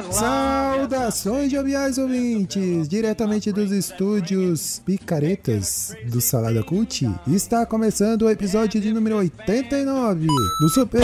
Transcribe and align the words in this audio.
Saudações 0.00 1.52
joviais 1.52 1.98
ouvintes, 1.98 2.88
diretamente 2.88 3.52
dos 3.52 3.70
estúdios 3.70 4.80
Picaretas 4.86 5.94
do 6.06 6.18
Salada 6.18 6.62
Cult. 6.62 7.06
Está 7.26 7.66
começando 7.66 8.22
o 8.22 8.30
episódio 8.30 8.80
de 8.80 8.90
número 8.90 9.16
89 9.16 10.26
do 10.60 10.68
Super 10.70 11.02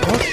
Pop 0.00 0.26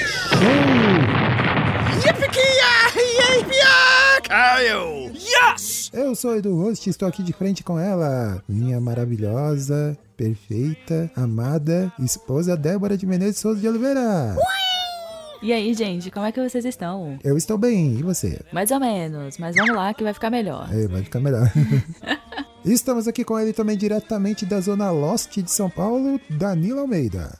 Caio! 4.22 5.12
Yes! 5.12 5.90
Show. 5.92 6.00
Eu 6.00 6.14
sou 6.14 6.36
Edu 6.36 6.54
Host, 6.56 6.88
estou 6.88 7.08
aqui 7.08 7.22
de 7.22 7.32
frente 7.32 7.62
com 7.62 7.78
ela, 7.78 8.42
minha 8.48 8.80
maravilhosa, 8.80 9.96
perfeita, 10.16 11.10
amada 11.14 11.92
esposa 11.98 12.56
Débora 12.56 12.96
de 12.96 13.06
Menezes 13.06 13.38
Souza 13.38 13.60
de 13.60 13.68
Oliveira. 13.68 14.34
E 15.44 15.52
aí, 15.52 15.74
gente, 15.74 16.10
como 16.10 16.24
é 16.24 16.32
que 16.32 16.40
vocês 16.40 16.64
estão? 16.64 17.18
Eu 17.22 17.36
estou 17.36 17.58
bem, 17.58 17.98
e 17.98 18.02
você? 18.02 18.40
Mais 18.50 18.70
ou 18.70 18.80
menos, 18.80 19.36
mas 19.36 19.54
vamos 19.54 19.76
lá 19.76 19.92
que 19.92 20.02
vai 20.02 20.14
ficar 20.14 20.30
melhor. 20.30 20.66
É, 20.72 20.88
vai 20.88 21.02
ficar 21.02 21.20
melhor. 21.20 21.52
Estamos 22.64 23.06
aqui 23.06 23.22
com 23.24 23.38
ele 23.38 23.52
também 23.52 23.76
diretamente 23.76 24.46
da 24.46 24.58
Zona 24.58 24.90
Lost 24.90 25.36
de 25.36 25.50
São 25.50 25.68
Paulo, 25.68 26.18
Danilo 26.30 26.80
Almeida. 26.80 27.36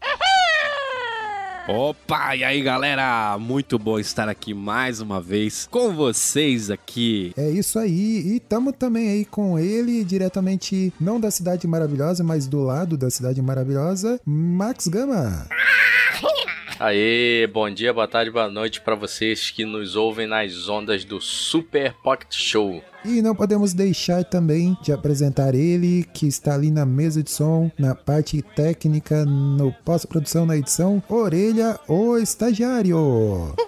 Opa, 1.67 2.37
e 2.37 2.45
aí 2.45 2.61
galera, 2.61 3.39
muito 3.39 3.79
bom 3.79 3.99
estar 3.99 4.29
aqui 4.29 4.53
mais 4.53 5.01
uma 5.01 5.19
vez 5.19 5.67
com 5.71 5.95
vocês 5.95 6.71
aqui. 6.71 7.33
É 7.39 7.49
isso 7.49 7.79
aí, 7.79 8.21
e 8.21 8.37
estamos 8.37 8.75
também 8.79 9.09
aí 9.09 9.25
com 9.25 9.59
ele, 9.59 10.05
diretamente 10.05 10.93
não 11.01 11.19
da 11.19 11.31
Cidade 11.31 11.67
Maravilhosa, 11.67 12.23
mas 12.23 12.47
do 12.47 12.63
lado 12.63 12.99
da 12.99 13.09
Cidade 13.09 13.41
Maravilhosa, 13.41 14.21
Max 14.27 14.89
Gama. 14.89 15.49
Aê, 16.79 17.47
bom 17.47 17.71
dia, 17.71 17.93
boa 17.93 18.09
tarde, 18.09 18.33
boa 18.33 18.51
noite 18.51 18.81
para 18.81 18.97
vocês 18.97 19.49
que 19.49 19.65
nos 19.65 19.95
ouvem 19.95 20.27
nas 20.27 20.69
ondas 20.69 21.05
do 21.05 21.21
Super 21.21 21.95
Pocket 22.03 22.35
Show. 22.35 22.83
E 23.05 23.23
não 23.23 23.33
podemos 23.33 23.73
deixar 23.73 24.25
também 24.25 24.77
de 24.83 24.93
apresentar 24.93 25.55
ele, 25.55 26.05
que 26.13 26.27
está 26.27 26.55
ali 26.55 26.73
na 26.73 26.85
mesa 26.85 27.23
de 27.23 27.31
som, 27.31 27.71
na 27.79 27.95
parte 27.95 28.43
técnica, 28.43 29.25
no 29.25 29.73
pós-produção, 29.85 30.45
na 30.45 30.57
edição, 30.57 31.01
Orelha, 31.09 31.79
o 31.87 32.17
estagiário. 32.17 33.55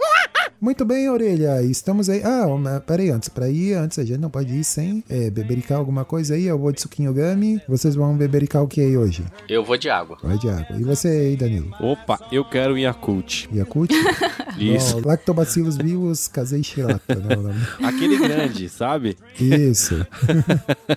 Muito 0.61 0.85
bem, 0.85 1.09
Orelha, 1.11 1.63
estamos 1.63 2.09
aí. 2.09 2.23
Ah, 2.25 2.47
mas 2.59 2.83
peraí, 2.85 3.11
antes, 3.11 3.29
pra 3.29 3.49
ir, 3.49 3.75
antes 3.75 3.99
a 3.99 4.05
gente 4.05 4.19
não 4.19 4.31
pode 4.31 4.53
ir 4.55 4.65
sem 4.65 5.05
é, 5.09 5.31
bebericar 5.31 5.79
alguma 5.79 6.05
coisa 6.05 6.35
aí. 6.35 6.47
Eu 6.47 6.59
vou 6.59 6.73
de 6.73 6.81
suquinho 6.81 7.13
gami. 7.13 7.61
Vocês 7.69 7.95
vão 7.95 8.17
bebericar 8.17 8.63
o 8.63 8.69
que 8.69 8.81
aí 8.81 8.97
hoje? 8.97 9.25
Eu 9.49 9.63
vou 9.63 9.77
de 9.77 9.91
água. 9.91 10.17
Vai 10.23 10.39
de 10.39 10.49
água. 10.49 10.77
E 10.79 10.83
você 10.83 11.09
aí, 11.09 11.37
Danilo? 11.37 11.71
Opa, 11.81 12.19
eu 12.33 12.45
quero 12.45 12.79
Yakult. 12.79 13.49
Yakult? 13.55 13.93
Isso. 14.59 14.97
Não, 15.01 15.09
lactobacilos 15.09 15.77
vivos, 15.77 16.29
casei 16.29 16.63
xilata. 16.63 17.15
Não, 17.15 17.43
não. 17.43 17.55
Aquele 17.87 18.17
grande, 18.17 18.69
sabe? 18.69 19.17
Isso. 19.39 20.07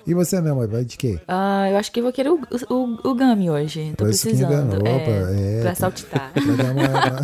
e 0.08 0.14
você, 0.14 0.40
meu 0.40 0.54
amor, 0.54 0.68
vai 0.68 0.86
de 0.86 0.98
quê? 0.98 1.20
Ah, 1.28 1.70
eu 1.70 1.78
acho 1.78 1.92
que 1.92 2.02
vou 2.02 2.14
querer 2.14 2.30
o, 2.30 2.40
o, 2.70 3.10
o 3.10 3.14
Gami 3.14 3.50
hoje. 3.50 3.94
Tô 3.98 4.06
Vai 4.06 4.14
suquinho 4.14 4.48
precisando. 4.48 4.82
Gami. 4.82 4.90
Opa, 4.90 5.12
é, 5.12 5.58
é, 5.58 5.62
pra 5.62 5.70
tá. 5.72 5.76
saltitar. 5.76 6.32
Pra 6.34 6.56
dar 6.56 6.72
uma, 6.72 7.22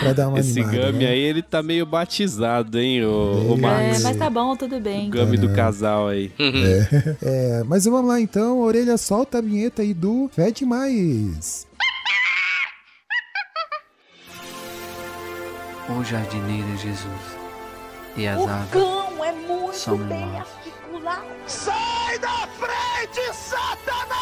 pra 0.00 0.12
dar 0.12 0.28
uma 0.28 0.40
Esse 0.40 0.60
animada, 0.60 0.86
Gami 0.92 1.04
né? 1.04 1.10
aí, 1.10 1.20
ele 1.20 1.42
tá 1.42 1.62
meio 1.64 1.84
batizado, 1.86 2.78
hein, 2.78 3.04
o, 3.04 3.52
o 3.52 3.54
É, 3.54 3.60
Max. 3.60 4.00
É, 4.00 4.02
mas 4.04 4.16
tá 4.16 4.30
bom, 4.30 4.54
tudo 4.56 4.78
bem. 4.80 5.08
O 5.08 5.10
Gami 5.10 5.36
do 5.36 5.52
casal 5.52 6.08
aí. 6.08 6.30
É, 7.22 7.62
mas 7.66 7.84
vamos 7.84 8.06
lá 8.08 8.20
então, 8.20 8.60
Orelha, 8.60 8.96
solta 8.96 9.38
a 9.38 9.40
vinheta 9.40 9.82
aí 9.82 9.92
do 9.94 10.28
Fede 10.32 10.64
Mais. 10.64 11.66
O 15.88 16.02
jardineiro 16.04 16.66
é 16.72 16.76
Jesus 16.76 17.36
e 18.16 18.26
as 18.26 18.40
O 18.40 18.48
aves 18.48 18.70
cão 18.70 19.24
é 19.24 19.32
muito 19.32 19.74
Somos 19.76 20.06
bem 20.06 20.24
nós. 20.26 20.46
articulado. 20.48 21.26
Sai 21.46 22.18
da 22.20 22.48
frente, 22.58 23.34
Satanás! 23.34 24.14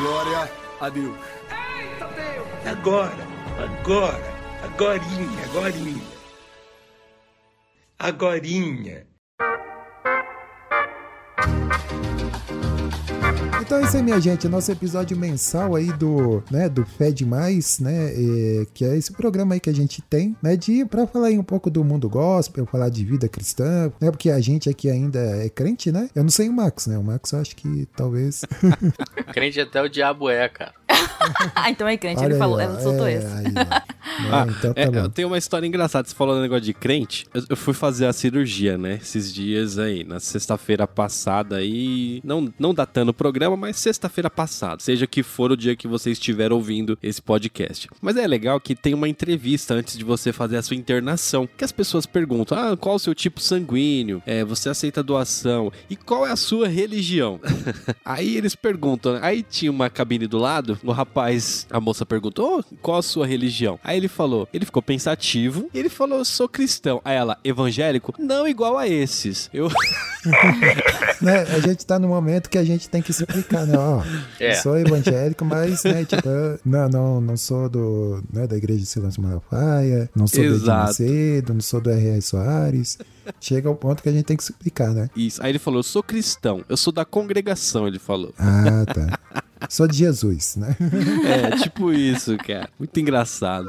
Glória 0.00 0.50
a 0.80 0.88
Deus. 0.88 1.16
Agora, 2.64 3.12
agora, 3.58 4.29
agorinha, 4.62 5.44
agorinha. 5.44 6.02
Agorinha. 7.98 9.06
Então 13.70 13.78
é 13.78 13.82
isso 13.84 13.96
aí, 13.96 14.02
minha 14.02 14.20
gente, 14.20 14.48
nosso 14.48 14.72
episódio 14.72 15.16
mensal 15.16 15.76
aí 15.76 15.92
do, 15.92 16.42
né, 16.50 16.68
do 16.68 16.84
Fed 16.84 17.24
Mais, 17.24 17.78
né, 17.78 18.10
é, 18.12 18.66
que 18.74 18.84
é 18.84 18.96
esse 18.96 19.12
programa 19.12 19.54
aí 19.54 19.60
que 19.60 19.70
a 19.70 19.72
gente 19.72 20.02
tem, 20.02 20.34
né, 20.42 20.56
de 20.56 20.84
para 20.84 21.06
falar 21.06 21.28
aí 21.28 21.38
um 21.38 21.44
pouco 21.44 21.70
do 21.70 21.84
mundo 21.84 22.08
gospel, 22.08 22.66
falar 22.66 22.88
de 22.88 23.04
vida 23.04 23.28
cristã, 23.28 23.92
né, 24.00 24.10
porque 24.10 24.28
a 24.28 24.40
gente 24.40 24.68
aqui 24.68 24.90
ainda 24.90 25.20
é 25.20 25.48
crente, 25.48 25.92
né? 25.92 26.10
Eu 26.16 26.24
não 26.24 26.30
sei 26.30 26.48
o 26.48 26.52
Max, 26.52 26.88
né? 26.88 26.98
O 26.98 27.04
Max 27.04 27.30
eu 27.30 27.38
acho 27.38 27.54
que 27.54 27.86
talvez 27.94 28.44
Crente 29.32 29.60
até 29.60 29.80
o 29.80 29.88
diabo 29.88 30.28
é, 30.28 30.48
cara. 30.48 30.74
ah, 31.54 31.70
então 31.70 31.86
é 31.86 31.96
crente, 31.96 32.18
Olha 32.18 32.26
ele 32.26 32.34
aí, 32.34 32.38
falou, 32.38 32.60
ela 32.60 32.80
soltou 32.80 33.06
é, 33.06 33.14
esse. 33.14 33.26
aí. 33.26 33.44
Ah, 34.30 34.46
então 34.48 34.74
tá 34.74 34.80
é, 34.80 34.90
bom. 34.90 34.98
eu 34.98 35.08
tenho 35.08 35.28
uma 35.28 35.38
história 35.38 35.66
engraçada. 35.66 36.06
Você 36.06 36.14
falou 36.14 36.34
do 36.34 36.40
negócio 36.40 36.62
de 36.64 36.74
crente. 36.74 37.24
Eu, 37.32 37.42
eu 37.50 37.56
fui 37.56 37.72
fazer 37.72 38.06
a 38.06 38.12
cirurgia, 38.12 38.76
né? 38.76 38.98
Esses 39.00 39.32
dias 39.32 39.78
aí, 39.78 40.04
na 40.04 40.20
sexta-feira 40.20 40.86
passada 40.86 41.56
aí. 41.56 42.20
Não, 42.24 42.52
não 42.58 42.74
datando 42.74 43.12
o 43.12 43.14
programa, 43.14 43.56
mas 43.56 43.76
sexta-feira 43.76 44.28
passada. 44.28 44.82
Seja 44.82 45.06
que 45.06 45.22
for 45.22 45.52
o 45.52 45.56
dia 45.56 45.76
que 45.76 45.88
você 45.88 46.10
estiver 46.10 46.52
ouvindo 46.52 46.98
esse 47.02 47.20
podcast. 47.22 47.88
Mas 48.00 48.16
é 48.16 48.26
legal 48.26 48.60
que 48.60 48.74
tem 48.74 48.94
uma 48.94 49.08
entrevista 49.08 49.74
antes 49.74 49.96
de 49.96 50.04
você 50.04 50.32
fazer 50.32 50.56
a 50.56 50.62
sua 50.62 50.76
internação. 50.76 51.48
Que 51.56 51.64
as 51.64 51.72
pessoas 51.72 52.04
perguntam: 52.06 52.58
ah, 52.58 52.76
qual 52.76 52.96
o 52.96 52.98
seu 52.98 53.14
tipo 53.14 53.40
sanguíneo? 53.40 54.22
É, 54.26 54.44
você 54.44 54.68
aceita 54.68 55.02
doação? 55.02 55.72
E 55.88 55.96
qual 55.96 56.26
é 56.26 56.30
a 56.30 56.36
sua 56.36 56.68
religião? 56.68 57.40
aí 58.04 58.36
eles 58.36 58.54
perguntam. 58.54 59.14
né? 59.14 59.20
Aí 59.22 59.42
tinha 59.42 59.70
uma 59.70 59.88
cabine 59.88 60.26
do 60.26 60.38
lado. 60.38 60.78
O 60.84 60.92
rapaz, 60.92 61.09
a 61.70 61.80
moça 61.80 62.04
perguntou: 62.06 62.60
oh, 62.60 62.74
qual 62.82 62.98
a 62.98 63.02
sua 63.02 63.26
religião? 63.26 63.78
Aí 63.84 63.96
ele 63.96 64.08
falou, 64.08 64.48
ele 64.52 64.64
ficou 64.64 64.82
pensativo 64.82 65.68
e 65.74 65.78
ele 65.78 65.88
falou: 65.88 66.18
Eu 66.18 66.24
sou 66.24 66.48
cristão. 66.48 67.00
Aí 67.04 67.16
ela, 67.16 67.38
evangélico? 67.44 68.14
Não 68.18 68.46
igual 68.46 68.76
a 68.78 68.88
esses. 68.88 69.48
Eu. 69.52 69.68
Né, 71.20 71.42
a 71.42 71.60
gente 71.60 71.84
tá 71.84 71.98
no 71.98 72.08
momento 72.08 72.48
que 72.48 72.56
a 72.56 72.64
gente 72.64 72.88
tem 72.88 73.02
que 73.02 73.12
se 73.12 73.22
explicar, 73.24 73.66
né? 73.66 73.76
Ó, 73.76 74.02
É. 74.38 74.52
eu 74.52 74.54
sou 74.56 74.78
evangélico, 74.78 75.44
mas, 75.44 75.82
né, 75.84 76.02
tipo, 76.04 76.26
eu- 76.26 76.58
não, 76.64 76.88
não, 76.88 77.20
não 77.20 77.36
sou 77.36 77.68
do, 77.68 78.22
né, 78.32 78.46
da 78.46 78.56
igreja 78.56 78.80
de 78.80 78.86
Silêncio 78.86 79.22
Malafaia, 79.22 80.08
não 80.16 80.26
sou 80.26 80.40
do 80.40 80.46
Edir 80.46 80.62
Exato. 80.62 80.86
Macedo, 80.88 81.54
não 81.54 81.60
sou 81.60 81.80
do 81.80 81.90
R.R. 81.90 82.22
Soares. 82.22 82.98
Chega 83.40 83.68
ao 83.68 83.76
ponto 83.76 84.02
que 84.02 84.08
a 84.08 84.12
gente 84.12 84.24
tem 84.24 84.36
que 84.36 84.42
explicar, 84.42 84.90
né? 84.90 85.10
Isso. 85.14 85.42
Aí 85.42 85.50
ele 85.50 85.58
falou: 85.58 85.80
Eu 85.80 85.84
sou 85.84 86.02
cristão. 86.02 86.64
Eu 86.68 86.76
sou 86.76 86.92
da 86.92 87.04
congregação, 87.04 87.86
ele 87.86 87.98
falou. 87.98 88.34
Ah, 88.38 88.84
tá. 88.86 89.18
Sou 89.68 89.86
de 89.86 89.98
Jesus, 89.98 90.56
né? 90.56 90.74
É, 91.24 91.56
tipo 91.58 91.92
isso, 91.92 92.36
cara. 92.38 92.68
Muito 92.78 92.98
engraçado. 92.98 93.68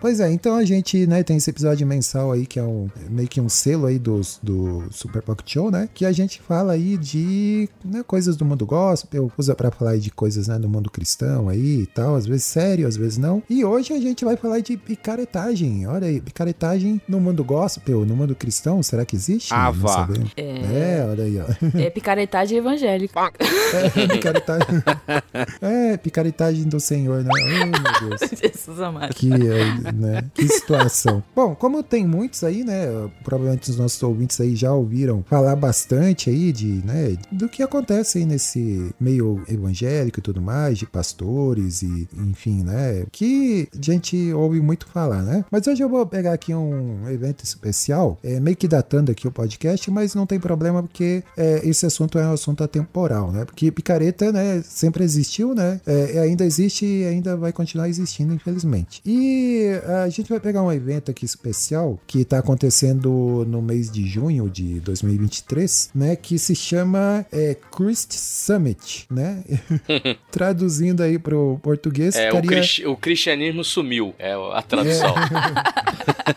Pois 0.00 0.20
é, 0.20 0.30
então 0.30 0.54
a 0.54 0.64
gente, 0.64 1.06
né, 1.06 1.22
tem 1.22 1.36
esse 1.36 1.50
episódio 1.50 1.86
mensal 1.86 2.32
aí, 2.32 2.46
que 2.46 2.58
é 2.58 2.62
um, 2.62 2.88
meio 3.10 3.28
que 3.28 3.40
um 3.40 3.48
selo 3.48 3.86
aí 3.86 3.98
do, 3.98 4.20
do 4.42 4.84
Super 4.90 5.22
Pocket 5.22 5.50
Show, 5.52 5.70
né? 5.70 5.88
Que 5.92 6.04
a 6.04 6.12
gente 6.12 6.40
fala 6.40 6.72
aí 6.74 6.96
de 6.96 7.68
né, 7.84 8.02
coisas 8.06 8.36
do 8.36 8.44
mundo 8.44 8.64
gospel, 8.64 9.30
usa 9.36 9.54
pra 9.54 9.70
falar 9.70 9.92
aí 9.92 10.00
de 10.00 10.10
coisas, 10.10 10.48
né, 10.48 10.58
do 10.58 10.68
mundo 10.68 10.90
cristão 10.90 11.48
aí 11.48 11.80
e 11.82 11.86
tal, 11.86 12.14
às 12.14 12.26
vezes 12.26 12.44
sério, 12.44 12.86
às 12.86 12.96
vezes 12.96 13.18
não. 13.18 13.42
E 13.50 13.64
hoje 13.64 13.92
a 13.92 14.00
gente 14.00 14.24
vai 14.24 14.36
falar 14.36 14.60
de 14.60 14.76
picaretagem, 14.76 15.86
olha 15.86 16.06
aí, 16.06 16.20
picaretagem 16.20 17.00
no 17.08 17.20
mundo 17.20 17.42
gospel, 17.44 18.04
no 18.04 18.14
mundo 18.14 18.34
cristão, 18.34 18.82
será 18.82 19.04
que 19.04 19.16
existe? 19.16 19.52
Ah, 19.52 19.66
Não 19.66 19.72
vá. 19.74 19.88
sabemos. 19.88 20.30
É, 20.36 20.98
É, 21.00 21.06
olha 21.08 21.24
aí, 21.24 21.38
ó. 21.40 21.78
é 21.78 21.90
picaretagem 21.90 22.58
evangélica. 22.58 23.32
É, 23.68 24.06
picaretagem. 24.06 24.66
É, 25.60 25.96
picaretagem 25.96 26.64
do 26.64 26.80
Senhor, 26.80 27.22
né? 27.22 27.30
Oh, 27.32 27.66
meu 27.66 28.08
Deus. 28.10 28.30
Jesus 28.40 28.80
amado. 28.80 29.14
Que, 29.14 29.30
é, 29.32 29.87
né? 29.92 30.24
Que 30.34 30.48
situação. 30.48 31.22
Bom, 31.34 31.54
como 31.54 31.82
tem 31.82 32.06
muitos 32.06 32.42
aí, 32.44 32.64
né? 32.64 32.86
Provavelmente 33.24 33.70
os 33.70 33.76
nossos 33.76 34.02
ouvintes 34.02 34.40
aí 34.40 34.54
já 34.54 34.72
ouviram 34.72 35.24
falar 35.28 35.56
bastante 35.56 36.30
aí 36.30 36.52
de, 36.52 36.82
né? 36.84 37.16
Do 37.30 37.48
que 37.48 37.62
acontece 37.62 38.18
aí 38.18 38.26
nesse 38.26 38.90
meio 39.00 39.42
evangélico 39.48 40.18
e 40.18 40.22
tudo 40.22 40.40
mais, 40.40 40.78
de 40.78 40.86
pastores 40.86 41.82
e, 41.82 42.08
enfim, 42.16 42.62
né? 42.62 43.04
Que 43.10 43.68
a 43.72 43.82
gente 43.82 44.32
ouve 44.32 44.60
muito 44.60 44.86
falar, 44.86 45.22
né? 45.22 45.44
Mas 45.50 45.66
hoje 45.66 45.82
eu 45.82 45.88
vou 45.88 46.04
pegar 46.06 46.32
aqui 46.32 46.54
um 46.54 47.08
evento 47.08 47.44
especial, 47.44 48.18
é, 48.22 48.40
meio 48.40 48.56
que 48.56 48.68
datando 48.68 49.10
aqui 49.12 49.26
o 49.26 49.32
podcast, 49.32 49.90
mas 49.90 50.14
não 50.14 50.26
tem 50.26 50.38
problema 50.38 50.82
porque 50.82 51.22
é, 51.36 51.60
esse 51.68 51.86
assunto 51.86 52.18
é 52.18 52.26
um 52.26 52.32
assunto 52.32 52.62
atemporal, 52.64 53.32
né? 53.32 53.44
Porque 53.44 53.70
picareta, 53.70 54.32
né? 54.32 54.62
Sempre 54.64 55.04
existiu, 55.04 55.54
né? 55.54 55.80
É, 55.86 56.20
ainda 56.20 56.44
existe 56.44 56.84
e 56.84 57.04
ainda 57.04 57.36
vai 57.36 57.52
continuar 57.52 57.88
existindo, 57.88 58.34
infelizmente. 58.34 59.00
E 59.04 59.77
a 59.86 60.08
gente 60.08 60.28
vai 60.28 60.40
pegar 60.40 60.62
um 60.62 60.72
evento 60.72 61.10
aqui 61.10 61.24
especial 61.24 61.98
que 62.06 62.20
está 62.22 62.38
acontecendo 62.38 63.44
no 63.48 63.60
mês 63.62 63.90
de 63.90 64.06
junho 64.06 64.48
de 64.48 64.80
2023, 64.80 65.90
né? 65.94 66.16
Que 66.16 66.38
se 66.38 66.54
chama 66.54 67.24
é, 67.32 67.56
Christ 67.76 68.12
Summit, 68.14 69.06
né? 69.10 69.42
Traduzindo 70.30 71.02
aí 71.02 71.18
pro 71.18 71.58
português, 71.62 72.14
É, 72.16 72.28
o, 72.30 72.36
ficaria... 72.36 72.50
cris- 72.60 72.82
o 72.86 72.96
cristianismo 72.96 73.64
sumiu, 73.64 74.14
é 74.18 74.32
a 74.34 74.62
tradução. 74.62 75.14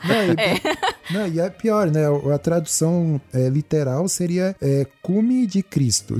Não, 0.07 0.23
e, 0.23 1.13
não, 1.13 1.27
e 1.27 1.39
é 1.39 1.49
pior, 1.49 1.91
né? 1.91 2.01
A 2.33 2.37
tradução 2.37 3.19
é, 3.33 3.49
literal 3.49 4.07
seria 4.07 4.55
é, 4.61 4.87
cume 5.01 5.45
de 5.45 5.61
Cristo. 5.61 6.15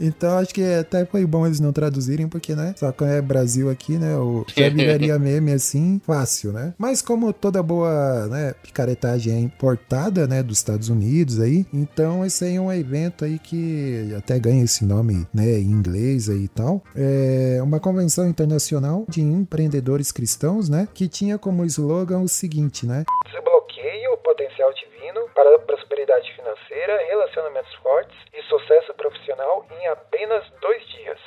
então 0.00 0.38
acho 0.38 0.52
que 0.54 0.62
até 0.62 1.04
foi 1.04 1.24
bom 1.26 1.46
eles 1.46 1.60
não 1.60 1.72
traduzirem, 1.72 2.26
porque, 2.28 2.54
né? 2.54 2.74
Só 2.78 2.90
que 2.92 3.04
é 3.04 3.20
Brasil 3.20 3.70
aqui, 3.70 3.96
né? 3.98 4.16
O, 4.16 4.44
já 4.56 4.68
viraria 4.68 5.18
meme 5.18 5.52
assim, 5.64 6.00
fácil, 6.04 6.52
né? 6.52 6.74
Mas 6.78 7.00
como 7.00 7.32
toda 7.32 7.62
boa 7.62 8.26
né, 8.28 8.54
picaretagem 8.62 9.34
é 9.34 9.40
importada, 9.40 10.26
né? 10.26 10.42
Dos 10.42 10.58
Estados 10.58 10.88
Unidos 10.88 11.40
aí, 11.40 11.66
então 11.72 12.24
esse 12.24 12.44
aí 12.44 12.56
é 12.56 12.60
um 12.60 12.72
evento 12.72 13.24
aí 13.24 13.38
que 13.38 14.14
até 14.16 14.38
ganha 14.38 14.62
esse 14.62 14.84
nome, 14.84 15.26
né? 15.32 15.58
Em 15.58 15.70
inglês 15.70 16.28
aí 16.28 16.44
e 16.44 16.48
tal. 16.48 16.82
É 16.94 17.60
uma 17.62 17.80
convenção 17.80 18.28
internacional 18.28 19.04
de 19.08 19.22
empreendedores 19.22 20.12
cristãos, 20.12 20.68
né? 20.68 20.86
Que 20.92 21.08
tinha 21.08 21.38
como 21.38 21.64
slogan 21.64 22.20
o 22.20 22.28
seguinte, 22.28 22.86
né? 22.86 23.04
Desbloqueie 23.24 24.08
o 24.08 24.16
potencial 24.18 24.70
divino 24.74 25.28
para 25.34 25.56
a 25.56 25.58
prosperidade 25.60 26.30
financeira, 26.34 26.98
relacionamentos 27.08 27.74
fortes 27.76 28.16
e 28.34 28.42
sucesso 28.42 28.92
profissional 28.94 29.66
em 29.70 29.86
apenas 29.88 30.44
dois 30.60 30.82
dias. 30.88 31.18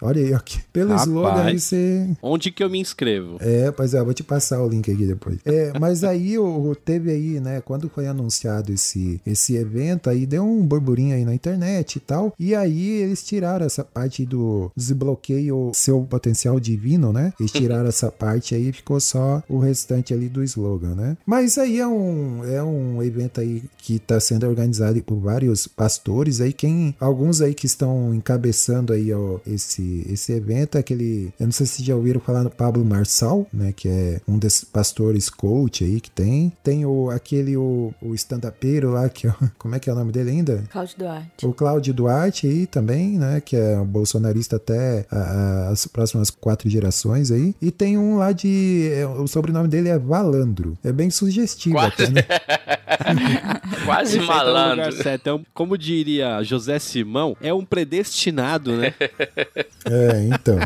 Olha 0.00 0.22
aí, 0.22 0.42
que- 0.44 0.60
pelo 0.72 0.90
Rapaz. 0.90 1.06
slogan 1.08 1.44
aí 1.44 1.60
você 1.60 2.08
Onde 2.22 2.50
que 2.50 2.62
eu 2.62 2.70
me 2.70 2.78
inscrevo? 2.80 3.36
é, 3.40 3.70
pois 3.70 3.94
é, 3.94 3.98
eu 4.00 4.04
vou 4.04 4.14
te 4.14 4.22
passar 4.22 4.62
o 4.62 4.68
link 4.68 4.90
aqui 4.90 5.04
depois. 5.06 5.38
É, 5.44 5.72
mas 5.78 6.04
aí 6.04 6.38
o, 6.38 6.70
o- 6.70 6.74
teve 6.76 7.10
aí, 7.10 7.40
né, 7.40 7.60
quando 7.60 7.88
foi 7.88 8.06
anunciado 8.06 8.72
esse, 8.72 9.20
esse 9.26 9.56
evento, 9.56 10.08
aí 10.10 10.24
deu 10.26 10.44
um 10.44 10.64
burburinho 10.66 11.14
aí 11.14 11.24
na 11.24 11.34
internet 11.34 11.96
e 11.96 12.00
tal. 12.00 12.32
E 12.38 12.54
aí 12.54 12.88
eles 13.02 13.22
tiraram 13.24 13.66
essa 13.66 13.84
parte 13.84 14.24
do 14.24 14.70
desbloqueio 14.76 15.70
seu 15.74 16.02
potencial 16.02 16.58
divino, 16.60 17.12
né? 17.12 17.32
Eles 17.38 17.52
tiraram 17.52 17.88
essa 17.88 18.10
parte 18.12 18.54
aí 18.54 18.68
e 18.68 18.72
ficou 18.72 19.00
só 19.00 19.42
o 19.48 19.58
restante 19.58 20.12
ali 20.12 20.28
do 20.28 20.42
slogan, 20.44 20.94
né? 20.94 21.16
Mas 21.26 21.56
aí 21.58 21.78
é 21.78 21.86
um, 21.86 22.44
é 22.44 22.62
um 22.62 23.02
evento 23.02 23.40
aí 23.40 23.62
que 23.78 23.98
tá 23.98 24.18
sendo 24.20 24.46
organizado 24.46 25.02
por 25.02 25.16
vários 25.18 25.66
pastores 25.66 26.40
aí, 26.40 26.52
quem, 26.52 26.94
alguns 27.00 27.40
aí 27.40 27.54
que 27.54 27.66
estão 27.66 28.14
encabeçando 28.14 28.92
aí 28.92 29.12
ó, 29.12 29.38
esse, 29.46 29.82
esse 30.08 30.32
evento, 30.32 30.76
é 30.76 30.80
aquele, 30.80 31.32
eu 31.38 31.46
não 31.46 31.52
sei 31.52 31.66
se 31.66 31.82
já 31.84 31.94
ouviram 31.94 32.20
falar 32.20 32.42
no 32.42 32.50
Pablo 32.50 32.84
Marçal, 32.84 33.46
né, 33.52 33.72
que 33.74 33.88
é 33.88 34.20
um 34.26 34.38
desses 34.38 34.64
pastores 34.64 35.28
coach 35.28 35.84
aí 35.84 36.00
que 36.00 36.10
tem, 36.10 36.52
tem 36.62 36.84
o, 36.86 37.10
aquele, 37.10 37.56
o, 37.56 37.92
o 38.00 38.14
stand-upeiro 38.14 38.90
lá, 38.90 39.08
que 39.08 39.26
é, 39.26 39.34
como 39.58 39.74
é 39.74 39.78
que 39.78 39.88
é 39.88 39.92
o 39.92 39.96
nome 39.96 40.12
dele 40.12 40.30
ainda? 40.30 40.64
Cláudio 40.70 40.98
Duarte. 40.98 41.46
O 41.46 41.52
Cláudio 41.52 41.94
Duarte 41.94 42.46
aí 42.46 42.66
também, 42.66 43.18
né? 43.18 43.40
Que 43.40 43.56
é 43.56 43.78
um 43.80 43.86
bolsonarista 43.86 44.56
até 44.56 45.06
a- 45.10 45.16
a- 45.16 45.68
as 45.70 45.86
próximas 45.86 46.30
quatro 46.30 46.68
gerações 46.68 47.30
aí. 47.30 47.54
E 47.60 47.70
tem 47.70 47.96
um 47.98 48.16
lá 48.18 48.32
de. 48.32 48.90
é, 48.92 49.06
o 49.06 49.26
sobrenome 49.26 49.68
dele 49.68 49.88
é 49.88 49.98
Valandro. 49.98 50.76
É 50.84 50.92
bem 50.92 51.10
sugestivo 51.10 51.76
Quase. 51.76 51.94
até, 52.04 52.10
né? 52.10 52.22
Quase 53.84 54.18
lugar 54.18 54.36
malandro. 54.36 54.92
certo. 54.92 55.20
Então, 55.20 55.46
como 55.54 55.76
diria 55.78 56.42
José 56.42 56.78
Simão, 56.78 57.36
é 57.40 57.52
um 57.52 57.64
predestinado, 57.64 58.72
né? 58.76 58.94
É, 59.84 60.22
então. 60.24 60.58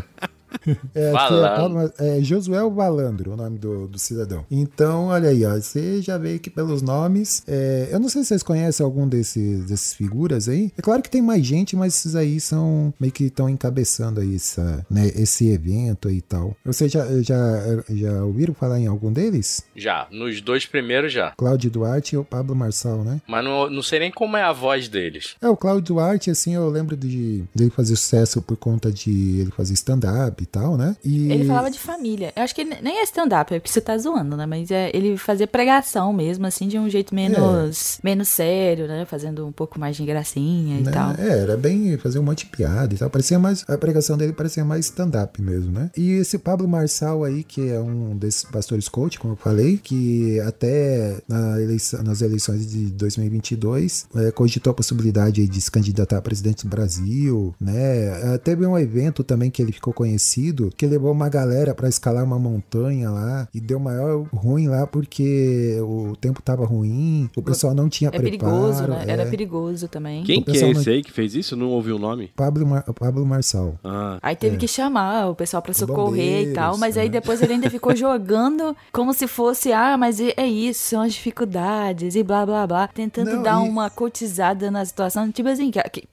É, 0.95 1.11
que 1.11 1.33
é. 1.33 1.55
Paulo- 1.55 1.93
é 1.97 2.21
Josué 2.21 2.59
Valandro, 2.69 3.33
o 3.33 3.35
nome 3.35 3.57
do, 3.57 3.87
do 3.87 3.97
cidadão. 3.99 4.45
Então, 4.49 5.07
olha 5.07 5.29
aí, 5.29 5.45
ó, 5.45 5.55
você 5.55 6.01
já 6.01 6.17
veio 6.17 6.35
aqui 6.37 6.49
pelos 6.49 6.81
nomes. 6.81 7.43
É, 7.47 7.89
eu 7.91 7.99
não 7.99 8.09
sei 8.09 8.21
se 8.21 8.29
vocês 8.29 8.43
conhecem 8.43 8.83
algum 8.83 9.07
desses, 9.07 9.65
desses 9.65 9.93
figuras 9.93 10.47
aí. 10.47 10.71
É 10.77 10.81
claro 10.81 11.01
que 11.01 11.09
tem 11.09 11.21
mais 11.21 11.45
gente, 11.45 11.75
mas 11.75 11.95
esses 11.95 12.15
aí 12.15 12.39
são 12.39 12.93
meio 12.99 13.11
que 13.11 13.25
estão 13.25 13.49
encabeçando 13.49 14.19
aí 14.21 14.35
essa, 14.35 14.85
né, 14.89 15.07
esse 15.15 15.49
evento 15.49 16.07
aí 16.07 16.17
e 16.17 16.21
tal. 16.21 16.55
Vocês 16.63 16.91
já, 16.91 17.05
já, 17.21 17.83
já 17.89 18.23
ouviram 18.23 18.53
falar 18.53 18.79
em 18.79 18.87
algum 18.87 19.11
deles? 19.11 19.63
Já, 19.75 20.07
nos 20.11 20.41
dois 20.41 20.65
primeiros 20.65 21.11
já. 21.11 21.31
Cláudio 21.37 21.71
Duarte 21.71 22.15
e 22.15 22.17
o 22.17 22.23
Pablo 22.23 22.55
Marçal, 22.55 23.03
né? 23.03 23.21
Mas 23.27 23.43
não, 23.43 23.69
não 23.69 23.81
sei 23.81 23.99
nem 23.99 24.11
como 24.11 24.37
é 24.37 24.43
a 24.43 24.53
voz 24.53 24.87
deles. 24.87 25.35
É, 25.41 25.47
o 25.49 25.57
Cláudio 25.57 25.95
Duarte, 25.95 26.29
assim, 26.29 26.53
eu 26.55 26.69
lembro 26.69 26.95
de 26.95 27.43
dele 27.53 27.69
fazer 27.71 27.95
sucesso 27.95 28.41
por 28.41 28.57
conta 28.57 28.91
de 28.91 29.39
ele 29.41 29.51
fazer 29.51 29.73
stand-up 29.73 30.42
e 30.43 30.45
tal, 30.45 30.77
né? 30.77 30.95
E... 31.03 31.31
Ele 31.31 31.45
falava 31.45 31.71
de 31.71 31.79
família. 31.79 32.31
Eu 32.35 32.43
acho 32.43 32.53
que 32.53 32.61
ele 32.61 32.75
nem 32.81 32.99
é 32.99 33.03
stand-up, 33.03 33.53
é 33.53 33.59
porque 33.59 33.71
você 33.71 33.81
tá 33.81 33.97
zoando, 33.97 34.37
né? 34.37 34.45
Mas 34.45 34.69
é, 34.71 34.91
ele 34.93 35.17
fazia 35.17 35.47
pregação 35.47 36.13
mesmo, 36.13 36.45
assim, 36.45 36.67
de 36.67 36.77
um 36.77 36.89
jeito 36.89 37.13
menos, 37.15 37.99
menos 38.03 38.27
sério, 38.27 38.87
né? 38.87 39.05
Fazendo 39.05 39.45
um 39.45 39.51
pouco 39.51 39.79
mais 39.79 39.95
de 39.95 40.05
gracinha 40.05 40.79
e 40.79 40.83
né? 40.83 40.91
tal. 40.91 41.11
É, 41.17 41.39
era 41.39 41.57
bem 41.57 41.97
fazer 41.97 42.19
um 42.19 42.23
monte 42.23 42.45
de 42.45 42.51
piada 42.51 42.93
e 42.93 42.97
tal. 42.97 43.09
Parecia 43.09 43.39
mais. 43.39 43.63
A 43.67 43.77
pregação 43.77 44.17
dele 44.17 44.33
parecia 44.33 44.63
mais 44.63 44.85
stand-up 44.85 45.41
mesmo, 45.41 45.71
né? 45.71 45.89
E 45.97 46.11
esse 46.13 46.37
Pablo 46.37 46.67
Marçal 46.67 47.23
aí, 47.23 47.43
que 47.43 47.69
é 47.69 47.79
um 47.79 48.15
desses 48.17 48.43
pastores 48.43 48.87
coach, 48.87 49.19
como 49.19 49.33
eu 49.33 49.37
falei, 49.37 49.77
que 49.77 50.39
até 50.41 51.17
na 51.27 51.59
eleição- 51.61 52.03
nas 52.03 52.21
eleições 52.21 52.69
de 52.69 52.91
2022 52.91 54.07
é, 54.15 54.31
cogitou 54.31 54.71
a 54.71 54.73
possibilidade 54.73 55.47
de 55.47 55.61
se 55.61 55.71
candidatar 55.71 56.17
a 56.17 56.21
presidente 56.21 56.63
do 56.63 56.69
Brasil, 56.69 57.53
né? 57.59 58.33
É, 58.33 58.37
teve 58.37 58.65
um 58.65 58.77
evento 58.77 59.23
também 59.23 59.49
que 59.49 59.61
ele 59.61 59.71
ficou 59.71 59.93
conhecido, 59.93 60.23
que 60.77 60.85
levou 60.87 61.11
uma 61.11 61.29
galera 61.29 61.73
pra 61.75 61.87
escalar 61.89 62.23
uma 62.23 62.39
montanha 62.39 63.09
lá 63.09 63.47
e 63.53 63.59
deu 63.59 63.79
maior 63.79 64.23
ruim 64.33 64.67
lá 64.67 64.87
porque 64.87 65.77
o 65.81 66.15
tempo 66.15 66.41
tava 66.41 66.65
ruim, 66.65 67.29
o 67.35 67.41
pessoal 67.41 67.73
não 67.73 67.87
tinha 67.89 68.09
É 68.09 68.17
preparo. 68.17 68.51
perigoso, 68.53 68.87
né? 68.87 69.05
Era 69.07 69.23
é. 69.23 69.25
perigoso 69.25 69.87
também. 69.87 70.23
Quem 70.23 70.41
que 70.41 70.51
é 70.51 70.53
esse 70.69 70.85
não- 70.87 70.93
aí 70.93 71.01
que 71.03 71.11
fez 71.11 71.35
isso? 71.35 71.55
Não 71.55 71.69
ouvi 71.69 71.91
o 71.91 71.99
nome? 71.99 72.31
Pablo, 72.35 72.65
Mar- 72.65 72.83
Pablo 72.93 73.25
Marçal. 73.25 73.75
Ah, 73.83 74.17
Aí 74.21 74.35
teve 74.35 74.57
que 74.57 74.67
chamar 74.67 75.29
o 75.29 75.35
pessoal 75.35 75.61
pra 75.61 75.73
socorrer 75.73 76.05
Bombeiros, 76.05 76.51
e 76.51 76.53
tal, 76.53 76.77
mas 76.77 76.97
aí 76.97 77.05
né? 77.07 77.11
depois 77.13 77.41
ele 77.41 77.53
ainda 77.53 77.69
ficou 77.69 77.93
jogando 77.95 78.75
como 78.91 79.13
se 79.13 79.27
fosse, 79.27 79.71
ah, 79.71 79.97
mas 79.97 80.19
é 80.19 80.33
é 80.37 80.47
isso, 80.47 80.81
são 80.89 81.01
as 81.01 81.13
dificuldades 81.13 82.15
e 82.15 82.23
blá 82.23 82.45
blá 82.45 82.65
blá, 82.65 82.87
tentando 82.87 83.35
Não, 83.35 83.43
dar 83.43 83.63
e- 83.65 83.69
uma 83.69 83.89
cotizada 83.89 84.69
na 84.71 84.83
situação, 84.85 85.31
tipo 85.31 85.47
assim, 85.49 85.69
que, 85.71 85.81
que 85.89 86.07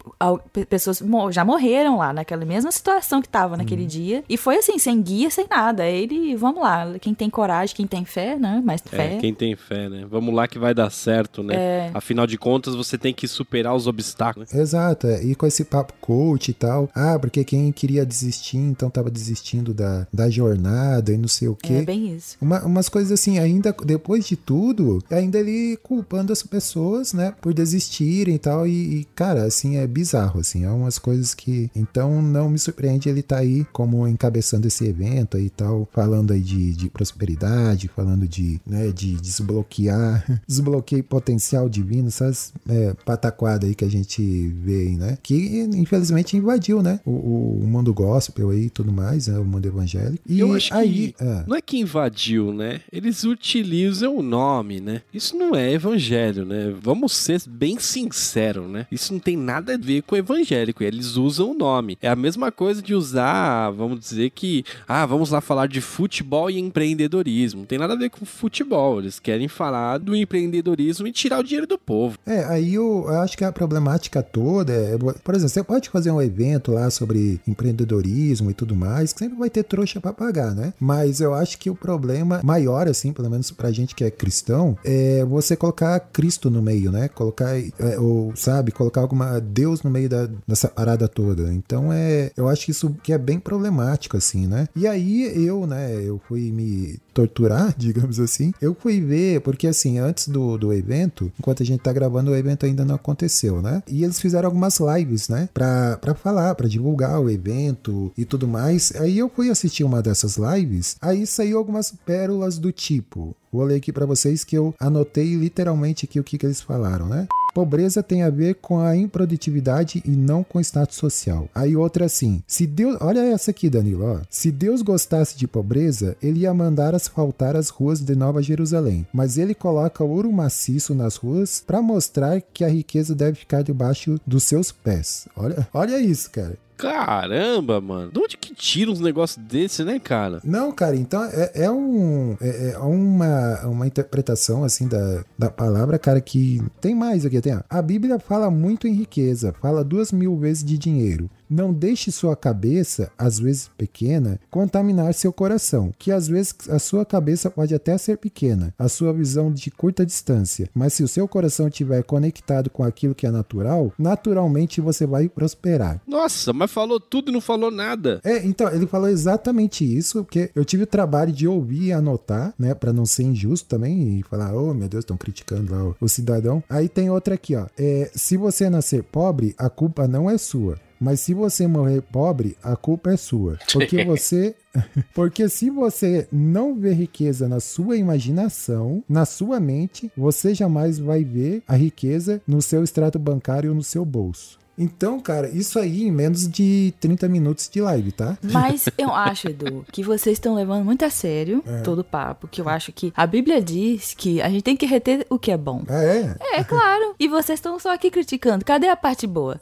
pe- 0.53 0.67
pessoas 0.67 1.01
mo- 1.01 1.31
já 1.33 1.45
morreram 1.45 1.99
lá 1.99 2.13
naquela 2.13 2.45
mesma 2.45 2.71
situação 2.71 3.21
que 3.23 3.29
tava 3.29 3.57
naquele 3.57 3.87
dia, 3.87 4.10
e 4.29 4.37
foi 4.37 4.57
assim, 4.57 4.79
sem 4.79 5.01
guia, 5.03 5.31
sem 5.31 5.47
nada. 5.49 5.87
Ele, 5.87 6.35
vamos 6.37 6.63
lá, 6.63 6.95
quem 7.01 7.15
tem 7.15 7.29
coragem, 7.31 7.75
quem 7.77 7.87
tem 7.87 8.05
fé, 8.05 8.37
né? 8.37 8.61
Mais 8.65 8.81
fé. 8.81 9.15
é, 9.15 9.19
quem 9.19 9.35
tem 9.35 9.55
fé, 9.57 9.89
né? 9.89 10.07
Vamos 10.11 10.35
lá 10.35 10.47
que 10.49 10.59
vai 10.59 10.75
dar 10.75 10.91
certo, 10.91 11.43
né? 11.43 11.55
É. 11.55 11.91
Afinal 11.95 12.27
de 12.27 12.37
contas, 12.39 12.75
você 12.75 12.97
tem 12.99 13.13
que 13.15 13.27
superar 13.29 13.75
os 13.75 13.87
obstáculos. 13.87 14.53
Exato, 14.55 15.07
é. 15.07 15.23
e 15.25 15.35
com 15.35 15.47
esse 15.47 15.65
papo 15.65 15.93
coach 16.01 16.51
e 16.51 16.55
tal. 16.55 16.89
Ah, 16.95 17.19
porque 17.19 17.45
quem 17.45 17.71
queria 17.73 18.05
desistir, 18.05 18.57
então 18.59 18.91
tava 18.91 19.11
desistindo 19.11 19.73
da, 19.75 20.07
da 20.13 20.29
jornada 20.31 21.13
e 21.13 21.17
não 21.17 21.29
sei 21.29 21.49
o 21.49 21.57
É 21.63 21.67
quê. 21.67 21.83
bem 21.83 22.15
isso. 22.15 22.37
Uma- 22.41 22.65
umas 22.65 22.89
coisas 22.89 23.13
assim, 23.13 23.39
ainda 23.39 23.75
depois 23.85 24.27
de 24.27 24.37
tudo, 24.37 25.03
ainda 25.11 25.39
ele 25.39 25.77
culpando 25.83 26.33
as 26.33 26.43
pessoas, 26.43 27.13
né, 27.13 27.35
por 27.41 27.53
desistirem 27.55 28.35
e 28.35 28.39
tal. 28.39 28.67
E, 28.67 29.01
e, 29.01 29.05
cara, 29.15 29.45
assim, 29.45 29.77
é 29.77 29.87
bizarro, 29.87 30.41
assim, 30.41 30.65
é 30.65 30.71
umas 30.71 30.99
coisas 30.99 31.35
que. 31.35 31.71
Então 31.75 32.21
não 32.23 32.49
me 32.51 32.59
surpreende 32.59 33.09
ele 33.09 33.23
tá 33.23 33.39
aí 33.39 33.65
como 33.73 33.90
encabeçando 34.09 34.67
esse 34.67 34.85
evento 34.87 35.37
aí 35.37 35.47
e 35.47 35.51
tal, 35.51 35.89
falando 35.93 36.33
aí 36.33 36.41
de, 36.41 36.73
de 36.73 36.89
prosperidade, 36.91 37.89
falando 37.89 38.27
de, 38.27 38.61
né, 38.67 38.89
de 38.93 39.15
desbloquear, 39.17 40.25
desbloqueio 40.47 41.03
potencial 41.05 41.69
divino, 41.69 42.09
essas 42.09 42.53
é, 42.69 42.95
pataquadas 43.05 43.69
aí 43.69 43.75
que 43.75 43.85
a 43.85 43.91
gente 43.91 44.49
vê 44.63 44.81
aí, 44.81 44.97
né? 44.97 45.19
Que 45.23 45.61
infelizmente 45.75 46.37
invadiu, 46.37 46.83
né? 46.83 47.01
O, 47.05 47.11
o- 47.11 47.61
o 47.63 47.67
mundo 47.67 47.93
gospel 47.93 48.51
aí 48.51 48.65
e 48.67 48.71
tudo 48.71 48.93
mais, 48.93 49.27
né? 49.27 49.39
O 49.39 49.45
mundo 49.45 49.67
evangélico. 49.67 50.23
E 50.27 50.39
Eu 50.41 50.55
acho 50.55 50.73
aí. 50.75 51.13
que 51.13 51.25
ah. 51.25 51.45
não 51.47 51.57
é 51.57 51.61
que 51.61 51.79
invadiu, 51.79 52.53
né? 52.53 52.81
Eles 52.93 53.25
utilizam 53.25 54.17
o 54.17 54.23
nome, 54.23 54.81
né? 54.81 55.03
Isso 55.13 55.37
não 55.37 55.55
é 55.55 55.73
evangelho, 55.73 56.45
né? 56.45 56.75
Vamos 56.81 57.13
ser 57.17 57.41
bem 57.49 57.79
sinceros, 57.79 58.69
né? 58.71 58.87
Isso 58.91 59.13
não 59.13 59.21
tem 59.21 59.37
nada 59.37 59.75
a 59.75 59.79
ver 59.79 60.03
com 60.03 60.17
evangélico. 60.17 60.83
Eles 60.83 61.17
usam 61.17 61.51
o 61.51 61.55
nome. 61.55 61.97
É 62.01 62.09
a 62.09 62.17
mesma 62.17 62.51
coisa 62.53 62.81
de 62.83 62.95
usar 62.95 63.71
vamos 63.81 64.01
dizer 64.01 64.31
que, 64.31 64.65
ah, 64.87 65.05
vamos 65.07 65.31
lá 65.31 65.41
falar 65.41 65.67
de 65.67 65.81
futebol 65.81 66.51
e 66.51 66.59
empreendedorismo. 66.59 67.67
Tem 67.67 67.79
nada 67.79 67.95
a 67.95 67.97
ver 67.97 68.11
com 68.11 68.25
futebol. 68.25 69.01
Eles 69.01 69.19
querem 69.19 69.49
falar 69.49 69.99
do 69.99 70.15
empreendedorismo 70.15 71.07
e 71.07 71.13
tirar 71.13 71.41
o 71.41 71.45
dinheiro 71.45 71.67
do 71.67 71.79
povo. 71.79 72.19
É, 72.27 72.45
aí 72.45 72.75
eu, 72.75 73.07
eu 73.09 73.21
acho 73.21 73.37
que 73.37 73.45
a 73.45 73.53
problemática 73.53 74.23
toda 74.23 74.73
é, 74.73 74.99
por 74.99 75.35
exemplo, 75.35 75.49
você 75.49 75.63
pode 75.63 75.89
fazer 75.89 76.11
um 76.11 76.21
evento 76.21 76.73
lá 76.73 76.91
sobre 76.91 77.41
empreendedorismo 77.47 78.51
e 78.51 78.55
tudo 78.55 78.77
mais, 78.77 79.13
que 79.13 79.19
sempre 79.19 79.39
vai 79.39 79.51
ter 79.51 79.63
trouxa 79.63 80.01
pra 80.01 80.13
pagar, 80.13 80.55
né? 80.55 80.73
Mas 80.79 81.21
eu 81.21 81.35
acho 81.35 81.59
que 81.59 81.71
o 81.71 81.75
problema 81.75 82.41
maior, 82.45 82.89
assim, 82.89 83.13
pelo 83.13 83.31
menos 83.31 83.51
pra 83.51 83.71
gente 83.71 83.95
que 83.95 84.05
é 84.05 84.11
cristão, 84.11 84.77
é 84.85 85.25
você 85.25 85.57
colocar 85.57 85.99
Cristo 86.01 86.51
no 86.51 86.63
meio, 86.63 86.91
né? 86.91 87.09
Colocar, 87.09 87.59
é, 87.59 87.99
ou 87.99 88.33
sabe, 88.35 88.73
colocar 88.73 89.01
alguma 89.01 89.41
Deus 89.41 89.83
no 89.83 89.91
meio 89.91 90.09
da, 90.09 90.29
dessa 90.47 90.69
parada 90.69 91.09
toda. 91.09 91.53
Então 91.53 91.93
é, 91.93 92.31
eu 92.37 92.49
acho 92.49 92.65
que 92.65 92.71
isso 92.71 92.95
que 93.03 93.13
é 93.13 93.19
bem 93.19 93.39
problemático, 93.39 93.70
assim, 94.17 94.47
né? 94.47 94.69
E 94.75 94.87
aí 94.87 95.47
eu, 95.47 95.67
né, 95.67 96.03
eu 96.03 96.21
fui 96.27 96.51
me 96.51 96.99
torturar, 97.13 97.75
digamos 97.79 98.19
assim, 98.19 98.53
eu 98.61 98.75
fui 98.75 99.01
ver, 99.01 99.41
porque 99.41 99.67
assim, 99.67 99.99
antes 99.99 100.29
do, 100.29 100.57
do 100.57 100.73
evento, 100.73 101.31
enquanto 101.39 101.63
a 101.63 101.67
gente 101.67 101.81
tá 101.81 101.93
gravando, 101.93 102.31
o 102.31 102.37
evento 102.37 102.67
ainda 102.67 102.85
não 102.85 102.95
aconteceu, 102.95 103.61
né? 103.61 103.83
E 103.89 104.05
eles 104.05 104.21
fizeram 104.21 104.47
algumas 104.49 104.79
lives, 104.79 105.29
né? 105.29 105.49
Pra, 105.53 105.97
pra 105.99 106.15
falar, 106.15 106.55
pra 106.55 106.69
divulgar 106.69 107.21
o 107.21 107.31
evento 107.31 108.13
e 108.17 108.25
tudo 108.25 108.47
mais. 108.49 108.93
Aí 108.97 109.19
eu 109.19 109.29
fui 109.29 109.51
assistir 109.51 109.85
uma 109.85 110.03
dessas 110.03 110.37
lives, 110.37 110.97
aí 111.01 111.27
saiu 111.27 111.59
algumas 111.59 111.93
pérolas 112.05 112.59
do 112.59 112.73
tipo. 112.73 113.35
Vou 113.53 113.65
ler 113.65 113.77
aqui 113.77 113.93
para 113.93 114.07
vocês 114.07 114.45
que 114.45 114.57
eu 114.57 114.75
anotei 114.79 115.35
literalmente 115.35 116.05
aqui 116.05 116.21
o 116.21 116.25
que, 116.25 116.39
que 116.39 116.47
eles 116.47 116.61
falaram, 116.61 117.07
né? 117.07 117.27
Pobreza 117.53 118.03
tem 118.03 118.23
a 118.23 118.31
ver 118.31 118.57
com 118.57 118.79
a 118.81 118.97
improdutividade 118.97 120.03
e 120.05 120.11
não 120.11 120.43
com 120.45 120.61
status 120.61 120.97
social. 120.97 121.49
Aí 121.55 121.77
outra 121.77 122.07
assim, 122.07 122.43
se 122.47 122.67
Deus, 122.67 122.97
olha 123.01 123.21
essa 123.21 123.51
aqui, 123.51 123.69
Danilo, 123.69 124.05
ó. 124.05 124.21
Se 124.31 124.51
Deus 124.51 124.83
gostasse 124.83 125.37
de 125.37 125.49
pobreza, 125.49 126.17
ele 126.23 126.41
ia 126.41 126.55
mandar 126.55 126.95
asfaltar 126.95 127.57
as 127.57 127.69
ruas 127.69 128.01
de 128.01 128.15
Nova 128.15 128.43
Jerusalém, 128.43 129.07
mas 129.13 129.39
ele 129.39 129.55
coloca 129.55 130.05
ouro 130.05 130.33
maciço 130.33 130.95
nas 130.95 131.17
ruas 131.17 131.63
para 131.67 131.83
mostrar 131.83 132.41
que 132.41 132.65
a 132.65 132.69
riqueza 132.69 133.15
deve 133.15 133.39
ficar 133.39 133.63
debaixo 133.63 134.21
dos 134.27 134.45
seus 134.45 134.71
pés. 134.73 135.27
Olha, 135.37 135.69
olha 135.73 136.01
isso, 136.01 136.31
cara. 136.31 136.57
Caramba, 136.81 137.81
mano. 137.81 138.11
De 138.11 138.19
onde 138.19 138.37
que 138.37 138.55
tira 138.55 138.91
uns 138.91 139.01
negócios 139.01 139.45
desse, 139.45 139.85
né, 139.85 139.99
cara? 139.99 140.41
Não, 140.45 140.73
cara, 140.73 140.97
então 140.97 141.23
é, 141.25 141.53
é 141.55 141.71
um, 141.71 142.37
é, 142.41 142.73
é, 142.73 142.79
uma, 142.79 143.67
uma 143.67 143.87
interpretação, 143.87 144.65
assim, 144.65 144.89
da, 144.89 145.25
da 145.39 145.51
palavra, 145.51 145.99
cara, 145.99 146.21
que 146.21 146.63
tem 146.81 146.95
mais 146.95 147.27
aqui. 147.27 147.41
Tem, 147.41 147.59
a 147.69 147.83
Bíblia 147.83 148.19
fala 148.19 148.51
muito 148.51 148.87
em 148.87 148.93
riqueza, 148.93 149.55
fala 149.61 149.85
duas 149.85 150.13
mil 150.13 150.37
vezes 150.37 150.65
de 150.65 150.79
dinheiro. 150.79 151.31
Não 151.51 151.73
deixe 151.73 152.13
sua 152.13 152.37
cabeça, 152.37 153.11
às 153.19 153.41
vezes 153.41 153.69
pequena, 153.77 154.39
contaminar 154.49 155.13
seu 155.13 155.33
coração, 155.33 155.93
que 155.99 156.13
às 156.13 156.29
vezes 156.29 156.55
a 156.69 156.79
sua 156.79 157.05
cabeça 157.05 157.51
pode 157.51 157.75
até 157.75 157.99
ser 157.99 158.19
pequena, 158.19 158.73
a 158.79 158.89
sua 158.89 159.13
visão 159.13 159.53
de 159.53 159.69
curta 159.71 160.07
distância, 160.07 160.71
mas 160.73 160.93
se 160.93 161.03
o 161.03 161.09
seu 161.09 161.27
coração 161.27 161.67
estiver 161.67 162.05
conectado 162.05 162.71
com 162.71 162.85
aquilo 162.85 163.15
que 163.15 163.27
é 163.27 163.31
natural, 163.31 163.93
naturalmente 163.99 164.81
você 164.81 165.05
vai 165.05 165.29
prosperar. 165.29 166.01
Nossa, 166.07 166.53
mas 166.53 166.71
falou 166.71 167.01
tudo 167.01 167.31
e 167.31 167.35
não 167.35 167.41
falou 167.41 167.71
nada. 167.71 168.21
É, 168.23 168.47
então, 168.47 168.69
ele 168.73 168.87
falou 168.87 169.09
exatamente 169.09 169.85
isso, 169.85 170.23
porque 170.23 170.51
eu 170.55 170.65
tive 170.65 170.85
o 170.85 170.87
trabalho 170.87 171.33
de 171.33 171.49
ouvir 171.49 171.87
e 171.87 171.93
anotar, 171.93 172.55
né, 172.59 172.75
para 172.75 172.93
não 172.93 173.05
ser 173.05 173.25
injusto 173.25 173.69
também 173.69 174.21
e 174.21 174.23
falar, 174.23 174.55
oh 174.55 174.73
meu 174.73 174.89
Deus, 174.89 175.03
estão 175.03 175.17
criticando 175.17 175.73
lá 175.73 175.85
o, 175.85 175.97
o, 176.01 176.09
cidadão. 176.09 176.63
Aí 176.69 176.89
tem 176.89 177.11
outra 177.11 177.35
aqui, 177.35 177.57
ó, 177.57 177.67
é, 177.77 178.11
se 178.15 178.37
você 178.37 178.71
nascer 178.71 179.03
pobre, 179.03 179.55
a 179.59 179.69
culpa 179.69 180.07
não 180.07 180.31
é 180.31 180.39
sua. 180.39 180.79
Mas 181.01 181.21
se 181.21 181.33
você 181.33 181.67
morrer 181.67 182.03
pobre, 182.03 182.57
a 182.63 182.77
culpa 182.77 183.13
é 183.13 183.17
sua. 183.17 183.59
Porque 183.73 184.05
você. 184.05 184.55
Porque 185.15 185.49
se 185.49 185.69
você 185.71 186.29
não 186.31 186.77
vê 186.77 186.93
riqueza 186.93 187.49
na 187.49 187.59
sua 187.59 187.97
imaginação, 187.97 189.03
na 189.09 189.25
sua 189.25 189.59
mente, 189.59 190.13
você 190.17 190.55
jamais 190.55 190.99
vai 190.99 191.25
ver 191.25 191.63
a 191.67 191.75
riqueza 191.75 192.41
no 192.47 192.63
seu 192.63 192.85
extrato 192.85 193.19
bancário 193.19 193.71
ou 193.71 193.77
no 193.77 193.83
seu 193.83 194.05
bolso. 194.05 194.61
Então, 194.81 195.21
cara, 195.21 195.47
isso 195.51 195.79
aí 195.79 196.05
em 196.05 196.11
menos 196.11 196.49
de 196.49 196.95
30 197.01 197.29
minutos 197.29 197.69
de 197.69 197.83
live, 197.83 198.13
tá? 198.13 198.39
Mas 198.43 198.89
eu 198.97 199.13
acho, 199.13 199.49
Edu, 199.49 199.85
que 199.93 200.03
vocês 200.03 200.37
estão 200.37 200.55
levando 200.55 200.83
muito 200.85 201.05
a 201.05 201.11
sério 201.11 201.63
é. 201.67 201.83
todo 201.83 201.99
o 201.99 202.05
papo. 202.05 202.49
Que 202.49 202.63
eu 202.63 202.69
acho 202.69 202.91
que 202.91 203.13
a 203.15 203.27
Bíblia 203.27 203.61
diz 203.61 204.15
que 204.15 204.41
a 204.41 204.49
gente 204.49 204.63
tem 204.63 204.77
que 204.77 204.87
reter 204.87 205.27
o 205.29 205.39
que 205.39 205.51
é 205.51 205.57
bom. 205.57 205.83
É? 205.87 206.59
É, 206.59 206.65
claro. 206.65 207.15
E 207.19 207.29
vocês 207.29 207.59
estão 207.59 207.79
só 207.79 207.93
aqui 207.93 208.11
criticando. 208.11 208.65
Cadê 208.65 208.89
a 208.89 208.97
parte 208.97 209.27
boa? 209.27 209.61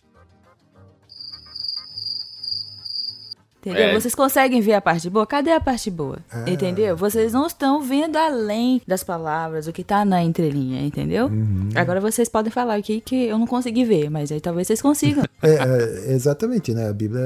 Entendeu? 3.68 3.88
É. 3.88 4.00
Vocês 4.00 4.14
conseguem 4.14 4.60
ver 4.60 4.74
a 4.74 4.80
parte 4.80 5.10
boa? 5.10 5.26
Cadê 5.26 5.52
a 5.52 5.60
parte 5.60 5.90
boa? 5.90 6.18
Ah. 6.30 6.48
Entendeu? 6.48 6.96
Vocês 6.96 7.32
não 7.32 7.46
estão 7.46 7.82
vendo 7.82 8.16
além 8.16 8.80
das 8.86 9.04
palavras, 9.04 9.66
o 9.66 9.72
que 9.72 9.84
tá 9.84 10.04
na 10.04 10.22
entrelinha, 10.22 10.82
entendeu? 10.82 11.26
Uhum. 11.26 11.68
Agora 11.74 12.00
vocês 12.00 12.28
podem 12.28 12.50
falar 12.50 12.74
aqui 12.74 13.00
que 13.00 13.26
eu 13.26 13.38
não 13.38 13.46
consegui 13.46 13.84
ver, 13.84 14.10
mas 14.10 14.32
aí 14.32 14.40
talvez 14.40 14.66
vocês 14.66 14.80
consigam. 14.80 15.24
é, 15.42 15.50
é, 15.50 16.14
exatamente, 16.14 16.72
né? 16.72 16.88
A 16.88 16.92
Bíblia, 16.92 17.22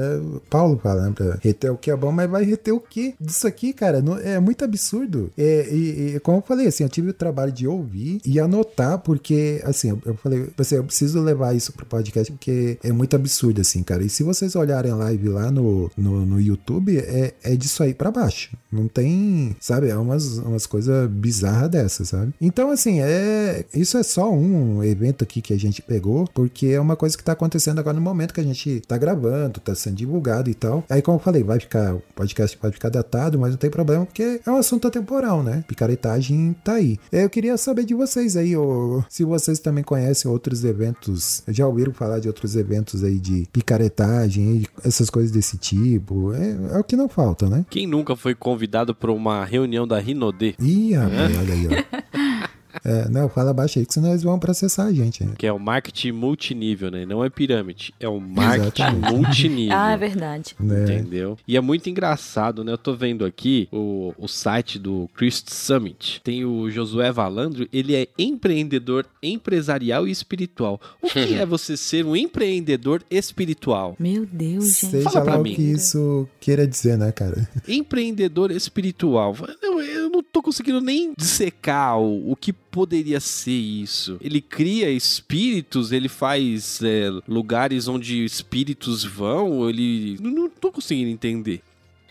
Paulo 0.49 0.79
fala, 0.81 1.09
né? 1.09 1.13
Reter 1.41 1.71
o 1.71 1.77
que 1.77 1.89
é 1.89 1.95
bom, 1.95 2.11
mas 2.11 2.29
vai 2.29 2.43
reter 2.43 2.73
o 2.73 2.79
que 2.79 3.15
disso 3.19 3.47
aqui, 3.47 3.71
cara? 3.71 4.01
Não, 4.01 4.17
é 4.17 4.39
muito 4.39 4.65
absurdo. 4.65 5.31
É, 5.37 5.67
e, 5.71 6.15
e, 6.15 6.19
como 6.19 6.39
eu 6.39 6.41
falei, 6.41 6.67
assim, 6.67 6.83
eu 6.83 6.89
tive 6.89 7.09
o 7.09 7.13
trabalho 7.13 7.51
de 7.51 7.67
ouvir 7.67 8.19
e 8.25 8.39
anotar, 8.39 8.99
porque, 8.99 9.61
assim, 9.63 9.89
eu, 9.89 10.01
eu 10.05 10.15
falei, 10.15 10.47
assim, 10.57 10.75
eu 10.75 10.83
preciso 10.83 11.21
levar 11.21 11.55
isso 11.55 11.71
pro 11.71 11.85
podcast, 11.85 12.31
porque 12.31 12.77
é 12.83 12.91
muito 12.91 13.15
absurdo, 13.15 13.61
assim, 13.61 13.81
cara. 13.83 14.03
E 14.03 14.09
se 14.09 14.23
vocês 14.23 14.55
olharem 14.55 14.91
a 14.91 14.95
live 14.95 15.29
lá 15.29 15.51
no, 15.51 15.91
no 15.97 16.32
no 16.32 16.32
YouTube 16.39 16.97
é, 16.97 17.33
é 17.43 17.55
disso 17.55 17.83
aí 17.83 17.93
para 17.93 18.11
baixo. 18.11 18.55
Não 18.71 18.87
tem, 18.87 19.55
sabe, 19.59 19.89
é 19.89 19.95
umas, 19.95 20.37
umas 20.39 20.65
coisas 20.65 21.09
bizarras 21.09 21.69
dessas, 21.69 22.09
sabe? 22.09 22.33
Então, 22.41 22.71
assim, 22.71 23.01
é 23.01 23.65
isso 23.73 23.97
é 23.97 24.03
só 24.03 24.31
um 24.31 24.83
evento 24.83 25.23
aqui 25.23 25.41
que 25.41 25.53
a 25.53 25.59
gente 25.59 25.81
pegou, 25.81 26.27
porque 26.33 26.67
é 26.67 26.79
uma 26.79 26.95
coisa 26.95 27.17
que 27.17 27.23
tá 27.23 27.33
acontecendo 27.33 27.79
agora 27.79 27.95
no 27.95 28.01
momento 28.01 28.33
que 28.33 28.41
a 28.41 28.43
gente 28.43 28.81
tá 28.87 28.97
gravando, 28.97 29.59
tá 29.59 29.75
sendo 29.75 29.95
divulgado 29.95 30.49
e 30.49 30.53
tal. 30.53 30.83
Aí, 30.89 31.01
como 31.01 31.17
eu 31.17 31.21
falei, 31.21 31.43
vai 31.43 31.59
ficar, 31.59 31.95
o 31.95 32.01
podcast 32.15 32.57
pode 32.57 32.73
ficar 32.73 32.89
datado, 32.89 33.37
mas 33.37 33.51
não 33.51 33.57
tem 33.57 33.69
problema, 33.69 34.05
porque 34.05 34.41
é 34.45 34.51
um 34.51 34.57
assunto 34.57 34.87
atemporal, 34.87 35.43
né? 35.43 35.63
Picaretagem 35.67 36.55
tá 36.63 36.73
aí. 36.73 36.99
Eu 37.11 37.29
queria 37.29 37.57
saber 37.57 37.85
de 37.85 37.93
vocês 37.93 38.35
aí, 38.35 38.55
ou, 38.55 39.05
se 39.09 39.23
vocês 39.23 39.59
também 39.59 39.83
conhecem 39.83 40.29
outros 40.29 40.63
eventos, 40.63 41.43
já 41.47 41.67
ouviram 41.67 41.93
falar 41.93 42.19
de 42.19 42.27
outros 42.27 42.55
eventos 42.55 43.03
aí 43.03 43.19
de 43.19 43.47
picaretagem, 43.51 44.65
essas 44.83 45.09
coisas 45.09 45.31
desse 45.31 45.57
tipo, 45.57 46.12
é, 46.33 46.75
é, 46.75 46.79
o 46.79 46.83
que 46.83 46.95
não 46.95 47.07
falta, 47.09 47.49
né? 47.49 47.65
Quem 47.69 47.87
nunca 47.87 48.15
foi 48.15 48.35
convidado 48.35 48.93
para 48.93 49.11
uma 49.11 49.43
reunião 49.45 49.87
da 49.87 49.99
Rinode? 49.99 50.55
Ih, 50.59 50.93
rapaz, 50.93 51.35
é? 51.35 51.39
olha 51.39 51.53
aí, 51.53 51.67
ó. 51.67 52.42
É, 52.83 53.09
não, 53.09 53.29
fala 53.29 53.53
baixo 53.53 53.79
aí 53.79 53.85
que 53.85 53.93
senão 53.93 54.09
eles 54.09 54.23
vão 54.23 54.39
processar 54.39 54.85
a 54.85 54.93
gente. 54.93 55.23
Né? 55.23 55.33
Que 55.37 55.47
é 55.47 55.53
o 55.53 55.59
marketing 55.59 56.11
multinível, 56.11 56.89
né? 56.91 57.05
Não 57.05 57.23
é 57.23 57.29
pirâmide, 57.29 57.93
é 57.99 58.07
o 58.07 58.19
marketing 58.19 58.81
Exatamente. 58.83 59.13
multinível. 59.13 59.77
ah, 59.77 59.91
é 59.91 59.97
verdade. 59.97 60.55
É. 60.59 60.83
Entendeu? 60.83 61.37
E 61.47 61.55
é 61.57 61.61
muito 61.61 61.89
engraçado, 61.89 62.63
né? 62.63 62.71
Eu 62.71 62.77
tô 62.77 62.93
vendo 62.93 63.25
aqui 63.25 63.67
o, 63.71 64.13
o 64.17 64.27
site 64.27 64.79
do 64.79 65.09
Christ 65.15 65.49
Summit. 65.49 66.21
Tem 66.23 66.45
o 66.45 66.69
Josué 66.69 67.11
Valandro, 67.11 67.67
ele 67.71 67.95
é 67.95 68.07
empreendedor 68.17 69.05
empresarial 69.21 70.07
e 70.07 70.11
espiritual. 70.11 70.79
O 71.01 71.07
que 71.07 71.35
é 71.35 71.45
você 71.45 71.77
ser 71.77 72.05
um 72.05 72.15
empreendedor 72.15 73.03
espiritual? 73.09 73.95
Meu 73.99 74.25
Deus, 74.25 74.79
gente. 74.79 74.91
Seja 74.91 75.09
Fala 75.09 75.31
lá 75.31 75.37
o 75.39 75.43
mim. 75.43 75.55
que 75.55 75.61
isso 75.61 76.27
queira 76.39 76.67
dizer, 76.67 76.97
né, 76.97 77.11
cara? 77.11 77.47
Empreendedor 77.67 78.51
espiritual. 78.51 79.35
Eu, 79.61 79.81
eu 79.81 80.09
não 80.09 80.23
tô 80.23 80.41
conseguindo 80.41 80.81
nem 80.81 81.13
dissecar 81.17 81.99
o, 81.99 82.31
o 82.31 82.35
que 82.35 82.53
poderia 82.73 83.19
ser 83.19 83.51
isso? 83.51 84.17
Ele 84.19 84.41
cria 84.41 84.89
espíritos, 84.89 85.91
ele 85.91 86.09
faz 86.09 86.81
é, 86.81 87.09
lugares 87.27 87.87
onde 87.87 88.25
espíritos 88.25 89.03
vão, 89.03 89.69
ele. 89.69 90.17
Não, 90.19 90.31
não 90.31 90.49
tô 90.49 90.71
conseguindo 90.71 91.11
entender. 91.11 91.61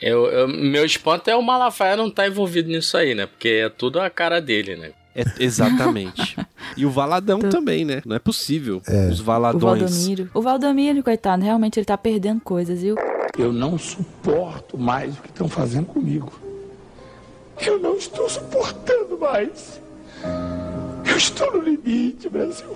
Eu, 0.00 0.26
eu, 0.26 0.48
meu 0.48 0.84
espanto 0.84 1.28
é 1.28 1.36
o 1.36 1.42
Malafaia 1.42 1.96
não 1.96 2.10
tá 2.10 2.26
envolvido 2.26 2.68
nisso 2.68 2.96
aí, 2.96 3.12
né? 3.12 3.26
Porque 3.26 3.48
é 3.48 3.68
tudo 3.68 4.00
a 4.00 4.08
cara 4.08 4.40
dele, 4.40 4.76
né? 4.76 4.92
É, 5.14 5.22
exatamente. 5.40 6.36
e 6.76 6.86
o 6.86 6.90
Valadão 6.90 7.40
também, 7.40 7.84
né? 7.84 8.00
Não 8.06 8.14
é 8.14 8.18
possível. 8.20 8.80
É. 8.86 9.08
Os 9.08 9.20
Valadões. 9.20 9.62
O 9.62 9.66
Valdomiro. 9.66 10.30
O 10.32 10.42
Valdomiro, 10.42 11.02
coitado, 11.02 11.42
realmente 11.42 11.78
ele 11.78 11.84
tá 11.84 11.98
perdendo 11.98 12.40
coisas, 12.40 12.80
viu? 12.80 12.96
Eu 13.36 13.52
não 13.52 13.76
suporto 13.76 14.78
mais 14.78 15.16
o 15.18 15.22
que 15.22 15.28
estão 15.28 15.48
fazendo 15.48 15.86
comigo. 15.86 16.32
Eu 17.60 17.78
não 17.78 17.96
estou 17.96 18.28
suportando 18.28 19.18
mais. 19.18 19.80
Eu 21.12 21.18
estou 21.18 21.52
no 21.52 21.60
limite, 21.60 22.26
Brasil. 22.26 22.74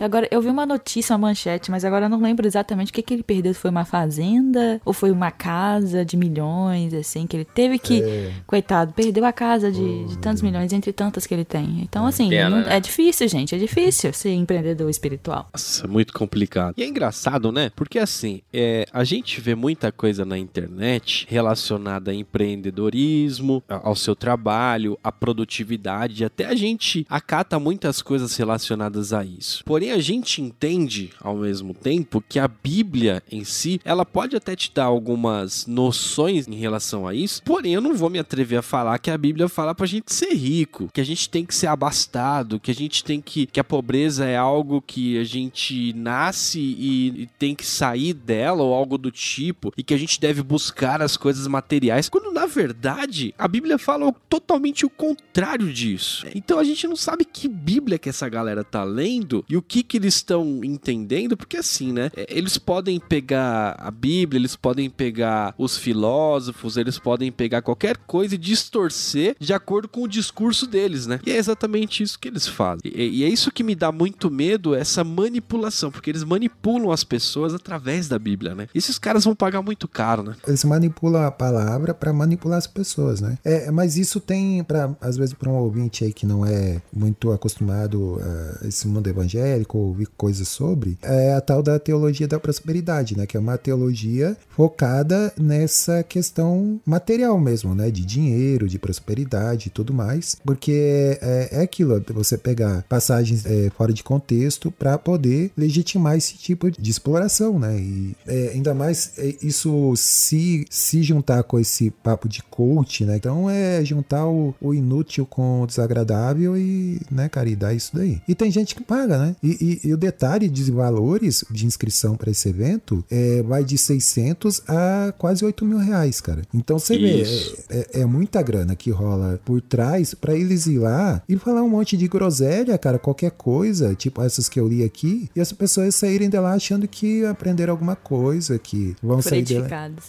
Agora, 0.00 0.28
eu 0.30 0.40
vi 0.42 0.48
uma 0.48 0.66
notícia, 0.66 1.14
uma 1.14 1.28
manchete, 1.28 1.70
mas 1.70 1.84
agora 1.84 2.06
eu 2.06 2.08
não 2.08 2.20
lembro 2.20 2.46
exatamente 2.46 2.90
o 2.90 2.92
que, 2.94 3.02
que 3.02 3.14
ele 3.14 3.22
perdeu. 3.22 3.52
Se 3.54 3.60
foi 3.60 3.70
uma 3.70 3.84
fazenda 3.84 4.80
ou 4.84 4.92
foi 4.92 5.10
uma 5.10 5.30
casa 5.30 6.04
de 6.04 6.16
milhões, 6.16 6.92
assim, 6.94 7.26
que 7.26 7.36
ele 7.36 7.44
teve 7.44 7.78
que. 7.78 8.02
É. 8.02 8.32
Coitado, 8.46 8.92
perdeu 8.92 9.24
a 9.24 9.32
casa 9.32 9.70
de, 9.72 10.04
de 10.04 10.18
tantos 10.18 10.42
milhões, 10.42 10.72
entre 10.72 10.92
tantas 10.92 11.26
que 11.26 11.34
ele 11.34 11.44
tem. 11.44 11.80
Então, 11.82 12.06
assim, 12.06 12.28
Pena, 12.28 12.50
não- 12.50 12.58
né? 12.58 12.76
é 12.76 12.80
difícil, 12.80 13.28
gente. 13.28 13.54
É 13.54 13.58
difícil 13.58 14.12
ser 14.12 14.32
empreendedor 14.34 14.88
espiritual. 14.90 15.48
Nossa, 15.52 15.86
muito 15.88 16.12
complicado. 16.12 16.74
E 16.76 16.82
é 16.82 16.86
engraçado, 16.86 17.50
né? 17.50 17.70
Porque 17.74 17.98
assim, 17.98 18.42
é, 18.52 18.86
a 18.92 19.04
gente 19.04 19.40
vê 19.40 19.54
muita 19.54 19.90
coisa 19.90 20.24
na 20.24 20.38
internet 20.38 21.26
relacionada 21.28 22.10
a 22.10 22.14
empreendedorismo, 22.14 23.62
ao 23.68 23.94
seu 23.96 24.14
trabalho, 24.14 24.98
à 25.02 25.10
produtividade, 25.10 26.24
até 26.24 26.46
a 26.46 26.54
gente 26.54 27.06
acata 27.08 27.58
muitas 27.58 28.02
coisas 28.02 28.36
relacionadas 28.36 29.12
a 29.12 29.24
isso. 29.24 29.62
Porém, 29.64 29.85
a 29.90 29.98
gente 29.98 30.40
entende 30.40 31.10
ao 31.20 31.36
mesmo 31.36 31.74
tempo 31.74 32.22
que 32.26 32.38
a 32.38 32.48
Bíblia 32.48 33.22
em 33.30 33.44
si, 33.44 33.80
ela 33.84 34.04
pode 34.04 34.36
até 34.36 34.54
te 34.54 34.72
dar 34.72 34.84
algumas 34.84 35.66
noções 35.66 36.46
em 36.48 36.54
relação 36.54 37.06
a 37.06 37.14
isso, 37.14 37.42
porém 37.42 37.74
eu 37.74 37.80
não 37.80 37.94
vou 37.94 38.10
me 38.10 38.18
atrever 38.18 38.58
a 38.58 38.62
falar 38.62 38.98
que 38.98 39.10
a 39.10 39.18
Bíblia 39.18 39.48
fala 39.48 39.74
pra 39.74 39.86
gente 39.86 40.12
ser 40.12 40.32
rico, 40.34 40.88
que 40.92 41.00
a 41.00 41.04
gente 41.04 41.28
tem 41.28 41.44
que 41.44 41.54
ser 41.54 41.66
abastado, 41.66 42.60
que 42.60 42.70
a 42.70 42.74
gente 42.74 43.04
tem 43.04 43.20
que 43.20 43.46
que 43.46 43.60
a 43.60 43.64
pobreza 43.64 44.24
é 44.24 44.36
algo 44.36 44.82
que 44.82 45.18
a 45.18 45.24
gente 45.24 45.92
nasce 45.92 46.60
e, 46.60 47.22
e 47.22 47.26
tem 47.38 47.54
que 47.54 47.64
sair 47.66 48.14
dela 48.14 48.62
ou 48.62 48.74
algo 48.74 48.98
do 48.98 49.10
tipo, 49.10 49.72
e 49.76 49.82
que 49.82 49.94
a 49.94 49.98
gente 49.98 50.20
deve 50.20 50.42
buscar 50.42 51.02
as 51.02 51.16
coisas 51.16 51.46
materiais, 51.46 52.08
quando 52.08 52.32
na 52.32 52.46
verdade 52.46 53.34
a 53.38 53.48
Bíblia 53.48 53.78
fala 53.78 54.12
totalmente 54.28 54.84
o 54.84 54.90
contrário 54.90 55.72
disso. 55.72 56.26
Então 56.34 56.58
a 56.58 56.64
gente 56.64 56.86
não 56.86 56.96
sabe 56.96 57.24
que 57.24 57.48
Bíblia 57.48 57.98
que 57.98 58.08
essa 58.08 58.28
galera 58.28 58.62
tá 58.64 58.84
lendo 58.84 59.44
e 59.48 59.56
o 59.56 59.62
que 59.62 59.75
que 59.82 59.96
eles 59.96 60.16
estão 60.16 60.62
entendendo, 60.64 61.36
porque 61.36 61.56
assim, 61.56 61.92
né? 61.92 62.10
é, 62.16 62.26
Eles 62.28 62.58
podem 62.58 62.98
pegar 63.00 63.76
a 63.78 63.90
Bíblia, 63.90 64.38
eles 64.38 64.56
podem 64.56 64.88
pegar 64.90 65.54
os 65.58 65.76
filósofos, 65.76 66.76
eles 66.76 66.98
podem 66.98 67.30
pegar 67.32 67.62
qualquer 67.62 67.96
coisa 67.96 68.34
e 68.34 68.38
distorcer 68.38 69.36
de 69.38 69.52
acordo 69.52 69.88
com 69.88 70.02
o 70.02 70.08
discurso 70.08 70.66
deles, 70.66 71.06
né? 71.06 71.20
E 71.26 71.30
é 71.30 71.36
exatamente 71.36 72.02
isso 72.02 72.18
que 72.18 72.28
eles 72.28 72.46
falam. 72.46 72.78
E, 72.84 73.20
e 73.20 73.24
é 73.24 73.28
isso 73.28 73.50
que 73.50 73.62
me 73.62 73.74
dá 73.74 73.90
muito 73.90 74.30
medo, 74.30 74.74
essa 74.74 75.02
manipulação, 75.04 75.90
porque 75.90 76.10
eles 76.10 76.24
manipulam 76.24 76.90
as 76.90 77.04
pessoas 77.04 77.54
através 77.54 78.08
da 78.08 78.18
Bíblia, 78.18 78.54
né? 78.54 78.68
E 78.74 78.78
esses 78.78 78.98
caras 78.98 79.24
vão 79.24 79.34
pagar 79.34 79.62
muito 79.62 79.88
caro, 79.88 80.22
né? 80.22 80.36
Eles 80.46 80.64
manipulam 80.64 81.22
a 81.24 81.30
palavra 81.30 81.94
para 81.94 82.12
manipular 82.12 82.58
as 82.58 82.66
pessoas, 82.66 83.20
né? 83.20 83.38
É, 83.44 83.70
mas 83.70 83.96
isso 83.96 84.20
tem, 84.20 84.62
pra, 84.64 84.94
às 85.00 85.16
vezes, 85.16 85.34
para 85.34 85.48
um 85.48 85.54
ouvinte 85.54 86.04
aí 86.04 86.12
que 86.12 86.26
não 86.26 86.44
é 86.44 86.80
muito 86.92 87.32
acostumado 87.32 88.20
a 88.62 88.66
esse 88.66 88.86
mundo 88.86 89.08
evangélico, 89.08 89.65
ouvir 89.74 90.08
coisas 90.16 90.48
sobre, 90.48 90.98
é 91.02 91.34
a 91.34 91.40
tal 91.40 91.62
da 91.62 91.78
teologia 91.78 92.28
da 92.28 92.38
prosperidade, 92.38 93.16
né? 93.16 93.26
Que 93.26 93.36
é 93.36 93.40
uma 93.40 93.58
teologia 93.58 94.36
focada 94.50 95.32
nessa 95.38 96.02
questão 96.02 96.80
material 96.84 97.38
mesmo, 97.40 97.74
né? 97.74 97.90
De 97.90 98.04
dinheiro, 98.04 98.68
de 98.68 98.78
prosperidade 98.78 99.68
e 99.68 99.70
tudo 99.70 99.92
mais. 99.92 100.36
Porque 100.44 101.18
é, 101.20 101.48
é 101.52 101.60
aquilo, 101.62 102.02
você 102.14 102.36
pegar 102.36 102.84
passagens 102.88 103.44
é, 103.46 103.70
fora 103.76 103.92
de 103.92 104.02
contexto 104.02 104.70
para 104.70 104.98
poder 104.98 105.50
legitimar 105.56 106.16
esse 106.16 106.34
tipo 106.34 106.70
de 106.70 106.90
exploração, 106.90 107.58
né? 107.58 107.78
E 107.78 108.16
é, 108.26 108.50
ainda 108.54 108.74
mais 108.74 109.12
é, 109.18 109.34
isso 109.42 109.94
se, 109.96 110.64
se 110.70 111.02
juntar 111.02 111.42
com 111.42 111.58
esse 111.58 111.90
papo 111.90 112.28
de 112.28 112.42
coach, 112.42 113.04
né? 113.04 113.16
Então 113.16 113.48
é 113.48 113.84
juntar 113.84 114.26
o, 114.26 114.54
o 114.60 114.74
inútil 114.74 115.26
com 115.26 115.62
o 115.62 115.66
desagradável 115.66 116.56
e, 116.56 117.00
né, 117.10 117.28
cara, 117.28 117.48
e 117.48 117.56
dar 117.56 117.74
isso 117.74 117.90
daí. 117.94 118.20
E 118.26 118.34
tem 118.34 118.50
gente 118.50 118.74
que 118.74 118.82
paga, 118.82 119.18
né? 119.18 119.36
E, 119.42 119.55
e- 119.60 119.80
e 119.88 119.92
o 119.94 119.96
detalhe 119.96 120.48
de 120.48 120.70
valores 120.70 121.44
de 121.50 121.66
inscrição 121.66 122.16
para 122.16 122.30
esse 122.30 122.48
evento 122.48 123.04
é, 123.10 123.42
vai 123.42 123.64
de 123.64 123.76
600 123.78 124.62
a 124.68 125.12
quase 125.18 125.44
8 125.44 125.64
mil 125.64 125.78
reais, 125.78 126.20
cara. 126.20 126.42
Então 126.54 126.78
você 126.78 126.96
vê, 126.98 127.22
é, 127.68 127.78
é- 127.98 128.00
é 128.02 128.06
muita 128.06 128.42
grana 128.42 128.74
que 128.74 128.90
rola 128.90 129.40
por 129.44 129.60
trás 129.60 130.14
para 130.14 130.34
eles 130.34 130.66
ir 130.66 130.78
lá 130.78 131.22
e 131.28 131.36
falar 131.36 131.62
um 131.62 131.68
monte 131.68 131.96
de 131.96 132.06
groselha, 132.08 132.76
cara, 132.78 132.98
qualquer 132.98 133.30
coisa, 133.32 133.94
tipo 133.94 134.22
essas 134.22 134.48
que 134.48 134.58
eu 134.58 134.68
li 134.68 134.82
aqui, 134.84 135.28
e 135.34 135.40
as 135.40 135.52
pessoas 135.52 135.94
saírem 135.94 136.28
de 136.28 136.38
lá 136.38 136.52
achando 136.54 136.86
que 136.88 137.24
aprenderam 137.24 137.72
alguma 137.72 137.96
coisa, 137.96 138.58
que 138.58 138.94
vão 139.02 139.20
sair 139.22 139.42
de 139.42 139.54
lá. 139.58 139.60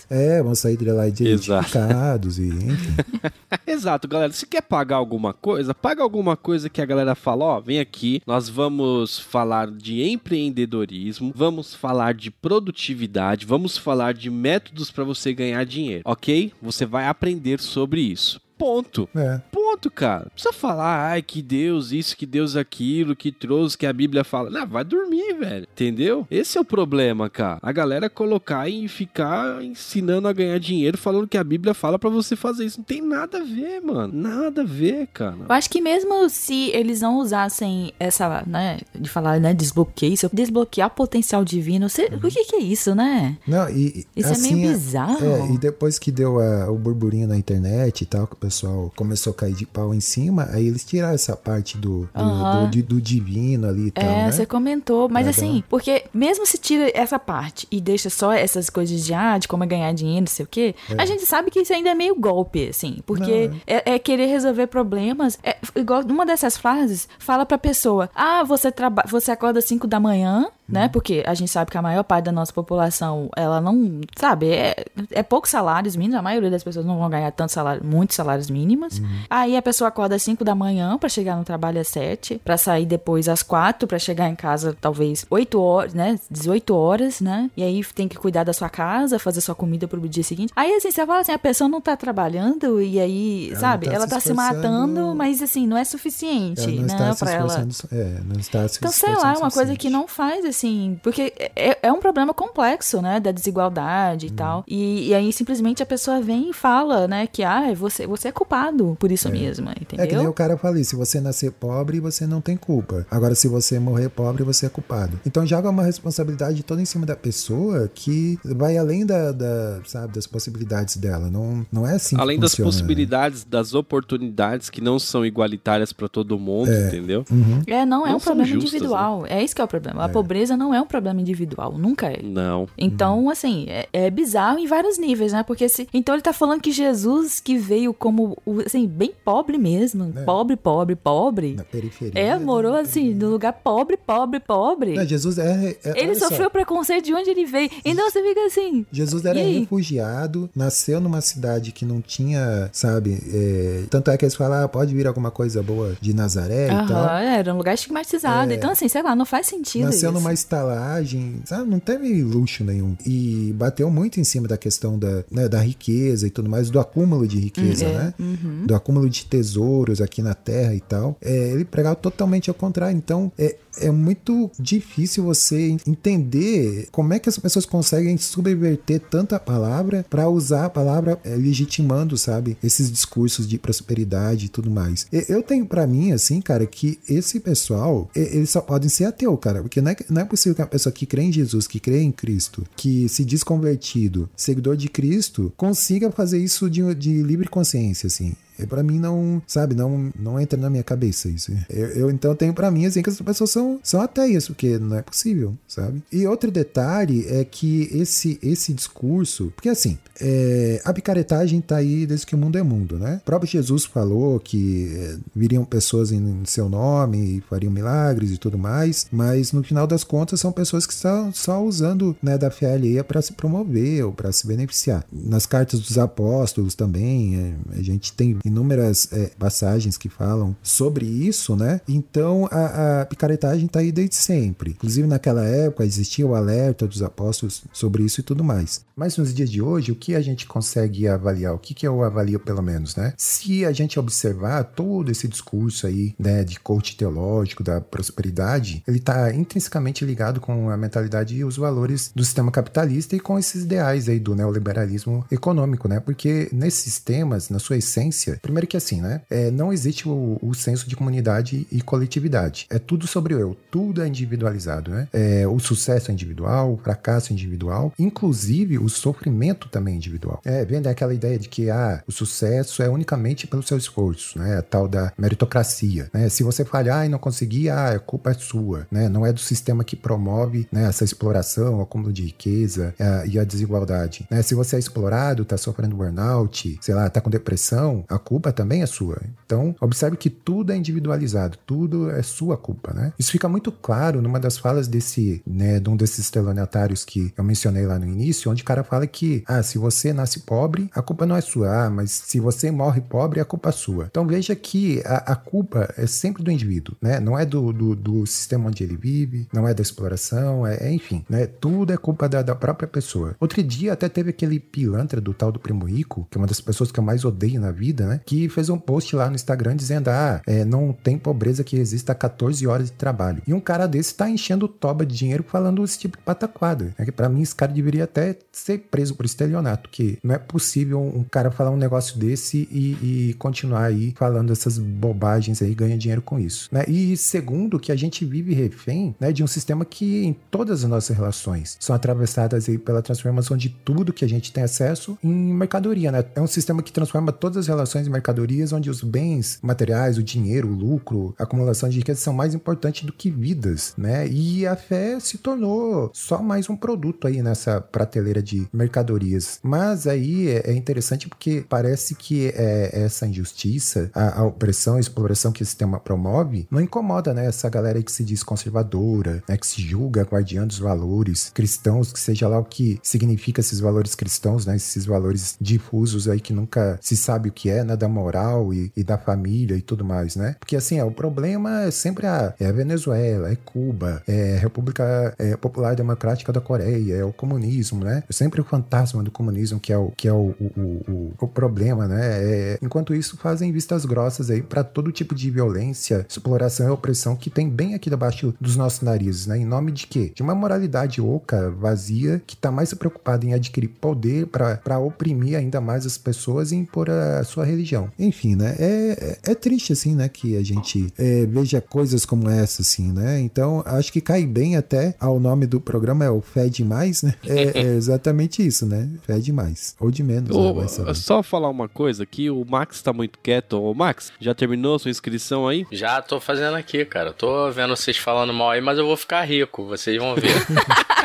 É, 0.09 0.41
vão 0.43 0.55
sair 0.55 0.77
de 0.77 0.85
lá 0.85 1.07
identificados 1.07 2.39
e 2.39 2.47
enfim. 2.47 2.95
Exato, 3.65 4.07
galera. 4.07 4.31
Se 4.33 4.45
quer 4.45 4.61
pagar 4.61 4.95
alguma 4.97 5.33
coisa, 5.33 5.73
paga 5.73 6.01
alguma 6.01 6.35
coisa 6.37 6.69
que 6.69 6.81
a 6.81 6.85
galera 6.85 7.15
fala, 7.15 7.45
ó, 7.45 7.59
vem 7.59 7.79
aqui, 7.79 8.21
nós 8.25 8.49
vamos 8.49 9.19
falar 9.38 9.70
de 9.70 10.01
empreendedorismo, 10.01 11.32
vamos 11.36 11.75
falar 11.75 12.15
de 12.15 12.32
produtividade, 12.32 13.46
vamos 13.46 13.77
falar 13.77 14.15
de 14.15 14.32
métodos 14.32 14.89
para 14.89 15.03
você 15.03 15.32
ganhar 15.32 15.63
dinheiro, 15.63 16.01
ok? 16.06 16.51
Você 16.60 16.88
vai 16.88 17.08
aprender 17.08 17.60
sobre 17.60 18.01
isso. 18.01 18.41
Ponto. 18.58 19.08
É. 19.15 19.39
Ponto, 19.77 19.91
cara. 19.91 20.24
Não 20.24 20.31
precisa 20.31 20.53
falar, 20.53 21.12
ai, 21.12 21.22
que 21.22 21.41
Deus 21.41 21.91
isso, 21.91 22.17
que 22.17 22.25
Deus 22.25 22.55
aquilo, 22.55 23.15
que 23.15 23.31
trouxe, 23.31 23.77
que 23.77 23.86
a 23.86 23.93
Bíblia 23.93 24.24
fala. 24.24 24.50
Não, 24.50 24.65
vai 24.65 24.84
dormir, 24.84 25.34
velho. 25.36 25.67
Entendeu? 25.72 26.25
Esse 26.31 26.57
é 26.57 26.62
o 26.62 26.65
problema, 26.65 27.29
cara. 27.29 27.60
A 27.62 27.72
galera 27.72 28.10
colocar 28.10 28.67
e 28.67 28.88
ficar 28.88 29.63
ensinando 29.63 30.27
a 30.27 30.34
ganhar 30.34 30.60
dinheiro 30.60 30.98
falando 30.98 31.28
que 31.28 31.38
a 31.38 31.43
Bíblia 31.43 31.73
fala 31.75 31.99
pra 31.99 32.10
você 32.10 32.36
fazer 32.36 32.65
isso. 32.65 32.80
Não 32.80 32.86
tem 32.86 33.01
nada 33.01 33.39
a 33.39 33.43
ver, 33.43 33.80
mano. 33.82 34.12
Nada 34.13 34.62
a 34.63 34.65
ver, 34.65 35.08
cara. 35.13 35.36
Eu 35.47 35.54
acho 35.56 35.69
que 35.69 35.80
mesmo 35.80 36.28
se 36.30 36.71
eles 36.71 37.01
não 37.01 37.19
usassem 37.19 37.93
essa, 37.99 38.43
né, 38.47 38.80
de 38.95 39.10
falar, 39.10 39.39
né, 39.39 39.54
desbloqueio, 39.54 40.17
se 40.17 40.25
eu 40.25 40.30
desbloquear 40.34 40.89
potencial 40.89 41.45
divino, 41.45 41.88
você, 41.88 42.06
o 42.06 42.19
que 42.19 42.45
que 42.45 42.56
é 42.56 42.60
isso, 42.62 42.95
né? 42.95 43.38
Não, 43.47 43.69
e, 43.69 44.06
Isso 44.15 44.34
é 44.34 44.38
meio 44.39 44.54
assim, 44.56 44.67
bizarro. 44.67 45.25
É, 45.25 45.51
e 45.54 45.58
depois 45.60 45.99
que 45.99 46.12
deu 46.12 46.39
a- 46.39 46.71
o 46.71 46.75
burburinho 46.78 47.28
na 47.28 47.38
internet 47.38 48.01
e 48.01 48.06
tal, 48.06 48.25
que 48.25 48.34
o 48.34 48.38
pessoal 48.38 48.91
começou 48.95 49.32
a 49.32 49.36
cair 49.36 49.54
de 49.54 49.65
pau 49.73 49.93
em 49.93 49.99
cima, 50.01 50.47
aí 50.51 50.67
eles 50.67 50.84
tiraram 50.84 51.13
essa 51.15 51.36
parte 51.36 51.77
do, 51.77 52.10
do, 52.13 52.21
Aham. 52.21 52.69
do, 52.69 52.84
do 52.84 53.01
divino 53.01 53.67
ali 53.67 53.88
e 53.88 53.91
tal, 53.91 54.03
É, 54.03 54.25
né? 54.25 54.32
você 54.32 54.45
comentou, 54.45 55.08
mas 55.10 55.27
É, 55.27 55.30
assim, 55.30 55.63
porque 55.69 56.03
mesmo 56.13 56.45
se 56.45 56.58
tira 56.58 56.91
essa 56.93 57.19
parte 57.19 57.67
e 57.71 57.80
deixa 57.80 58.10
só 58.10 58.32
essas 58.34 58.69
coisas 58.69 59.03
de, 59.06 59.13
ah, 59.13 59.38
de 59.38 59.47
como 59.47 59.63
é 59.63 59.67
ganhar 59.67 59.91
dinheiro, 59.93 60.21
não 60.21 60.27
sei 60.27 60.45
o 60.45 60.47
quê, 60.49 60.75
a 60.97 61.06
gente 61.06 61.25
sabe 61.25 61.51
que 61.51 61.60
isso 61.60 61.73
ainda 61.73 61.89
é 61.89 61.95
meio 61.95 62.15
golpe, 62.15 62.69
assim, 62.69 62.97
porque 63.06 63.51
é, 63.65 63.93
é 63.93 63.99
querer 63.99 64.25
resolver 64.27 64.67
problemas. 64.67 65.38
É, 65.43 65.58
igual 65.75 66.01
uma 66.03 66.25
dessas 66.25 66.58
frases 66.58 67.08
fala 67.19 67.45
pra 67.45 67.58
pessoa, 67.58 68.10
ah, 68.15 68.43
você, 68.43 68.71
traba 68.71 69.03
você 69.08 69.32
acorda 69.32 69.60
às 69.60 69.65
5 69.65 69.88
da 69.88 69.99
manhã, 69.99 70.47
né? 70.67 70.88
Porque 70.89 71.23
a 71.25 71.34
gente 71.34 71.49
sabe 71.49 71.71
que 71.71 71.77
a 71.77 71.82
maior 71.82 72.03
parte 72.03 72.25
da 72.25 72.32
nossa 72.32 72.51
população, 72.53 73.30
ela 73.36 73.62
não, 73.62 74.01
sabe, 74.17 74.49
é, 74.49 74.86
é 75.12 75.23
poucos 75.23 75.49
salários 75.49 75.95
mínimos, 75.95 76.19
a 76.19 76.21
maioria 76.21 76.49
das 76.49 76.63
pessoas 76.63 76.86
não 76.86 76.97
vão 76.97 77.10
ganhar 77.10 77.32
tanto 77.32 77.51
salário, 77.51 77.84
muitos 77.86 78.15
salários 78.15 78.49
mínimos. 78.49 79.01
Aí 79.30 79.56
a 79.56 79.62
pessoa 79.62 79.88
acorda 79.88 80.15
às 80.15 80.23
5 80.23 80.43
da 80.43 80.56
manhã 80.56 80.97
pra 80.97 81.10
chegar 81.10 81.36
no 81.36 81.43
trabalho 81.43 81.80
às 81.80 81.88
7, 81.88 82.41
pra 82.43 82.58
sair 82.58 82.86
depois 82.86 83.30
às 83.30 83.41
4, 83.43 83.88
pra 83.88 83.99
chegar 83.99 84.30
em 84.30 84.36
casa 84.36 84.75
talvez 84.80 85.25
8 85.30 85.62
horas, 85.62 85.93
né? 85.93 86.19
18 86.30 86.75
horas, 86.75 87.21
né? 87.21 87.49
E 87.56 87.63
aí 87.63 87.84
tem 87.86 88.08
que 88.08 88.17
cuidar 88.17 88.43
da 88.43 88.53
sua 88.53 88.69
casa, 88.69 89.19
fazer 89.19 89.41
sua 89.41 89.56
comida 89.56 89.88
pro 89.88 90.08
dia 90.08 90.23
seguinte. 90.23 90.51
Aí 90.56 90.73
assim, 90.73 90.91
você 90.91 91.06
fala 91.06 91.21
assim, 91.21 91.32
a 91.32 91.39
pessoa 91.39 91.67
não 91.67 91.80
tá 91.80 91.95
trabalhando 91.95 92.82
e 92.82 92.99
aí, 92.99 93.49
Ela 93.51 93.60
sabe? 93.60 93.86
tá 93.88 93.93
ela 93.93 94.06
se 94.06 94.10
tá 94.10 94.19
se 94.19 94.34
matando, 94.34 95.15
mas 95.15 95.41
assim, 95.41 95.65
não 95.67 95.77
é 95.77 95.84
suficiente, 95.84 96.62
Ela 96.62 96.71
não 96.71 97.10
né? 97.10 97.15
pra 97.17 97.32
ela. 97.32 97.67
É, 97.91 98.21
não 98.25 98.39
está 98.39 98.67
se 98.67 98.77
Então, 98.77 98.91
sei 98.91 99.15
lá, 99.15 99.34
é 99.34 99.38
uma 99.38 99.51
coisa 99.51 99.75
que 99.75 99.89
não 99.89 100.08
faz, 100.08 100.45
assim, 100.45 100.57
porque 101.04 101.34
é, 101.56 101.78
é 101.84 101.91
um 101.91 102.00
problema 102.00 102.34
complexo, 102.34 103.02
né, 103.02 103.20
da 103.20 103.32
desigualdade 103.32 104.28
Uhum. 104.28 104.32
e 104.32 104.36
tal. 104.36 104.63
E, 104.67 105.08
e 105.10 105.13
aí, 105.13 105.32
simplesmente, 105.34 105.84
a 105.84 105.86
pessoa 105.86 106.22
vem 106.22 106.50
e 106.50 106.54
fala, 106.54 107.08
né, 107.08 107.28
que, 107.28 107.43
ah, 107.43 107.74
você, 107.76 108.08
você 108.08 108.30
é 108.30 108.32
culpado 108.32 108.96
por 109.00 109.12
isso 109.12 109.30
mesmo, 109.30 109.70
entendeu? 109.72 110.06
É 110.06 110.08
que 110.08 110.15
nem 110.15 110.28
o 110.28 110.34
cara 110.34 110.58
falou, 110.58 110.84
se 110.84 110.96
você 110.96 111.20
nascer 111.20 111.52
pobre, 111.52 112.00
você 112.00 112.26
não 112.26 112.41
tem 112.41 112.56
culpa. 112.58 113.06
Agora, 113.12 113.36
se 113.36 113.48
você 113.48 113.80
morrer 113.80 114.10
pobre, 114.10 114.43
você 114.43 114.65
é 114.65 114.70
culpado. 114.70 115.20
Então 115.26 115.46
joga 115.46 115.70
uma 115.70 115.84
responsabilidade 115.84 116.63
toda 116.63 116.82
em 116.82 116.86
cima 116.86 117.06
da 117.06 117.15
pessoa 117.15 117.89
que 117.93 118.38
vai 118.43 118.78
além 118.78 119.06
da, 119.06 119.32
da, 119.32 119.80
sabe, 119.86 120.13
das 120.13 120.26
possibilidades 120.28 120.98
dela. 120.98 121.30
Não, 121.30 121.65
não 121.72 121.86
é 121.88 121.93
assim 121.96 122.15
que 122.15 122.22
Além 122.22 122.39
das 122.39 122.52
funciona, 122.52 122.70
né? 122.70 122.72
possibilidades, 122.74 123.43
das 123.43 123.74
oportunidades 123.74 124.70
que 124.70 124.82
não 124.82 124.98
são 125.00 125.26
igualitárias 125.26 125.91
pra 125.93 126.08
todo 126.08 126.38
mundo, 126.39 126.72
entendeu? 126.72 127.26
Uhum. 127.30 127.62
É, 127.67 127.86
não 127.86 128.06
é 128.06 128.10
Não 128.10 128.17
um 128.17 128.20
são 128.20 128.28
problema 128.36 128.48
justas, 128.48 128.72
né? 128.72 128.78
individual. 128.78 129.26
É 129.28 129.43
isso 129.43 129.56
que 129.56 129.62
é 129.62 129.63
o 129.63 129.67
problema. 129.67 130.04
A 130.06 130.10
pobreza 130.10 130.46
riqueza 130.47 130.57
não 130.57 130.73
é 130.73 130.81
um 130.81 130.86
problema 130.86 131.19
individual, 131.19 131.77
nunca 131.77 132.07
é. 132.07 132.21
Não. 132.23 132.67
Então, 132.77 133.29
assim, 133.29 133.65
é, 133.67 133.88
é 133.91 134.10
bizarro 134.10 134.57
em 134.60 134.67
vários 134.67 134.97
níveis, 134.97 135.33
né? 135.33 135.43
Porque 135.43 135.67
se. 135.67 135.88
Então 135.93 136.15
ele 136.15 136.21
tá 136.21 136.31
falando 136.31 136.62
que 136.62 136.71
Jesus, 136.71 137.39
que 137.39 137.57
veio 137.57 137.93
como, 137.93 138.38
assim, 138.65 138.88
bem 138.88 139.12
pobre 139.25 139.57
mesmo. 139.57 140.13
É. 140.15 140.23
Pobre, 140.23 140.55
pobre, 140.55 140.95
pobre. 140.95 141.53
Na 141.55 141.63
periferia. 141.63 142.21
É, 142.21 142.39
morou 142.39 142.75
assim, 142.75 143.13
no 143.13 143.29
lugar 143.29 143.53
pobre, 143.53 143.97
pobre, 143.97 144.39
pobre. 144.39 144.93
Não, 144.93 145.05
Jesus 145.05 145.38
é. 145.38 145.77
é 145.83 145.89
Ele 145.99 146.12
olha 146.12 146.15
só, 146.15 146.29
sofreu 146.29 146.49
preconceito 146.49 147.05
de 147.05 147.13
onde 147.13 147.29
ele 147.29 147.45
veio. 147.45 147.69
Então 147.83 148.10
você 148.10 148.21
fica 148.21 148.45
assim. 148.45 148.86
Jesus 148.91 149.25
era 149.25 149.39
E 149.39 149.60
refugiado, 149.60 150.49
nasceu 150.55 151.01
numa 151.01 151.21
cidade 151.21 151.71
que 151.71 151.86
não 151.86 152.01
tinha, 152.01 152.69
sabe? 152.71 153.17
é, 153.33 153.83
tanto 153.89 154.12
é 154.12 154.17
que 154.17 154.25
eles 154.25 154.36
falam, 154.36 154.63
ah, 154.63 154.67
pode 154.67 154.93
vir 154.93 155.07
alguma 155.07 155.31
coisa 155.31 155.62
boa 155.62 155.95
de 155.99 156.13
Nazaré 156.13 156.67
e 156.67 156.71
Aham, 156.71 156.88
tal. 156.88 157.17
era 157.17 157.53
um 157.53 157.57
lugar 157.57 157.73
estigmatizado. 157.73 158.51
É. 158.51 158.55
Então, 158.55 158.71
assim, 158.71 158.88
sei 158.88 159.01
lá, 159.01 159.15
não 159.15 159.25
faz 159.25 159.47
sentido. 159.47 159.86
Nasceu 159.86 160.12
isso. 160.12 160.19
numa 160.19 160.33
estalagem, 160.39 161.41
sabe? 161.45 161.69
Não 161.69 161.80
teve 161.80 162.21
luxo 162.23 162.63
nenhum. 162.63 162.95
E 163.06 163.54
bateu 163.56 163.89
muito 163.89 164.19
em 164.19 164.23
cima 164.23 164.47
da 164.47 164.58
questão 164.58 164.97
da, 164.97 165.23
né, 165.32 165.47
da 165.47 165.60
riqueza 165.62 166.28
e 166.28 166.30
tudo 166.30 166.50
mais, 166.50 166.69
do 166.69 166.80
acúmulo 166.80 167.28
de 167.28 167.38
riqueza, 167.39 167.86
Hum, 167.86 167.89
é. 167.89 167.93
né? 167.93 168.13
Uhum. 168.19 168.65
Do 168.65 168.76
acúmulo 168.76 169.10
de 169.10 169.26
tesouros 169.26 170.02
aqui 170.02 170.21
na 170.21 170.34
terra 170.34 170.73
e 170.73 170.80
tal. 170.82 171.17
É, 171.21 171.52
ele 171.52 171.65
pregava 171.65 171.95
totalmente 171.95 172.50
ao 172.50 172.54
contrário. 172.54 172.97
Então, 172.97 173.32
é, 173.38 173.56
é 173.79 173.91
muito 173.91 174.49
difícil 174.59 175.23
você 175.23 175.75
entender 175.85 176.87
como 176.91 177.13
é 177.13 177.19
que 177.19 177.29
as 177.29 177.37
pessoas 177.37 177.65
conseguem 177.65 178.17
subverter 178.17 178.99
tanta 178.99 179.39
palavra 179.39 180.05
para 180.09 180.29
usar 180.29 180.65
a 180.65 180.69
palavra 180.69 181.19
é, 181.23 181.35
legitimando, 181.35 182.17
sabe? 182.17 182.57
Esses 182.63 182.91
discursos 182.91 183.47
de 183.47 183.57
prosperidade 183.57 184.45
e 184.45 184.49
tudo 184.49 184.69
mais. 184.71 185.05
E- 185.11 185.25
Eu 185.29 185.43
tenho 185.43 185.65
pra 185.65 185.85
mim, 185.85 186.11
assim, 186.11 186.39
cara, 186.41 186.65
que 186.65 186.99
esse 187.07 187.39
pessoal, 187.39 188.09
e- 188.15 188.19
eles 188.19 188.49
só 188.49 188.61
podem 188.61 188.89
ser 188.89 189.05
ateu, 189.05 189.35
cara, 189.37 189.61
porque 189.61 189.81
não 189.81 189.91
é, 189.91 189.95
não 190.09 190.21
é 190.21 190.25
possível 190.25 190.55
que 190.55 190.61
uma 190.61 190.67
pessoa 190.67 190.91
que 190.93 191.05
crê 191.05 191.23
em 191.23 191.31
Jesus, 191.33 191.67
que 191.67 191.79
crê 191.79 192.01
em 192.01 192.11
Cristo, 192.11 192.63
que 192.75 193.07
se 193.09 193.23
diz 193.25 193.43
convertido, 193.43 194.29
seguidor 194.35 194.75
de 194.77 194.87
Cristo, 194.89 195.51
consiga 195.57 196.11
fazer 196.11 196.39
isso 196.39 196.69
de, 196.69 196.93
de 196.95 197.21
livre 197.23 197.47
consciência, 197.49 198.07
assim. 198.07 198.33
É, 198.60 198.65
Pra 198.65 198.84
mim 198.84 199.00
não, 199.00 199.41
sabe, 199.48 199.74
não, 199.74 200.12
não 200.17 200.39
entra 200.39 200.60
na 200.60 200.70
minha 200.70 200.84
cabeça 200.84 201.28
isso. 201.30 201.52
Eu, 201.70 201.88
eu, 201.88 202.12
então 202.12 202.36
tenho 202.36 202.54
pra 202.54 202.70
mim 202.70 202.86
assim 202.86 203.02
que 203.02 203.10
as 203.10 203.20
pessoas 203.20 203.50
são, 203.50 203.80
são 203.82 204.02
ateias, 204.02 204.48
porque 204.48 204.78
não 204.78 204.98
é 204.98 205.02
possível, 205.02 205.56
sabe? 205.67 206.04
E 206.12 206.28
outro 206.28 206.52
detalhe 206.52 207.26
é 207.28 207.43
que 207.43 207.89
esse 207.91 208.38
esse 208.41 208.74
discurso, 208.74 209.52
porque 209.56 209.70
assim, 209.70 209.98
é, 210.20 210.82
a 210.84 210.93
picaretagem 210.93 211.62
tá 211.62 211.78
aí 211.78 212.06
desde 212.06 212.26
que 212.26 212.36
o 212.36 212.38
mundo 212.38 212.58
é 212.58 212.63
mundo, 212.63 213.00
né? 213.00 213.20
O 213.22 213.26
próprio 213.26 213.50
Jesus 213.50 213.86
falou 213.86 214.39
que 214.39 214.91
é, 214.93 215.17
viriam 215.36 215.63
pessoas 215.65 216.12
em, 216.12 216.17
em 216.17 216.46
seu 216.46 216.70
nome 216.70 217.38
e 217.38 217.41
fariam 217.41 217.72
milagres 217.72 218.32
e 218.32 218.38
tudo 218.38 218.58
mais, 218.58 219.08
mas 219.12 219.52
no 219.52 219.63
final 219.63 219.88
das 219.88 220.04
contas 220.04 220.39
são 220.39 220.52
pessoas 220.52 220.86
que 220.86 220.93
estão 220.93 221.34
só 221.34 221.63
usando 221.63 222.15
né, 222.22 222.38
da 222.38 222.52
fé 222.52 222.74
alheia 222.74 223.04
para 223.04 223.22
se 223.22 223.34
promover 223.34 224.06
ou 224.06 224.12
para 224.12 224.32
se 224.32 224.46
beneficiar. 224.48 225.06
Nas 225.12 225.46
cartas 225.46 225.80
dos 225.80 225.98
apóstolos 225.98 226.76
também, 226.76 227.36
é, 227.36 227.80
a 227.80 227.82
gente 227.82 228.13
tem 228.13 228.38
inúmeras 228.47 229.07
é, 229.12 229.31
passagens 229.38 229.97
que 229.97 230.10
falam 230.10 230.55
sobre 230.63 231.05
isso, 231.05 231.55
né? 231.55 231.81
Então 231.88 232.47
a, 232.51 233.01
a 233.01 233.05
picaretagem 233.05 233.67
tá 233.67 233.79
aí 233.79 233.91
desde 233.91 234.15
sempre. 234.15 234.71
Inclusive 234.71 235.07
naquela 235.07 235.45
época 235.45 235.86
existia 235.86 236.25
o 236.25 236.36
alerta 236.36 236.88
dos 236.88 237.01
apóstolos 237.01 237.63
sobre 237.71 238.03
isso 238.03 238.19
e 238.19 238.23
tudo 238.23 238.43
mais. 238.43 238.86
Mas 238.95 239.17
nos 239.17 239.33
dias 239.33 239.49
de 239.49 239.62
hoje, 239.62 239.91
o 239.91 239.95
que 239.95 240.15
a 240.15 240.21
gente 240.21 240.47
consegue 240.47 241.07
avaliar? 241.07 241.53
O 241.53 241.60
que, 241.60 241.73
que 241.73 241.88
eu 241.88 242.03
avalio 242.03 242.39
pelo 242.39 242.62
menos, 242.62 242.95
né? 242.95 243.13
Se 243.15 243.65
a 243.65 243.71
gente 243.71 243.99
observar 243.99 244.63
todo 244.63 245.12
esse 245.12 245.27
discurso 245.27 245.86
aí, 245.86 246.15
né, 246.17 246.43
de 246.43 246.60
coach 246.60 246.97
teológico, 246.97 247.63
da 247.63 247.79
prosperidade, 247.79 248.83
ele 248.88 248.99
tá 248.99 249.33
intrinsecamente 249.33 250.03
ligado 250.03 250.41
com 250.41 250.69
a 250.69 250.77
mentalidade 250.77 251.36
e 251.36 251.43
os 251.43 251.57
valores 251.57 252.12
do 252.15 252.23
sistema 252.23 252.51
capitalista 252.51 253.15
e 253.15 253.19
com 253.19 253.38
esses 253.38 253.63
ideais 253.63 254.10
aí 254.10 254.19
do 254.19 254.36
neoliberalismo 254.36 255.25
econômico, 255.31 255.88
né? 255.88 255.99
Porque 255.99 256.49
nesses 256.51 256.81
sistemas, 256.81 257.49
na 257.49 257.60
sua 257.60 257.77
essência, 257.77 258.37
primeiro 258.38 258.67
que 258.67 258.78
assim, 258.78 259.02
né? 259.02 259.21
É, 259.30 259.52
não 259.52 259.71
existe 259.71 260.08
o, 260.08 260.38
o 260.41 260.54
senso 260.54 260.88
de 260.88 260.95
comunidade 260.95 261.67
e 261.71 261.82
coletividade. 261.82 262.67
É 262.69 262.80
tudo 262.80 263.08
sobre 263.08 263.36
o 263.36 263.39
eu, 263.39 263.58
tudo 263.71 264.02
é 264.02 264.08
individualizado, 264.08 264.91
né? 264.91 265.08
É, 265.13 265.47
o 265.47 265.60
sucesso 265.60 266.12
é 266.12 266.13
individual, 266.13 266.73
o 266.73 266.78
fracasso 266.78 267.32
é 267.32 267.34
individual, 267.34 267.93
inclusive 267.97 268.78
o 268.78 268.89
sofrimento 268.89 269.69
também 269.69 269.95
é 269.95 269.97
individual. 269.97 270.41
É, 270.43 270.65
vendo 270.65 270.88
aquela 270.88 271.13
ideia 271.13 271.38
de 271.38 271.50
que 271.50 271.69
ah, 271.69 272.04
o 272.08 272.12
sucesso 272.12 272.82
é 272.82 272.89
unicamente 272.89 273.47
pelo 273.47 273.63
seu 273.63 273.78
esforço, 273.78 274.39
né? 274.39 274.58
A 274.58 274.62
tal 274.62 274.88
da 274.88 275.12
meritocracia, 275.17 276.10
né? 276.13 276.30
Se 276.30 276.43
você 276.43 276.63
falhar 276.63 277.06
e 277.06 277.10
não 277.10 277.19
conseguir, 277.19 277.69
ah, 277.69 277.95
a 277.95 278.00
culpa 278.00 278.32
é 278.32 278.34
sua, 278.34 278.88
né? 278.91 279.10
Não 279.10 279.26
é 279.26 279.34
do 279.34 279.39
sistema 279.39 279.84
que 279.84 279.95
promove 279.95 280.67
né, 280.71 280.88
essa 280.88 281.04
exploração, 281.04 281.80
o 281.80 281.82
acúmulo 281.82 282.13
de 282.13 282.23
riqueza 282.23 282.93
ah, 283.00 283.23
e 283.26 283.39
a 283.39 283.43
desigualdade, 283.43 284.28
né? 284.30 284.41
Se 284.41 284.56
você 284.56 284.76
é 284.76 284.80
explorado, 284.80 285.45
tá 285.45 285.58
sofrendo 285.58 285.95
burnout, 285.95 286.78
sei 286.82 286.95
lá, 286.95 287.10
tá 287.10 287.21
com 287.21 287.30
depressão, 287.30 288.04
a 288.08 288.19
culpa 288.27 288.51
também 288.51 288.81
é 288.81 288.85
sua. 288.85 289.21
Então, 289.45 289.73
observe 289.79 290.17
que 290.17 290.29
tudo 290.29 290.73
é 290.73 290.75
individualizado, 290.75 291.57
tudo 291.65 292.11
é 292.11 292.21
sua 292.21 292.57
culpa, 292.57 292.93
né? 292.93 293.13
Isso 293.17 293.31
fica 293.31 293.47
muito 293.47 293.71
claro 293.71 294.21
numa 294.21 294.37
das 294.37 294.57
falas 294.57 294.85
desse, 294.85 295.41
né, 295.47 295.79
de 295.79 295.89
um 295.89 295.95
desses 295.95 296.19
estelionatários 296.19 297.05
que 297.05 297.33
eu 297.37 297.43
mencionei 297.43 297.85
lá 297.85 297.97
no 297.97 298.05
início, 298.05 298.51
onde 298.51 298.63
o 298.63 298.65
cara 298.65 298.83
fala 298.83 299.07
que, 299.07 299.45
ah, 299.47 299.63
se 299.63 299.77
você 299.77 300.11
nasce 300.11 300.41
pobre, 300.41 300.89
a 300.93 301.01
culpa 301.01 301.25
não 301.25 301.37
é 301.37 301.41
sua, 301.41 301.85
ah, 301.85 301.89
mas 301.89 302.11
se 302.11 302.41
você 302.41 302.69
morre 302.69 302.99
pobre, 302.99 303.39
a 303.39 303.45
culpa 303.45 303.69
é 303.69 303.71
sua. 303.71 304.07
Então 304.11 304.27
veja 304.27 304.53
que 304.57 305.01
a, 305.05 305.31
a 305.31 305.35
culpa 305.35 305.93
é 305.95 306.05
sempre 306.05 306.43
do 306.43 306.51
indivíduo, 306.51 306.97
né? 307.01 307.21
Não 307.21 307.39
é 307.39 307.45
do, 307.45 307.71
do, 307.71 307.95
do 307.95 308.25
sistema 308.27 308.67
onde 308.67 308.83
ele 308.83 308.97
vive, 308.97 309.47
não 309.53 309.65
é 309.65 309.73
da 309.73 309.81
exploração, 309.81 310.67
é, 310.67 310.75
é, 310.81 310.91
enfim, 310.91 311.23
né? 311.29 311.47
Tudo 311.47 311.93
é 311.93 311.97
culpa 311.97 312.27
da, 312.27 312.41
da 312.41 312.55
própria 312.55 312.89
pessoa. 312.89 313.37
Outro 313.39 313.63
dia 313.63 313.93
até 313.93 314.09
teve 314.09 314.31
aquele 314.31 314.59
pilantra 314.59 315.21
do 315.21 315.33
tal 315.33 315.49
do 315.49 315.59
Primo 315.59 315.85
Rico, 315.85 316.27
que 316.29 316.37
é 316.37 316.41
uma 316.41 316.47
das 316.47 316.59
pessoas 316.59 316.91
que 316.91 316.99
eu 316.99 317.03
mais 317.03 317.23
odeio 317.23 317.61
na 317.61 317.71
vida, 317.71 318.05
né? 318.05 318.16
Que 318.25 318.49
fez 318.49 318.69
um 318.69 318.77
post 318.77 319.15
lá 319.15 319.30
no 319.30 319.36
Instagram 319.36 319.75
dizendo: 319.75 320.10
ah, 320.10 320.41
é, 320.45 320.65
não 320.65 320.93
tem 320.93 321.17
pobreza 321.17 321.63
que 321.63 321.77
resista 321.77 322.12
a 322.12 322.15
14 322.15 322.65
horas 322.67 322.88
de 322.88 322.93
trabalho. 322.93 323.41
E 323.47 323.53
um 323.53 323.60
cara 323.60 323.88
desse 323.88 324.13
tá 324.15 324.30
enchendo 324.30 324.67
toba 324.67 325.06
de 325.06 325.15
dinheiro 325.15 325.43
falando 325.47 325.84
esse 325.84 325.99
tipo 325.99 326.17
de 326.17 326.23
pataquada. 326.23 326.93
Né? 326.97 327.06
Que 327.06 327.12
pra 327.12 327.30
mim, 327.30 327.41
esse 327.41 327.56
cara 327.56 327.71
deveria 327.71 328.03
até 328.03 328.36
ser 328.51 328.80
preso 328.91 329.15
por 329.15 329.25
estelionato, 329.25 329.89
que 329.89 330.17
não 330.23 330.36
é 330.36 330.38
possível 330.38 331.01
um 331.01 331.23
cara 331.23 331.51
falar 331.51 331.71
um 331.71 331.77
negócio 331.77 332.17
desse 332.17 332.67
e, 332.71 333.30
e 333.30 333.34
continuar 333.36 333.84
aí 333.84 334.13
falando 334.17 334.51
essas 334.51 334.77
bobagens 334.77 335.62
aí, 335.62 335.73
ganha 335.73 335.97
dinheiro 335.97 336.21
com 336.21 336.39
isso. 336.39 336.69
Né? 336.71 336.84
E 336.88 337.15
segundo, 337.17 337.80
que 337.80 337.91
a 337.91 337.95
gente 337.95 338.25
vive 338.25 338.53
refém 338.53 339.15
né, 339.19 339.32
de 339.32 339.43
um 339.43 339.47
sistema 339.47 339.86
que 339.86 340.25
em 340.25 340.36
todas 340.51 340.84
as 340.84 340.89
nossas 340.89 341.15
relações 341.15 341.77
são 341.80 341.95
atravessadas 341.95 342.67
aí 342.69 342.77
pela 342.77 343.01
transformação 343.01 343.58
de 343.58 343.69
tudo 343.69 344.13
que 344.13 344.25
a 344.25 344.30
gente 344.30 344.51
tem 344.51 344.63
acesso 344.63 345.17
em 345.23 345.53
mercadoria, 345.53 346.12
né? 346.12 346.23
É 346.36 346.41
um 346.41 346.47
sistema 346.47 346.82
que 346.82 346.91
transforma 346.91 347.32
todas 347.32 347.58
as 347.58 347.67
relações 347.67 347.96
em 348.05 348.12
mercadorias, 348.12 348.71
onde 348.71 348.89
os 348.89 349.01
bens 349.01 349.57
materiais, 349.63 350.17
o 350.17 350.23
dinheiro, 350.23 350.67
o 350.67 350.75
lucro, 350.75 351.33
a 351.39 351.43
acumulação 351.43 351.89
de 351.89 351.97
riqueza 351.97 352.21
são 352.21 352.33
mais 352.33 352.53
importantes 352.53 353.03
do 353.03 353.13
que 353.13 353.31
vidas, 353.31 353.93
né? 353.97 354.27
E 354.27 354.67
a 354.67 354.75
fé 354.75 355.19
se 355.19 355.39
tornou 355.39 356.12
só 356.13 356.43
mais 356.43 356.69
um 356.69 356.75
produto 356.75 357.25
aí 357.25 357.41
nessa 357.41 357.81
prateleira 357.81 358.43
de 358.43 358.67
mercadorias. 358.71 359.60
Mas 359.63 360.05
aí 360.05 360.49
é 360.49 360.67
é 360.67 360.73
interessante 360.73 361.29
porque 361.29 361.65
parece 361.67 362.13
que 362.13 362.47
é, 362.49 363.03
essa 363.03 363.25
injustiça, 363.25 364.12
a, 364.13 364.41
a 364.41 364.45
opressão, 364.45 364.95
a 364.95 364.99
exploração 364.99 365.51
que 365.51 365.63
esse 365.63 365.71
sistema 365.71 365.99
promove, 365.99 366.67
não 366.69 366.81
incomoda, 366.81 367.33
né? 367.33 367.45
Essa 367.45 367.69
galera 367.69 368.01
que 368.03 368.12
se 368.12 368.23
diz 368.23 368.43
conservadora, 368.43 369.41
né? 369.47 369.55
Que 369.55 369.65
se 369.65 369.81
julga 369.81 370.23
guardiã 370.23 370.67
dos 370.67 370.79
valores 370.79 371.51
cristãos, 371.53 372.12
que 372.12 372.19
seja 372.19 372.47
lá 372.47 372.60
o 372.60 372.65
que 372.65 372.99
significa 373.01 373.62
esses 373.62 373.79
valores 373.79 374.13
cristãos, 374.13 374.65
né? 374.65 374.75
Esses 374.75 375.05
valores 375.05 375.55
difusos 375.60 376.27
aí 376.27 376.39
que 376.39 376.53
nunca 376.53 376.99
se 377.01 377.15
sabe 377.15 377.49
o 377.49 377.51
que 377.51 377.69
é, 377.69 377.83
né? 377.88 377.95
Da 377.95 378.08
moral 378.08 378.73
e, 378.73 378.91
e 378.95 379.04
da 379.04 379.17
família 379.17 379.76
e 379.76 379.82
tudo 379.82 380.06
mais, 380.06 380.36
né? 380.36 380.56
Porque 380.60 380.76
assim, 380.76 381.00
é, 381.00 381.04
o 381.04 381.12
problema 381.12 381.84
é 381.84 381.91
sempre 381.91 382.28
a, 382.28 382.54
é 382.60 382.67
a 382.67 382.71
Venezuela, 382.71 383.52
é 383.52 383.56
Cuba, 383.56 384.21
é 384.28 384.58
a 384.58 384.60
República 384.60 385.34
é, 385.38 385.56
Popular 385.56 385.95
Democrática 385.95 386.52
da 386.54 386.62
Coreia, 386.62 387.15
é 387.15 387.23
o 387.23 387.34
comunismo, 387.34 388.04
né? 388.04 388.23
É 388.30 388.34
sempre 388.34 388.62
o 388.62 388.63
fantasma 388.63 389.23
do 389.23 389.32
comunismo 389.32 389.80
que 389.80 389.91
é 389.91 389.97
o, 389.97 390.12
que 390.15 390.28
é 390.28 390.34
o, 390.34 390.54
o, 390.60 391.04
o, 391.08 391.34
o 391.39 391.47
problema, 391.47 392.08
né? 392.08 392.21
É, 392.21 392.80
enquanto 392.82 393.13
isso, 393.13 393.38
fazem 393.38 393.71
vistas 393.71 394.06
grossas 394.06 394.50
aí 394.50 394.62
para 394.62 394.84
todo 394.84 395.12
tipo 395.12 395.34
de 395.34 395.50
violência, 395.50 396.26
exploração 396.30 396.88
e 396.88 396.89
opressão 396.91 397.36
que 397.36 397.50
tem 397.50 397.69
bem 397.69 397.93
aqui 397.93 398.10
debaixo 398.10 398.54
dos 398.60 398.76
nossos 398.76 399.02
narizes, 399.02 399.47
né? 399.47 399.58
Em 399.58 399.65
nome 399.65 399.91
de 399.91 400.08
quê? 400.08 400.32
De 400.36 400.41
uma 400.41 400.56
moralidade 400.56 401.21
oca, 401.21 401.71
vazia, 401.71 402.41
que 402.45 402.56
tá 402.56 402.71
mais 402.71 402.93
preocupada 402.93 403.45
em 403.45 403.54
adquirir 403.54 403.88
poder 403.88 404.47
para 404.47 405.00
oprimir 405.00 405.58
ainda 405.58 405.80
mais 405.80 406.06
as 406.06 406.17
pessoas 406.17 406.71
e 406.71 406.76
impor 406.76 407.10
a 407.10 407.43
sua 407.43 407.65
religião. 407.77 408.11
Enfim, 408.17 408.55
né? 408.55 408.75
É, 408.79 409.39
é, 409.45 409.51
é 409.51 409.55
triste, 409.55 409.93
assim, 409.93 410.15
né? 410.15 410.27
Que 410.27 410.57
a 410.57 410.63
gente 410.63 411.07
é, 411.17 411.45
veja 411.45 411.79
coisas 411.79 412.25
como 412.25 412.49
essa, 412.49 412.81
assim, 412.81 413.11
né? 413.11 413.39
Então, 413.39 413.83
acho 413.85 414.11
que 414.11 414.19
cai 414.19 414.45
bem 414.45 414.75
até 414.75 415.15
ao 415.19 415.39
nome 415.39 415.65
do 415.65 415.79
programa, 415.79 416.25
é 416.25 416.29
o 416.29 416.41
Fé 416.41 416.67
Demais, 416.67 417.23
né? 417.23 417.35
É, 417.45 417.79
é 417.79 417.93
exatamente 417.95 418.65
isso, 418.65 418.85
né? 418.85 419.09
Fé 419.23 419.39
demais. 419.39 419.95
Ou 419.99 420.11
de 420.11 420.23
menos, 420.23 420.55
Ô, 420.55 420.69
né? 420.69 420.73
Vai 420.73 420.87
saber. 420.87 421.15
só 421.15 421.43
falar 421.43 421.69
uma 421.69 421.87
coisa 421.87 422.23
aqui, 422.23 422.49
o 422.49 422.65
Max 422.65 423.01
tá 423.01 423.13
muito 423.13 423.39
quieto. 423.39 423.81
Ô, 423.81 423.93
Max, 423.93 424.31
já 424.39 424.53
terminou 424.53 424.97
sua 424.99 425.11
inscrição 425.11 425.67
aí? 425.67 425.85
Já 425.91 426.21
tô 426.21 426.39
fazendo 426.39 426.75
aqui, 426.75 427.05
cara. 427.05 427.31
Tô 427.31 427.71
vendo 427.71 427.95
vocês 427.95 428.17
falando 428.17 428.53
mal 428.53 428.71
aí, 428.71 428.81
mas 428.81 428.97
eu 428.97 429.05
vou 429.05 429.17
ficar 429.17 429.43
rico. 429.43 429.85
Vocês 429.85 430.17
vão 430.17 430.35
ver. 430.35 430.47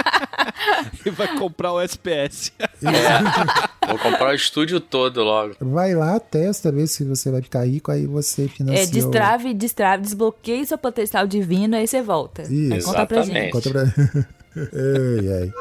E 1.04 1.10
vai 1.10 1.36
comprar 1.36 1.72
o 1.72 1.80
SPS. 1.80 2.52
É, 2.86 3.86
vou 3.88 3.98
comprar 3.98 4.30
o 4.30 4.34
estúdio 4.34 4.80
todo 4.80 5.22
logo. 5.22 5.54
Vai 5.60 5.94
lá, 5.94 6.18
testa, 6.18 6.70
vê 6.72 6.86
se 6.86 7.04
você 7.04 7.30
vai 7.30 7.42
ficar 7.42 7.66
rico, 7.66 7.90
aí 7.90 8.06
você 8.06 8.48
financia. 8.48 8.82
É, 8.82 8.86
destrave, 8.86 9.54
destrave, 9.54 10.02
desbloqueie 10.02 10.66
seu 10.66 10.78
potencial 10.78 11.26
divino, 11.26 11.76
aí 11.76 11.86
você 11.86 12.02
volta. 12.02 12.42
Isso. 12.42 12.74
Aí 12.74 12.82
Conta 12.82 13.06
pra 13.06 13.22
gente. 13.22 13.36
Exatamente. 13.36 13.52
Conta 13.52 13.70
pra... 13.70 13.82
ai, 14.56 15.42
ai. 15.42 15.52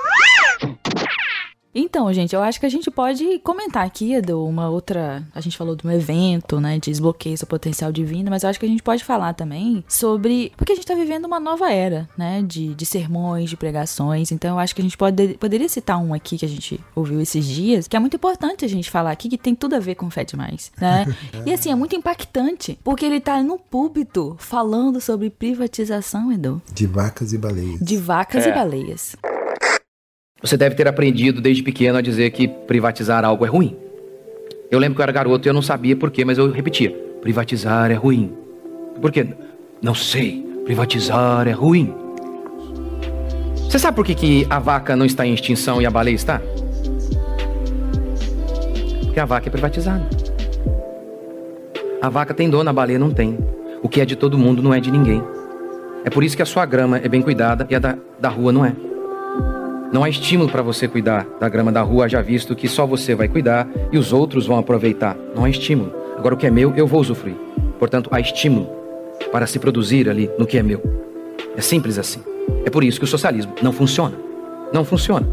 Então, 1.74 2.12
gente, 2.14 2.34
eu 2.36 2.42
acho 2.44 2.60
que 2.60 2.66
a 2.66 2.70
gente 2.70 2.92
pode 2.92 3.40
comentar 3.40 3.86
aqui 3.86 4.20
de 4.22 4.34
uma 4.34 4.70
outra. 4.70 5.24
A 5.34 5.40
gente 5.40 5.58
falou 5.58 5.76
de 5.76 5.88
um 5.88 5.92
evento, 5.92 6.60
né? 6.60 6.76
De 6.76 6.92
desbloqueio 6.92 7.38
seu 7.38 7.48
potencial 7.48 7.92
divino, 7.92 8.30
mas 8.30 8.44
eu 8.44 8.50
acho 8.50 8.60
que 8.60 8.66
a 8.66 8.70
gente 8.70 8.84
pode 8.84 9.04
falar 9.04 9.34
também 9.34 9.84
sobre. 9.88 10.52
Porque 10.58 10.74
a 10.74 10.76
gente 10.76 10.86
tá 10.86 10.94
vivendo 10.94 11.26
uma 11.26 11.40
nova 11.40 11.72
era, 11.72 12.10
né? 12.18 12.42
De, 12.46 12.74
de 12.76 12.86
sermões, 12.86 13.50
de 13.50 13.56
pregações. 13.56 14.32
Então, 14.32 14.56
eu 14.56 14.60
acho 14.60 14.76
que 14.76 14.82
a 14.82 14.84
gente 14.84 14.98
pode, 14.98 15.36
poderia 15.40 15.70
citar 15.70 15.98
um 15.98 16.14
aqui 16.14 16.38
que 16.38 16.46
a 16.46 16.50
gente 16.50 16.80
ouviu 16.96 17.22
esses 17.22 17.46
dias, 17.46 17.88
que 17.88 17.96
é 17.96 18.00
muito 18.00 18.16
importante 18.18 18.66
a 18.66 18.68
gente 18.70 18.90
falar 18.92 19.12
aqui, 19.12 19.30
que 19.30 19.38
tem 19.38 19.56
tudo 19.56 19.76
a 19.76 19.80
ver 19.80 19.96
com 19.96 20.10
fé 20.10 20.24
demais, 20.26 20.72
né? 20.80 21.06
e 21.46 21.54
assim, 21.54 21.72
é 21.72 21.76
muito 21.76 21.96
impactante, 21.96 22.78
porque 22.84 23.06
ele 23.06 23.22
tá 23.22 23.42
no 23.42 23.58
púlpito 23.58 24.36
falando 24.40 25.00
sobre 25.00 25.30
privatização, 25.30 26.32
Edu, 26.32 26.62
De 26.74 26.86
vacas 26.86 27.32
e 27.34 27.38
baleias. 27.38 27.80
de 27.80 27.98
vacas 27.98 28.46
É. 28.46 28.50
e 28.50 28.54
baleias. 28.54 29.16
Você 30.42 30.58
deve 30.58 30.74
ter 30.74 30.88
aprendido 30.88 31.40
desde 31.40 31.62
pequeno 31.62 32.00
a 32.00 32.02
dizer 32.02 32.32
que 32.32 32.48
privatizar 32.48 33.24
algo 33.24 33.46
é 33.46 33.48
ruim. 33.48 33.76
Eu 34.72 34.80
lembro 34.80 34.96
que 34.96 35.02
eu 35.02 35.04
era 35.04 35.12
garoto 35.12 35.48
e 35.48 35.50
eu 35.50 35.54
não 35.54 35.62
sabia 35.62 35.96
por 35.96 36.10
quê, 36.10 36.26
mas 36.26 36.38
eu 36.38 36.52
repetia: 36.52 36.90
privatizar 37.22 37.92
é 37.92 37.94
ruim. 37.94 38.34
Por 39.00 39.12
quê? 39.12 39.28
Não 39.82 39.94
sei. 39.94 40.44
Privatizar 40.66 41.48
é 41.48 41.52
ruim. 41.52 41.94
Você 43.56 43.78
sabe 43.78 43.96
por 43.96 44.06
que, 44.06 44.16
que 44.16 44.48
a 44.50 44.60
vaca 44.60 44.96
não 44.96 45.06
está 45.06 45.26
em 45.26 45.34
extinção 45.34 45.82
e 45.82 45.86
a 45.86 45.92
baleia 45.92 46.16
está? 46.16 46.42
Porque 49.04 49.20
a 49.20 49.26
vaca 49.26 49.48
é 49.48 49.52
privatizada. 49.52 50.08
A 52.02 52.10
vaca 52.10 52.34
tem 52.34 52.50
dono, 52.50 52.70
a 52.70 52.74
baleia 52.74 52.98
não 52.98 53.12
tem. 53.12 53.38
O 53.84 53.88
que 53.88 54.02
é 54.02 54.06
de 54.06 54.16
todo 54.16 54.38
mundo 54.38 54.62
não 54.62 54.74
é 54.74 54.80
de 54.80 54.90
ninguém. 54.90 55.22
É 56.04 56.10
por 56.10 56.24
isso 56.24 56.36
que 56.36 56.42
a 56.42 56.46
sua 56.46 56.66
grama 56.66 56.98
é 56.98 57.08
bem 57.08 57.22
cuidada 57.22 57.68
e 57.70 57.76
a 57.76 57.80
da, 57.80 57.98
da 58.20 58.30
rua 58.30 58.52
não 58.52 58.66
é. 58.66 58.76
Não 59.92 60.06
há 60.06 60.10
estímulo 60.10 60.50
para 60.50 60.62
você 60.62 60.88
cuidar 60.88 61.28
da 61.38 61.50
grama 61.50 61.70
da 61.70 61.82
rua, 61.82 62.08
já 62.08 62.22
visto 62.22 62.56
que 62.56 62.70
só 62.70 62.86
você 62.86 63.14
vai 63.14 63.28
cuidar 63.28 63.68
e 63.92 63.98
os 63.98 64.14
outros 64.14 64.48
vão 64.48 64.58
aproveitar. 64.58 65.18
Não 65.36 65.44
há 65.44 65.50
estímulo. 65.50 65.94
Agora, 66.18 66.34
o 66.34 66.38
que 66.38 66.48
é 66.48 66.50
meu, 66.50 66.74
eu 66.78 66.88
vou 66.88 67.02
usufruir. 67.02 67.36
Portanto, 67.78 68.10
há 68.10 68.20
estímulo 68.22 68.70
para 69.34 69.46
se 69.46 69.60
produzir 69.60 70.10
ali 70.10 70.30
no 70.40 70.48
que 70.48 70.58
é 70.58 70.64
meu. 70.64 70.82
É 71.58 71.62
simples 71.62 71.98
assim. 71.98 72.22
É 72.66 72.70
por 72.70 72.86
isso 72.86 73.00
que 73.00 73.04
o 73.04 73.08
socialismo 73.08 73.54
não 73.62 73.74
funciona. 73.74 74.16
Não 74.72 74.86
funciona. 74.86 75.28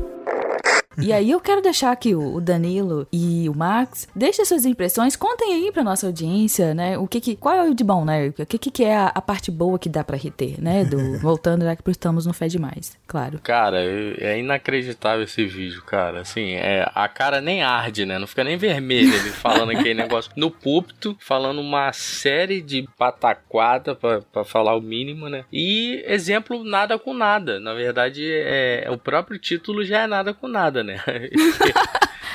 E 1.08 1.12
aí 1.12 1.30
eu 1.30 1.40
quero 1.40 1.62
deixar 1.62 1.94
que 1.96 2.14
o 2.14 2.40
Danilo 2.40 3.06
e 3.12 3.48
o 3.48 3.54
Max 3.54 4.08
deixem 4.14 4.44
suas 4.44 4.66
impressões, 4.66 5.16
contem 5.16 5.54
aí 5.54 5.72
pra 5.72 5.82
nossa 5.82 6.06
audiência, 6.06 6.74
né? 6.74 6.98
O 6.98 7.06
que 7.06 7.20
que, 7.20 7.36
qual 7.36 7.54
é 7.54 7.70
o 7.70 7.74
de 7.74 7.84
bom, 7.84 8.04
né? 8.04 8.28
O 8.28 8.46
que 8.46 8.58
que, 8.58 8.84
é 8.84 8.96
a, 8.96 9.06
a 9.06 9.22
parte 9.22 9.50
boa 9.50 9.78
que 9.78 9.88
dá 9.88 10.04
pra 10.04 10.16
reter, 10.16 10.60
né? 10.60 10.84
Do, 10.84 11.18
voltando 11.18 11.64
já 11.64 11.74
que 11.76 11.90
estamos 11.90 12.26
no 12.26 12.32
Fé 12.32 12.48
Demais, 12.48 12.98
claro. 13.06 13.38
Cara, 13.42 13.78
é 13.80 14.38
inacreditável 14.38 15.24
esse 15.24 15.46
vídeo, 15.46 15.82
cara. 15.82 16.20
Assim, 16.20 16.52
é, 16.52 16.90
a 16.94 17.08
cara 17.08 17.40
nem 17.40 17.62
arde, 17.62 18.04
né? 18.04 18.18
Não 18.18 18.26
fica 18.26 18.44
nem 18.44 18.56
vermelha 18.56 19.14
ele 19.14 19.30
falando 19.30 19.70
aquele 19.70 19.94
negócio 20.02 20.30
no 20.36 20.50
púlpito, 20.50 21.16
falando 21.20 21.60
uma 21.60 21.92
série 21.92 22.60
de 22.60 22.88
pataquada 22.98 23.94
pra, 23.94 24.20
pra 24.20 24.44
falar 24.44 24.76
o 24.76 24.80
mínimo, 24.80 25.28
né? 25.28 25.44
E 25.52 26.02
exemplo 26.06 26.64
nada 26.64 26.98
com 26.98 27.14
nada. 27.14 27.60
Na 27.60 27.74
verdade, 27.74 28.24
é, 28.24 28.86
o 28.90 28.98
próprio 28.98 29.38
título 29.38 29.84
já 29.84 30.02
é 30.02 30.06
nada 30.06 30.34
com 30.34 30.48
nada, 30.48 30.82
né? 30.82 30.87
ね。 30.88 31.00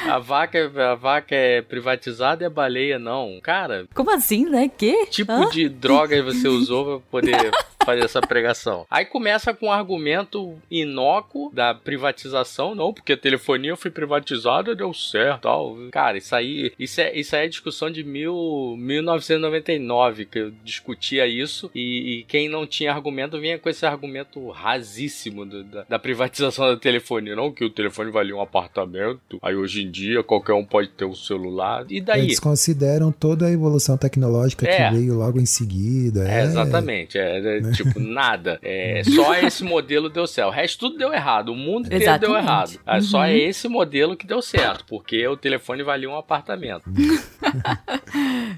A, 0.08 0.20
vaca, 0.20 0.58
é- 0.58 0.82
a 0.84 0.96
vaca 0.96 1.36
é 1.36 1.62
privatizada 1.62 2.44
e 2.44 2.48
a 2.48 2.50
baleia 2.50 2.98
não. 3.00 3.40
Cara, 3.42 3.86
Como 3.94 4.12
assim, 4.12 4.46
né? 4.46 4.70
Que? 4.76 5.06
tipo 5.08 5.32
Hã? 5.32 5.50
de 5.50 5.68
droga 5.70 6.22
você 6.24 6.48
usou 6.48 7.00
pra 7.02 7.22
poder 7.22 7.52
fazer 7.86 8.04
essa 8.06 8.22
pregação? 8.22 8.86
Aí 8.90 9.04
começa 9.06 9.54
com 9.54 9.68
um 9.68 9.72
argumento 9.72 10.58
inócuo 10.72 11.52
da 11.54 11.74
privatização, 11.74 12.74
não, 12.74 12.94
porque 12.94 13.14
a 13.14 13.18
telefonia 13.18 13.76
foi 13.76 13.92
privatizada, 13.92 14.74
deu 14.76 14.94
certo, 14.94 15.42
tal. 15.42 15.78
Cara, 15.92 16.18
isso 16.18 16.34
aí, 16.36 16.72
isso 16.80 17.02
é, 17.02 17.14
isso 17.18 17.36
aí 17.36 17.46
é 17.46 17.50
discussão 17.50 17.90
de 17.92 18.04
mil, 18.04 18.76
1999 18.78 20.26
que 20.26 20.40
eu 20.40 20.52
discutia 20.64 21.28
isso 21.28 21.70
e, 21.76 22.20
e 22.20 22.24
quem 22.24 22.48
não 22.50 22.66
tinha 22.66 22.92
argumento 22.94 23.40
vinha 23.40 23.58
com 23.60 23.70
esse 23.70 23.86
argumento 23.86 24.50
rasíssimo 24.50 25.46
do- 25.46 25.64
da, 25.64 25.86
da 25.90 26.00
privatização 26.00 26.68
da 26.68 26.78
telefonia, 26.78 27.36
não 27.36 27.52
que 27.52 27.66
o 27.66 27.70
telefone 27.70 28.12
valia 28.12 28.36
um 28.36 28.42
apartamento, 28.42 29.38
aí 29.42 29.56
hoje 29.56 29.83
em 29.84 29.92
dia 29.92 30.24
qualquer 30.24 30.54
um 30.54 30.64
pode 30.66 30.90
ter 30.90 31.06
um 31.06 31.14
celular. 31.16 31.86
E 31.90 32.00
daí? 32.02 32.22
Eles 32.24 32.40
consideram 32.40 33.12
toda 33.12 33.46
a 33.48 33.52
evolução 33.52 33.98
tecnológica 33.98 34.68
É. 34.68 34.90
que 34.90 34.96
veio 34.96 35.16
logo 35.16 35.40
em 35.40 35.46
seguida. 35.46 36.28
É, 36.28 36.44
exatamente. 36.44 37.18
É, 37.18 37.58
é, 37.58 37.72
tipo, 37.72 38.00
nada. 38.02 38.60
É, 38.62 39.02
só 39.04 39.34
esse 39.36 39.64
modelo 39.64 40.10
deu 40.10 40.26
certo. 40.28 40.50
O 40.50 40.52
resto 40.52 40.80
tudo 40.80 40.98
deu 40.98 41.14
errado. 41.14 41.50
O 41.50 41.56
mundo 41.56 41.86
inteiro 41.88 42.00
deu 42.20 42.36
Exatamente. 42.36 42.44
errado. 42.46 42.80
É, 42.86 43.02
Só 43.02 43.18
Uhum. 43.20 43.24
é 43.26 43.38
esse 43.38 43.68
modelo 43.68 44.16
que 44.18 44.26
deu 44.26 44.42
certo. 44.42 44.86
Porque 44.88 45.28
o 45.28 45.36
telefone 45.38 45.84
valia 45.84 46.10
um 46.10 46.16
apartamento. 46.18 46.84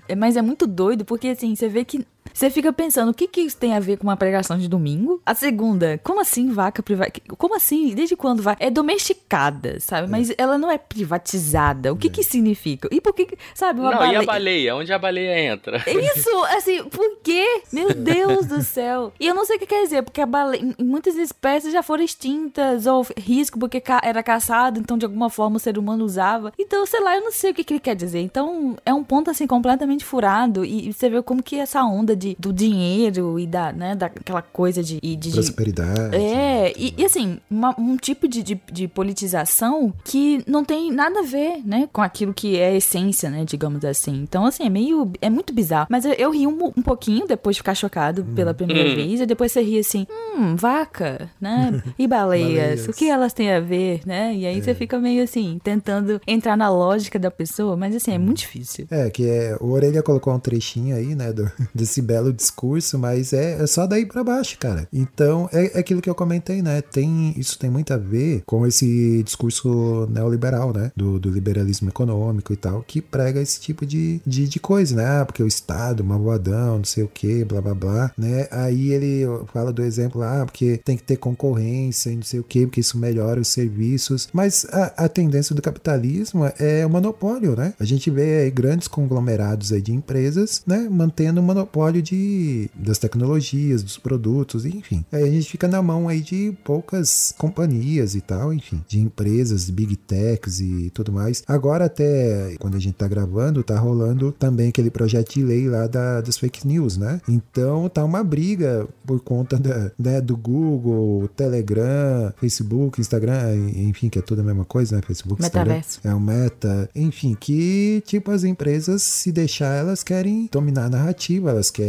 É, 0.08 0.16
Mas 0.16 0.36
é 0.38 0.42
muito 0.42 0.68
doido, 0.68 1.06
porque 1.06 1.30
assim, 1.30 1.56
você 1.56 1.68
vê 1.68 1.84
que. 1.86 2.06
Você 2.36 2.50
fica 2.50 2.74
pensando, 2.74 3.12
o 3.12 3.14
que 3.14 3.30
que 3.30 3.40
isso 3.40 3.56
tem 3.56 3.74
a 3.74 3.80
ver 3.80 3.96
com 3.96 4.04
uma 4.04 4.18
pregação 4.18 4.58
de 4.58 4.68
domingo? 4.68 5.22
A 5.26 5.34
segunda, 5.34 5.98
como 6.04 6.20
assim 6.20 6.50
vaca 6.52 6.84
privada? 6.84 7.14
Como 7.38 7.56
assim? 7.56 7.96
Desde 7.96 8.18
quando 8.18 8.44
vai? 8.44 8.58
É 8.60 8.70
domesticada, 8.70 9.80
sabe? 9.80 10.10
Mas 10.10 10.34
ela 10.38 10.58
não 10.58 10.70
é 10.70 10.78
privatizada. 10.78 11.94
O 11.94 11.96
que 11.96 12.10
que 12.10 12.24
significa? 12.24 12.90
E 12.92 13.00
por 13.00 13.14
que, 13.14 13.38
sabe, 13.54 13.80
uma 13.80 13.92
Não, 13.92 14.12
e 14.12 14.16
a 14.18 14.24
baleia? 14.24 14.76
Onde 14.76 14.92
a 14.92 15.00
baleia 15.00 15.54
entra? 15.54 15.82
Isso, 15.88 16.30
assim, 16.50 16.84
por 16.84 17.20
quê? 17.24 17.62
Meu 17.72 17.94
Deus 17.96 18.48
do 18.48 18.62
céu. 18.62 19.14
E 19.18 19.28
eu 19.28 19.34
não 19.34 19.46
sei 19.46 19.56
o 19.56 19.60
que 19.60 19.66
quer 19.66 19.84
dizer, 19.84 20.04
porque 20.04 20.20
a 20.20 20.26
baleia, 20.26 20.76
muitas 20.78 21.16
espécies 21.16 21.72
já 21.72 21.82
foram 21.82 22.04
extintas, 22.04 22.86
ou 22.86 23.08
risco 23.18 23.58
porque 23.58 23.82
era 24.04 24.22
caçado, 24.22 24.78
então 24.78 24.98
de 24.98 25.06
alguma 25.06 25.30
forma 25.30 25.56
o 25.56 25.60
ser 25.60 25.78
humano 25.78 26.04
usava. 26.04 26.52
Então, 26.60 26.86
sei 26.86 27.00
lá, 27.00 27.16
eu 27.16 27.22
não 27.22 27.32
sei 27.32 27.52
o 27.52 27.54
que, 27.54 27.64
que 27.64 27.74
ele 27.76 27.80
quer 27.80 27.96
dizer. 27.96 28.20
Então, 28.20 28.76
é 28.86 28.94
um 28.94 29.06
ponto, 29.06 29.32
assim, 29.32 29.48
completamente 29.48 30.04
furado. 30.04 30.66
E, 30.66 30.90
e 30.90 30.94
você 30.94 31.10
vê 31.10 31.22
como 31.22 31.42
que 31.42 31.58
essa 31.58 31.82
onda 31.84 32.14
de, 32.16 32.25
do 32.40 32.54
dinheiro 32.54 33.38
e 33.40 33.46
da, 33.46 33.72
né, 33.74 33.94
daquela 33.96 34.42
coisa 34.42 34.82
de... 34.82 35.00
de, 35.02 35.16
de 35.16 35.32
Prosperidade. 35.32 36.16
é, 36.16 36.74
e, 36.78 36.94
e 36.98 37.06
assim, 37.06 37.38
uma- 37.52 37.76
um 37.80 37.98
tipo 37.98 38.28
de, 38.28 38.42
de, 38.42 38.60
de 38.72 38.88
politização 38.88 39.94
que 40.04 40.44
não 40.48 40.64
tem 40.64 40.92
nada 40.92 41.20
a 41.20 41.24
ver, 41.24 41.62
né, 41.66 41.90
com 41.92 42.02
aquilo 42.02 42.34
que 42.34 42.58
é 42.58 42.70
a 42.70 42.76
essência, 42.76 43.30
né, 43.30 43.44
digamos 43.46 43.84
assim. 43.84 44.14
Então, 44.24 44.46
assim, 44.46 44.64
é 44.64 44.70
meio, 44.70 45.12
é 45.22 45.30
muito 45.30 45.54
bizarro. 45.54 45.88
Mas 45.90 46.06
eu, 46.06 46.14
eu 46.14 46.32
ri 46.32 46.48
um, 46.48 46.58
um 46.78 46.82
pouquinho 46.82 47.28
depois 47.28 47.56
de 47.56 47.60
ficar 47.62 47.76
chocado 47.76 48.24
pela 48.36 48.54
primeira 48.54 48.90
Hum. 48.90 48.96
vez, 48.96 49.20
e 49.22 49.26
depois 49.26 49.52
você 49.52 49.62
ri 49.62 49.80
assim, 49.80 50.06
hum, 50.38 50.56
vaca, 50.56 51.30
né, 51.42 51.82
e 51.98 52.08
baleias, 52.08 52.46
Baleias. 52.82 52.88
o 52.88 52.94
que 52.94 53.10
elas 53.10 53.34
têm 53.34 53.52
a 53.52 53.60
ver, 53.60 54.02
né, 54.06 54.34
e 54.36 54.46
aí 54.46 54.62
você 54.62 54.74
fica 54.76 55.00
meio 55.00 55.24
assim, 55.24 55.60
tentando 55.64 56.22
entrar 56.28 56.56
na 56.56 56.70
lógica 56.70 57.18
da 57.18 57.32
pessoa, 57.32 57.76
mas 57.76 57.96
assim, 57.96 58.12
é 58.12 58.18
muito 58.18 58.38
difícil. 58.40 58.86
É, 58.92 59.10
que 59.10 59.28
é, 59.28 59.58
o 59.60 59.72
Orelha 59.72 60.04
colocou 60.04 60.34
um 60.34 60.40
trechinho 60.40 60.96
aí, 60.96 61.16
né, 61.16 61.34
do- 61.34 61.50
desse 61.74 62.02
belo 62.16 62.32
discurso, 62.32 62.98
mas 62.98 63.34
é, 63.34 63.62
é 63.62 63.68
só 63.68 63.86
daí 63.86 64.06
pra 64.06 64.24
baixo, 64.24 64.58
cara. 64.58 64.88
Então, 64.94 65.50
é, 65.52 65.78
é 65.78 65.80
aquilo 65.80 66.02
que 66.02 66.10
eu 66.10 66.16
comentei, 66.16 66.62
né, 66.62 66.82
tem, 66.82 67.34
isso 67.38 67.60
tem 67.60 67.70
muito 67.70 67.94
a 67.94 67.98
ver 67.98 68.44
com 68.46 68.66
esse 68.66 69.22
discurso 69.24 70.08
neoliberal, 70.10 70.72
né, 70.74 70.92
do, 70.96 71.20
do 71.20 71.30
liberalismo 71.30 71.90
econômico 71.90 72.54
e 72.54 72.56
tal, 72.56 72.84
que 72.88 73.02
prega 73.02 73.42
esse 73.42 73.60
tipo 73.60 73.86
de, 73.86 74.22
de, 74.26 74.48
de 74.48 74.60
coisa, 74.60 74.96
né, 74.96 75.06
ah, 75.06 75.26
porque 75.26 75.44
o 75.44 75.48
Estado, 75.48 76.04
malvadão, 76.04 76.78
não 76.78 76.86
sei 76.86 77.04
o 77.04 77.08
que, 77.08 77.44
blá, 77.44 77.62
blá, 77.62 77.74
blá, 77.74 78.12
né, 78.18 78.48
aí 78.50 78.92
ele 78.92 79.26
fala 79.52 79.74
do 79.74 79.82
exemplo, 79.82 80.22
ah, 80.24 80.46
porque 80.46 80.80
tem 80.86 80.96
que 80.96 81.04
ter 81.04 81.18
concorrência 81.18 82.10
e 82.12 82.16
não 82.16 82.24
sei 82.24 82.40
o 82.40 82.44
que, 82.44 82.66
porque 82.66 82.80
isso 82.80 82.98
melhora 82.98 83.42
os 83.42 83.50
serviços, 83.50 84.30
mas 84.32 84.66
a, 84.72 85.06
a 85.06 85.10
tendência 85.10 85.54
do 85.54 85.62
capitalismo 85.62 86.46
é 86.58 86.86
o 86.86 86.90
monopólio, 86.90 87.56
né? 87.56 87.74
A 87.80 87.84
gente 87.84 88.10
vê 88.10 88.44
aí 88.44 88.52
grandes 88.52 88.88
conglomerados 88.88 89.74
aí 89.74 89.82
de 89.82 89.94
empresas, 89.94 90.62
né, 90.66 90.88
mantendo 90.90 91.42
o 91.42 91.44
monopólio 91.44 92.02
de 92.06 92.70
das 92.76 92.98
tecnologias, 92.98 93.84
dos 93.84 93.98
produtos, 93.98 94.66
enfim. 94.66 95.04
Aí 95.12 95.24
a 95.24 95.32
gente 95.32 95.50
fica 95.50 95.68
na 95.68 95.82
mão 95.82 96.08
aí 96.08 96.22
de 96.22 96.54
poucas 96.64 97.34
companhias 97.38 98.16
e 98.16 98.22
tal, 98.22 98.54
enfim, 98.54 98.82
de 98.88 99.00
empresas, 99.00 99.70
big 99.70 99.96
techs 99.96 100.60
e 100.60 100.90
tudo 100.94 101.12
mais. 101.12 101.44
Agora 101.48 101.86
até 101.86 102.56
quando 102.60 102.76
a 102.76 102.80
gente 102.80 102.96
tá 102.96 103.08
gravando, 103.08 103.64
tá 103.64 103.78
rolando 103.78 104.32
também 104.32 104.70
aquele 104.70 104.90
projeto 104.90 105.34
de 105.34 105.44
lei 105.44 105.68
lá 105.68 105.88
da, 105.88 106.22
das 106.22 106.38
fake 106.38 106.68
news, 106.68 106.98
né? 106.98 107.20
Então 107.28 107.90
tá 107.90 108.04
uma 108.04 108.24
briga 108.24 108.88
por 109.06 109.20
conta 109.20 109.58
da, 109.58 109.92
né, 109.98 110.22
do 110.22 110.38
Google, 110.38 111.28
Telegram, 111.36 112.34
Facebook, 112.38 113.02
Instagram, 113.02 113.56
enfim, 113.76 114.10
que 114.10 114.20
é 114.20 114.22
tudo 114.22 114.42
a 114.42 114.44
mesma 114.44 114.66
coisa, 114.66 114.96
né? 114.96 115.02
Facebook, 115.02 115.42
Metaverso. 115.42 115.98
Instagram. 115.98 116.12
É 116.12 116.16
o 116.16 116.20
Meta, 116.20 116.90
enfim, 116.96 117.36
que 117.40 118.04
tipo 118.06 118.32
as 118.32 118.44
empresas 118.44 119.02
se 119.02 119.32
deixar, 119.32 119.76
elas 119.76 120.04
querem 120.04 120.50
dominar 120.52 120.86
a 120.86 120.90
narrativa, 120.90 121.50
elas 121.50 121.72
querem, 121.72 121.85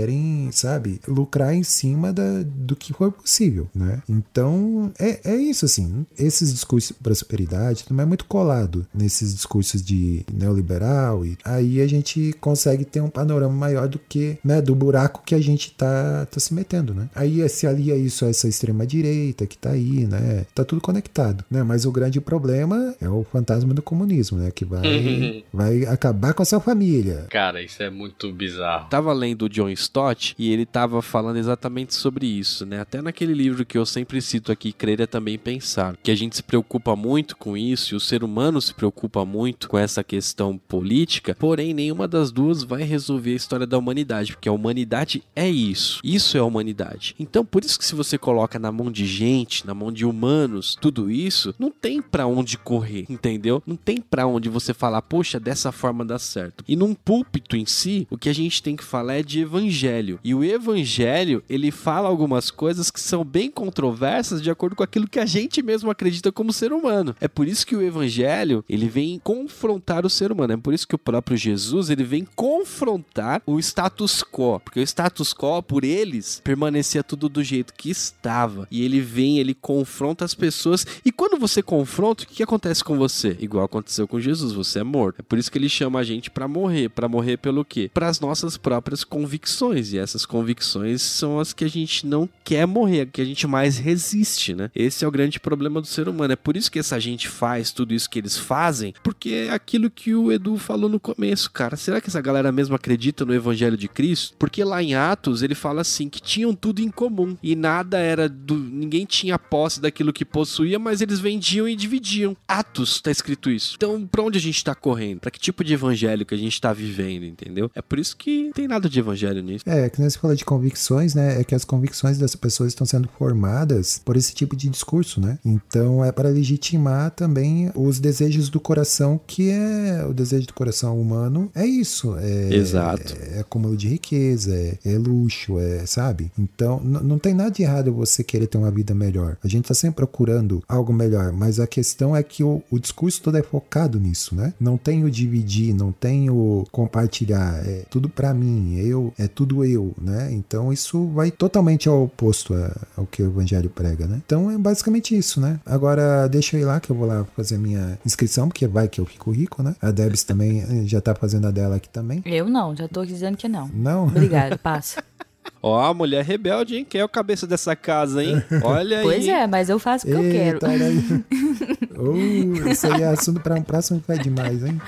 sabe, 0.53 1.01
lucrar 1.07 1.55
em 1.55 1.63
cima 1.63 2.13
da, 2.13 2.43
do 2.45 2.77
que 2.77 2.93
for 2.93 3.13
possível, 3.13 3.69
né? 3.75 4.03
Então 4.09 4.93
é, 4.99 5.33
é 5.33 5.37
isso 5.37 5.65
assim, 5.65 6.07
esses 6.19 6.53
discursos 6.53 6.89
de 6.89 7.03
prosperidade 7.03 7.85
também 7.85 8.05
é 8.05 8.07
muito 8.07 8.25
colado 8.25 8.87
nesses 8.95 9.35
discursos 9.35 9.83
de 9.83 10.25
neoliberal 10.33 11.25
e 11.25 11.37
aí 11.45 11.81
a 11.81 11.87
gente 11.87 12.35
consegue 12.41 12.85
ter 12.85 13.01
um 13.01 13.11
panorama 13.11 13.55
maior 13.55 13.89
do 13.89 13.99
que, 13.99 14.39
né, 14.45 14.61
do 14.61 14.75
buraco 14.75 15.23
que 15.25 15.35
a 15.35 15.41
gente 15.41 15.73
tá, 15.73 16.27
tá 16.27 16.41
se 16.41 16.53
metendo, 16.55 16.95
né? 16.95 17.09
Aí 17.15 17.47
se 17.49 17.67
alia 17.67 17.97
isso 17.97 18.25
a 18.25 18.29
essa 18.29 18.49
extrema 18.49 18.87
direita 18.87 19.47
que 19.47 19.57
tá 19.57 19.71
aí, 19.71 20.07
né? 20.07 20.47
Tá 20.55 20.65
tudo 20.65 20.81
conectado, 20.81 21.45
né? 21.51 21.63
Mas 21.63 21.85
o 21.85 21.93
grande 21.93 22.21
problema 22.21 22.95
é 23.01 23.09
o 23.09 23.25
fantasma 23.25 23.73
do 23.73 23.83
comunismo, 23.83 24.39
né? 24.39 24.51
Que 24.51 24.65
vai, 24.65 25.45
vai 25.53 25.85
acabar 25.87 26.35
com 26.35 26.43
a 26.43 26.47
sua 26.47 26.61
família. 26.61 27.27
Cara, 27.31 27.63
isso 27.63 27.83
é 27.83 27.91
muito 27.91 28.33
bizarro. 28.33 28.89
Tava 28.89 29.13
lendo 29.13 29.47
o 29.47 29.49
John 29.49 29.69
Stott 29.87 30.35
e 30.39 30.53
ele 30.53 30.67
tava 30.67 31.01
falando 31.01 31.37
exatamente 31.37 31.95
sobre 31.95 32.27
isso, 32.27 32.67
né? 32.67 32.81
Até 32.81 33.01
naquele 33.01 33.33
livro 33.33 33.65
que 33.65 33.79
eu 33.79 33.87
sempre 33.87 34.21
cito 34.21 34.53
aqui, 34.53 34.73
Crer 34.73 35.01
é 35.01 35.07
também 35.07 35.39
pensar, 35.39 35.97
que 36.03 36.11
a 36.11 36.15
gente 36.15 36.37
se 36.37 36.43
preocupa 36.43 36.95
muito 36.95 37.37
com 37.37 37.57
isso 37.57 37.95
e 37.95 37.97
o 37.97 38.01
ser 38.01 38.23
humano 38.23 38.61
se 38.61 38.75
preocupa 38.75 39.25
muito 39.25 39.69
com 39.69 39.79
essa 39.79 40.03
questão 40.03 40.59
política, 40.59 41.35
porém 41.39 41.73
nenhuma 41.73 42.09
das 42.09 42.31
duas 42.31 42.63
vai 42.63 42.83
resolver 42.83 43.33
a 43.33 43.37
história 43.37 43.67
da 43.67 43.79
humanidade, 43.79 44.33
porque 44.33 44.49
a 44.49 44.53
humanidade 44.53 45.23
é 45.35 45.49
isso. 45.49 46.01
Isso 46.03 46.37
é 46.37 46.41
a 46.41 46.45
humanidade. 46.45 47.15
Então, 47.19 47.45
por 47.45 47.65
isso 47.65 47.79
que 47.79 47.85
se 47.85 47.95
você 47.95 48.19
coloca 48.19 48.59
na 48.59 48.73
mão 48.73 48.91
de 48.91 49.07
gente, 49.07 49.67
na 49.67 49.75
mão 49.75 49.93
de 49.93 50.05
humanos, 50.05 50.77
tudo 50.81 51.11
isso, 51.11 51.55
não 51.59 51.71
tem 51.71 52.03
para 52.03 52.27
onde 52.27 52.59
correr, 52.59 53.07
entendeu? 53.09 53.63
Não 53.67 53.77
tem 53.77 54.01
para 54.01 54.27
onde 54.27 54.49
você 54.49 54.75
falar, 54.75 55.03
poxa, 55.03 55.39
dessa 55.39 55.71
forma 55.73 56.05
dá 56.05 56.19
certo. 56.19 56.65
E 56.67 56.77
num 56.77 56.95
púlpito 56.95 57.57
em 57.57 57.67
si, 57.67 58.07
o 58.11 58.19
que 58.19 58.29
a 58.29 58.35
gente 58.35 58.63
tem 58.63 58.77
que 58.77 58.85
falar 58.85 59.17
é 59.17 59.23
de 59.23 59.41
evangelho. 59.41 59.76
E 60.23 60.35
o 60.35 60.45
evangelho, 60.45 61.43
ele 61.49 61.71
fala 61.71 62.09
algumas 62.09 62.51
coisas 62.51 62.91
que 62.91 63.01
são 63.01 63.25
bem 63.25 63.51
controversas 63.51 64.43
de 64.43 64.51
acordo 64.51 64.77
com 64.77 64.83
aquilo 64.83 65.09
que 65.09 65.19
a 65.19 65.27
gente 65.27 65.63
mesmo 65.63 65.91
acredita 65.91 66.33
como 66.33 66.53
ser 66.53 66.73
humano. 66.73 67.15
É 67.21 67.29
por 67.29 67.47
isso 67.47 67.67
que 67.67 67.77
o 67.77 67.83
evangelho, 67.83 68.65
ele 68.69 68.89
vem 68.89 69.19
confrontar 69.19 70.05
o 70.07 70.11
ser 70.11 70.33
humano. 70.33 70.55
É 70.55 70.57
por 70.57 70.75
isso 70.75 70.87
que 70.87 70.95
o 70.95 70.99
próprio 70.99 71.37
Jesus, 71.37 71.91
ele 71.91 72.05
vem 72.05 72.27
confrontar 72.35 73.43
o 73.47 73.59
status 73.59 74.23
quo, 74.23 74.61
porque 74.61 74.81
o 74.81 74.83
status 74.83 75.33
quo 75.33 75.63
por 75.63 75.85
eles 75.85 76.41
permanecia 76.43 77.03
tudo 77.03 77.29
do 77.29 77.43
jeito 77.43 77.75
que 77.75 77.91
estava. 77.91 78.67
E 78.71 78.85
ele 78.85 79.01
vem, 79.01 79.39
ele 79.39 79.55
confronta 79.55 80.25
as 80.25 80.35
pessoas. 80.35 80.87
E 81.05 81.13
quando 81.13 81.39
você 81.39 81.63
confronta, 81.63 82.25
o 82.25 82.27
que, 82.27 82.37
que 82.37 82.43
acontece 82.43 82.83
com 82.83 82.97
você? 82.97 83.37
Igual 83.41 83.65
aconteceu 83.65 84.07
com 84.07 84.21
Jesus, 84.21 84.53
você 84.53 84.81
é 84.81 84.85
morto. 84.85 85.21
É 85.21 85.23
por 85.23 85.39
isso 85.39 85.51
que 85.51 85.59
ele 85.59 85.69
chama 85.69 85.99
a 85.99 86.05
gente 86.05 86.31
para 86.31 86.49
morrer, 86.49 86.89
para 86.89 87.09
morrer 87.09 87.37
pelo 87.37 87.65
quê? 87.65 87.91
Para 87.93 88.09
as 88.09 88.21
nossas 88.21 88.57
próprias 88.57 89.05
convicções. 89.05 89.66
E 89.75 89.99
essas 89.99 90.27
convicções 90.27 91.03
são 91.03 91.41
as 91.41 91.53
que 91.53 91.65
a 91.65 91.69
gente 91.69 92.07
não 92.07 92.29
quer 92.45 92.67
morrer, 92.67 93.07
que 93.07 93.21
a 93.21 93.25
gente 93.25 93.47
mais 93.47 93.79
resiste, 93.79 94.55
né? 94.55 94.71
Esse 94.75 95.05
é 95.05 95.09
o 95.09 95.11
grande 95.11 95.41
problema 95.41 95.81
do 95.81 95.87
ser 95.87 96.09
humano. 96.09 96.33
É 96.33 96.37
por 96.37 96.57
isso 96.57 96.71
que 96.71 96.79
essa 96.79 96.99
gente 97.01 97.29
faz 97.29 97.71
tudo 97.71 97.95
isso 97.95 98.09
que 98.09 98.19
eles 98.19 98.37
fazem, 98.37 98.95
porque 99.03 99.47
é 99.49 99.51
aquilo 99.51 99.91
que 99.91 100.15
o 100.15 100.31
Edu 100.31 100.57
falou 100.57 100.89
no 100.89 101.01
começo, 101.01 101.51
cara. 101.51 101.77
Será 101.77 102.01
que 102.01 102.09
essa 102.09 102.21
galera 102.21 102.53
mesmo 102.53 102.75
acredita 102.75 103.25
no 103.25 103.35
evangelho 103.35 103.77
de 103.77 103.89
Cristo? 103.89 104.37
Porque 104.39 104.63
lá 104.63 104.83
em 104.83 104.95
Atos 104.95 105.43
ele 105.43 105.55
fala 105.55 105.81
assim 105.81 106.09
que 106.09 106.21
tinham 106.21 106.55
tudo 106.55 106.81
em 106.81 106.91
comum 106.91 107.37
e 107.43 107.55
nada 107.55 107.99
era 107.99 108.29
do 108.29 108.57
ninguém 108.57 109.05
tinha 109.05 109.39
posse 109.39 109.81
daquilo 109.81 110.13
que 110.13 110.25
possuía, 110.25 110.79
mas 110.79 111.01
eles 111.01 111.21
vendiam 111.21 111.69
e 111.69 111.77
dividiam. 111.77 112.37
Atos 112.47 113.01
tá 113.01 113.11
escrito 113.11 113.51
isso. 113.51 113.75
Então, 113.77 114.07
para 114.07 114.23
onde 114.23 114.39
a 114.39 114.41
gente 114.41 114.63
tá 114.63 114.75
correndo? 114.75 115.21
Para 115.21 115.31
que 115.31 115.39
tipo 115.39 115.65
de 115.65 115.75
evangelho 115.75 116.27
que 116.27 116.35
a 116.35 116.39
gente 116.39 116.61
tá 116.61 116.73
vivendo, 116.73 117.25
entendeu? 117.25 117.71
É 117.75 117.83
por 117.83 117.99
isso 117.99 118.17
que 118.17 118.51
tem 118.55 118.69
nada 118.69 118.89
de 118.89 118.99
evangelho 118.99 119.43
nisso. 119.43 119.56
É, 119.65 119.89
que 119.89 120.01
nem 120.01 120.09
você 120.09 120.19
fala 120.19 120.37
de 120.37 120.45
convicções, 120.45 121.15
né? 121.15 121.41
É 121.41 121.45
que 121.45 121.55
as 121.55 121.65
convicções 121.65 122.19
das 122.19 122.35
pessoas 122.35 122.69
estão 122.69 122.87
sendo 122.87 123.09
formadas 123.19 124.01
por 124.05 124.17
esse 124.17 124.35
tipo 124.35 124.57
de 124.57 124.69
discurso, 124.69 125.21
né? 125.21 125.39
Então 125.45 126.05
é 126.05 126.13
para 126.13 126.29
legitimar 126.29 127.11
também 127.13 127.71
os 127.75 127.99
desejos 127.99 128.49
do 128.49 128.61
coração, 128.61 129.21
que 129.27 129.51
é 129.51 130.05
o 130.09 130.13
desejo 130.13 130.47
do 130.47 130.55
coração 130.55 131.01
humano, 131.01 131.51
é 131.55 131.67
isso. 131.67 132.17
É, 132.19 132.55
Exato. 132.55 133.15
É, 133.21 133.37
é 133.37 133.41
acúmulo 133.41 133.77
de 133.77 133.89
riqueza, 133.89 134.55
é, 134.55 134.79
é 134.85 134.99
luxo, 134.99 135.59
é, 135.59 135.87
sabe? 135.87 136.31
Então 136.39 136.81
não 136.81 137.19
tem 137.19 137.35
nada 137.35 137.51
de 137.51 137.63
errado 137.63 137.93
você 137.93 138.25
querer 138.25 138.47
ter 138.47 138.59
uma 138.59 138.71
vida 138.71 138.95
melhor. 138.95 139.37
A 139.43 139.49
gente 139.49 139.69
tá 139.69 139.75
sempre 139.75 139.97
procurando 139.97 140.63
algo 140.69 140.93
melhor, 140.93 141.33
mas 141.33 141.61
a 141.61 141.67
questão 141.67 142.17
é 142.17 142.23
que 142.23 142.43
o, 142.43 142.63
o 142.71 142.79
discurso 142.79 143.23
todo 143.23 143.37
é 143.37 143.43
focado 143.43 143.99
nisso, 144.01 144.35
né? 144.35 144.55
Não 144.59 144.77
tem 144.77 145.05
o 145.05 145.11
dividir, 145.11 145.75
não 145.75 145.93
tem 145.93 146.31
o 146.31 146.67
compartilhar, 146.71 147.63
é 147.67 147.85
tudo 147.91 148.09
para 148.09 148.33
mim, 148.35 148.79
eu, 148.79 149.13
é 149.19 149.29
tudo 149.29 149.46
eu, 149.65 149.95
né? 150.01 150.31
Então 150.33 150.73
isso 150.73 151.07
vai 151.09 151.31
totalmente 151.31 151.89
ao 151.89 152.05
oposto 152.05 152.55
ao 152.97 153.07
que 153.07 153.23
o 153.23 153.27
evangelho 153.27 153.71
prega, 153.71 154.07
né? 154.07 154.21
Então 154.25 154.51
é 154.51 154.59
basicamente 154.59 155.17
isso, 155.17 155.41
né? 155.41 155.59
Agora 155.65 156.29
deixa 156.29 156.57
eu 156.57 156.61
ir 156.61 156.65
lá 156.65 156.81
que 156.81 156.91
eu 156.91 156.97
vou 156.97 157.07
lá 157.07 157.25
fazer 157.37 157.59
minha 157.59 157.99
inscrição, 158.05 158.49
porque 158.49 158.67
vai 158.67 158.89
que 158.89 159.01
eu 159.01 159.07
fico 159.07 159.31
rico, 159.31 159.63
né? 159.63 159.75
A 159.81 159.91
Debs 159.91 160.25
também 160.25 160.61
eh, 160.61 160.87
já 160.87 161.01
tá 161.01 161.15
fazendo 161.15 161.47
a 161.47 161.51
dela 161.51 161.77
aqui 161.77 161.89
também. 161.89 162.23
Eu 162.25 162.49
não, 162.49 162.75
já 162.75 162.89
tô 162.89 163.05
dizendo 163.05 163.37
que 163.37 163.49
não. 163.49 163.71
Não? 163.73 164.07
Obrigado, 164.07 164.59
passa. 164.59 165.03
Ó, 165.63 165.81
a 165.81 165.95
mulher 165.95 166.25
rebelde, 166.25 166.77
hein? 166.77 166.87
Quem 166.89 167.01
é 167.01 167.05
o 167.05 167.09
cabeça 167.09 167.47
dessa 167.47 167.75
casa, 167.75 168.23
hein? 168.23 168.43
Olha 168.63 169.01
Pois 169.03 169.25
aí. 169.25 169.31
é, 169.31 169.47
mas 169.47 169.69
eu 169.69 169.79
faço 169.79 170.07
o 170.07 170.11
que 170.11 170.17
eu 170.17 170.23
quero. 170.23 170.57
Eita, 170.57 170.69
olha 170.69 170.87
aí. 170.87 171.25
Uh, 171.97 172.69
isso 172.69 172.87
aí 172.87 173.03
é 173.03 173.07
assunto 173.07 173.41
para 173.41 173.55
um 173.55 173.63
próximo 173.63 174.03
Fé 174.07 174.19
Demais, 174.19 174.63
hein? 174.63 174.79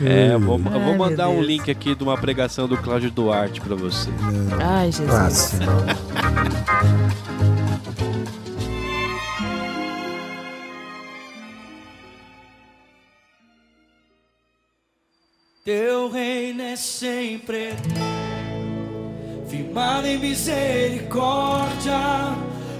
É, 0.00 0.34
eu 0.34 0.40
vou, 0.40 0.58
eu 0.58 0.80
vou 0.80 0.96
mandar 0.96 1.28
um 1.28 1.40
link 1.40 1.70
aqui 1.70 1.94
de 1.94 2.02
uma 2.02 2.16
pregação 2.16 2.66
do 2.66 2.76
Cláudio 2.76 3.10
Duarte 3.10 3.60
pra 3.60 3.76
você. 3.76 4.10
Ai, 4.60 4.90
Jesus. 4.90 5.10
Fácil. 5.10 5.58
Teu 15.64 16.10
reino 16.10 16.60
é 16.60 16.74
sempre 16.74 17.68
firmado 19.48 20.08
em 20.08 20.18
misericórdia, 20.18 22.00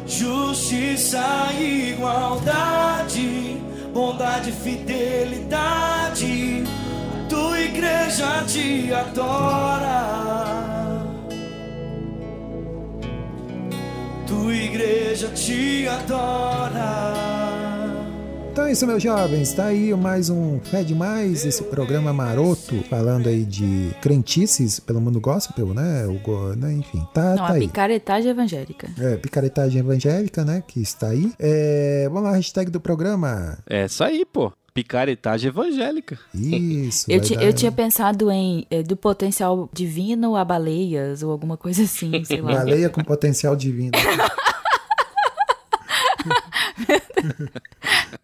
justiça 0.04 1.22
e 1.60 1.92
igualdade, 1.92 3.56
bondade 3.94 4.50
e 4.50 4.52
fidelidade. 4.52 6.64
Tua 7.32 7.58
igreja 7.58 8.44
te 8.44 8.92
adora. 8.92 10.00
Tua 14.26 14.54
igreja 14.54 15.28
te 15.28 15.88
adora. 15.88 17.41
Então 18.52 18.66
é 18.66 18.72
isso, 18.72 18.86
meus 18.86 19.02
jovens. 19.02 19.52
Tá 19.54 19.66
aí 19.66 19.94
mais 19.94 20.28
um 20.28 20.60
Fé 20.60 20.84
Demais, 20.84 21.46
esse 21.46 21.62
programa 21.64 22.12
maroto, 22.12 22.82
falando 22.90 23.26
aí 23.28 23.44
de 23.46 23.90
crentices 24.02 24.78
pelo 24.78 25.00
mundo 25.00 25.18
gospel, 25.20 25.72
né? 25.72 26.06
O, 26.06 26.54
né? 26.54 26.74
Enfim, 26.74 27.06
tá, 27.14 27.30
Não, 27.30 27.36
tá 27.38 27.46
a 27.46 27.52
aí. 27.52 27.60
picaretagem 27.60 28.30
evangélica. 28.30 28.90
É, 28.98 29.16
picaretagem 29.16 29.80
evangélica, 29.80 30.44
né? 30.44 30.62
Que 30.66 30.80
está 30.82 31.08
aí. 31.08 31.32
É, 31.38 32.06
vamos 32.12 32.24
lá, 32.24 32.32
hashtag 32.36 32.70
do 32.70 32.78
programa. 32.80 33.58
É 33.68 33.86
isso 33.86 34.04
aí, 34.04 34.24
pô. 34.30 34.52
Picaretagem 34.74 35.48
evangélica. 35.48 36.18
Isso. 36.34 37.10
Eu, 37.10 37.20
ti- 37.20 37.34
dar- 37.34 37.42
eu 37.44 37.52
tinha 37.54 37.72
pensado 37.72 38.30
em 38.30 38.66
eh, 38.70 38.82
do 38.82 38.96
potencial 38.96 39.68
divino 39.72 40.36
a 40.36 40.44
baleias 40.44 41.22
ou 41.22 41.30
alguma 41.30 41.56
coisa 41.56 41.82
assim, 41.84 42.22
sei 42.24 42.40
lá. 42.42 42.52
Baleia 42.54 42.90
com 42.90 43.02
potencial 43.02 43.56
divino. 43.56 43.92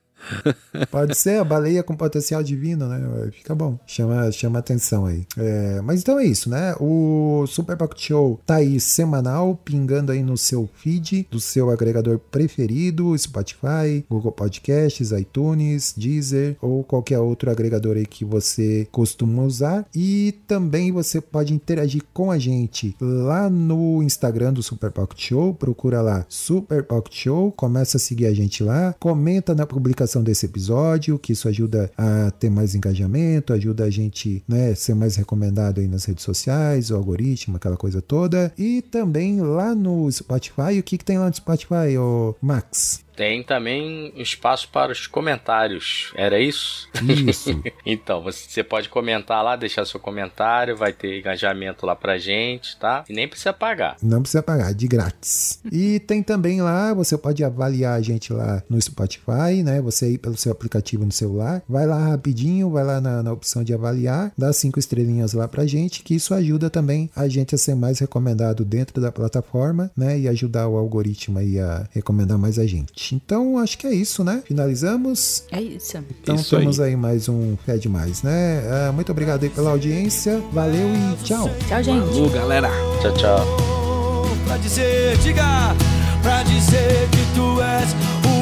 Pode 0.91 1.17
ser 1.17 1.41
a 1.41 1.45
baleia 1.45 1.83
com 1.83 1.97
potencial 1.97 2.43
divino, 2.43 2.89
né? 2.89 3.31
Fica 3.33 3.55
bom. 3.55 3.79
Chama, 3.87 4.31
chama 4.33 4.59
atenção 4.59 5.07
aí. 5.07 5.27
É, 5.37 5.81
mas 5.83 6.01
então 6.01 6.19
é 6.19 6.25
isso, 6.25 6.49
né? 6.49 6.75
O 6.81 7.45
Super 7.47 7.77
Pocket 7.77 8.01
Show 8.01 8.41
tá 8.47 8.57
aí 8.57 8.81
semanal, 8.81 9.59
pingando 9.65 10.13
aí 10.13 10.23
no 10.23 10.37
seu 10.37 10.69
feed, 10.75 11.27
do 11.31 11.41
seu 11.41 11.71
agregador 11.71 12.19
preferido, 12.19 13.17
Spotify, 13.19 14.05
Google 14.09 14.33
Podcasts, 14.33 15.13
iTunes, 15.13 15.95
Deezer 15.97 16.57
ou 16.61 16.85
qualquer 16.85 17.19
outro 17.19 17.51
agregador 17.51 17.97
aí 17.97 18.07
que 18.07 18.25
você 18.25 18.87
costuma 18.91 19.43
usar. 19.43 19.87
E 19.95 20.35
também 20.47 20.93
você 20.93 21.21
pode 21.21 21.53
interagir 21.53 22.03
com 22.13 22.31
a 22.31 22.39
gente 22.39 22.97
lá 23.01 23.49
no 23.51 24.03
Instagram 24.03 24.53
do 24.53 24.63
Super 24.63 24.91
Pocket 24.91 25.21
Show. 25.21 25.55
Procura 25.55 26.01
lá 26.01 26.27
Super 26.29 26.83
Pocket 26.85 27.15
Show, 27.15 27.53
começa 27.53 27.97
a 27.97 28.01
seguir 28.01 28.27
a 28.27 28.35
gente 28.35 28.63
lá, 28.63 28.95
comenta 28.99 29.55
na 29.55 29.67
publicação 29.67 30.18
desse 30.23 30.47
episódio, 30.47 31.19
que 31.19 31.33
isso 31.33 31.49
ajuda 31.49 31.91
a 31.97 32.31
ter 32.31 32.51
mais 32.51 32.75
engajamento, 32.75 33.53
ajuda 33.53 33.85
a 33.85 33.91
gente 33.91 34.43
né, 34.47 34.75
ser 34.75 34.95
mais 34.95 35.17
recomendado 35.17 35.81
aí 35.81 35.87
nas 35.87 36.05
redes 36.05 36.25
sociais, 36.25 36.91
o 36.91 36.97
algoritmo, 36.97 37.57
aquela 37.57 37.77
coisa 37.77 38.01
toda. 38.01 38.53
E 38.57 38.83
também 38.83 39.41
lá 39.41 39.75
no 39.75 40.11
Spotify, 40.11 40.79
o 40.79 40.83
que, 40.83 40.99
que 40.99 41.05
tem 41.05 41.19
lá 41.19 41.29
no 41.29 41.35
Spotify, 41.35 41.97
ô 41.99 42.35
Max? 42.41 43.08
Tem 43.19 43.43
também 43.43 44.13
espaço 44.15 44.69
para 44.69 44.93
os 44.93 45.09
comentários. 45.09 46.13
Era 46.15 46.39
isso? 46.39 46.89
Isso. 47.03 47.51
então, 47.85 48.23
você 48.23 48.63
pode 48.63 48.89
comentar 48.89 49.43
lá, 49.43 49.57
deixar 49.57 49.85
seu 49.85 49.99
comentário, 49.99 50.77
vai 50.77 50.93
ter 50.93 51.19
engajamento 51.19 51.85
lá 51.85 51.97
pra 51.97 52.17
gente, 52.17 52.79
tá? 52.79 53.05
E 53.09 53.13
nem 53.13 53.27
precisa 53.27 53.53
pagar. 53.53 53.97
Não 54.01 54.23
precisa 54.23 54.41
pagar, 54.41 54.73
de 54.73 54.87
grátis. 54.87 55.61
E 55.73 55.99
tem 55.99 56.23
também 56.23 56.63
lá, 56.63 56.95
você 56.95 57.19
pode 57.19 57.43
avaliar 57.43 57.99
a 57.99 58.01
gente 58.01 58.33
lá 58.33 58.63
no 58.71 58.81
Spotify, 58.81 59.65
né? 59.65 59.81
Você 59.81 60.05
aí 60.05 60.17
pelo 60.17 60.37
seu 60.37 60.53
aplicativo 60.53 61.05
no 61.05 61.11
celular. 61.11 61.61
Vai 61.69 61.87
lá 61.87 61.99
rapidinho, 61.99 62.71
vai 62.71 62.85
lá 62.85 63.01
na, 63.01 63.21
na 63.21 63.33
opção 63.33 63.65
de 63.65 63.75
avaliar, 63.75 64.33
dá 64.39 64.53
cinco 64.53 64.79
estrelinhas 64.79 65.33
lá 65.33 65.49
pra 65.49 65.67
gente, 65.67 66.05
que 66.05 66.15
isso 66.15 66.33
ajuda 66.35 66.71
também 66.71 67.11
a 67.17 67.27
gente 67.27 67.53
a 67.53 67.59
ser 67.59 67.75
mais 67.75 67.99
recomendado 67.99 68.65
dentro 68.65 69.03
da 69.03 69.11
plataforma, 69.11 69.91
né? 69.97 70.17
E 70.21 70.29
ajudar 70.29 70.69
o 70.69 70.77
algoritmo 70.77 71.41
aí 71.41 71.59
a 71.59 71.89
recomendar 71.91 72.39
mais 72.39 72.61
a 72.61 72.65
gente. 72.65 73.08
Então, 73.15 73.59
acho 73.59 73.77
que 73.79 73.87
é 73.87 73.95
isso, 73.95 74.23
né? 74.25 74.43
Finalizamos. 74.47 75.45
É 75.51 75.61
isso. 75.61 75.97
Então, 76.23 76.35
Isso 76.35 76.57
temos 76.57 76.81
aí. 76.81 76.97
mais 76.97 77.29
um 77.29 77.57
Fé 77.65 77.77
Demais, 77.77 78.23
né? 78.23 78.63
Ah, 78.89 78.93
muito 78.93 79.11
obrigado 79.13 79.43
aí 79.43 79.49
pela 79.51 79.71
audiência. 79.71 80.43
Valeu 80.53 80.89
e 80.95 81.25
tchau. 81.25 81.51
Tchau, 81.69 81.83
gente. 81.83 82.07
Falou, 82.07 82.31
galera. 82.31 82.71
Tchau, 83.01 83.15
tchau. 83.15 83.47
Pra 84.47 84.57
dizer, 84.59 85.17
diga, 85.19 85.45
pra 86.23 86.43
dizer 86.43 87.09
que 87.11 87.35
tu 87.35 87.61
és 87.63 87.95
o 88.35 88.38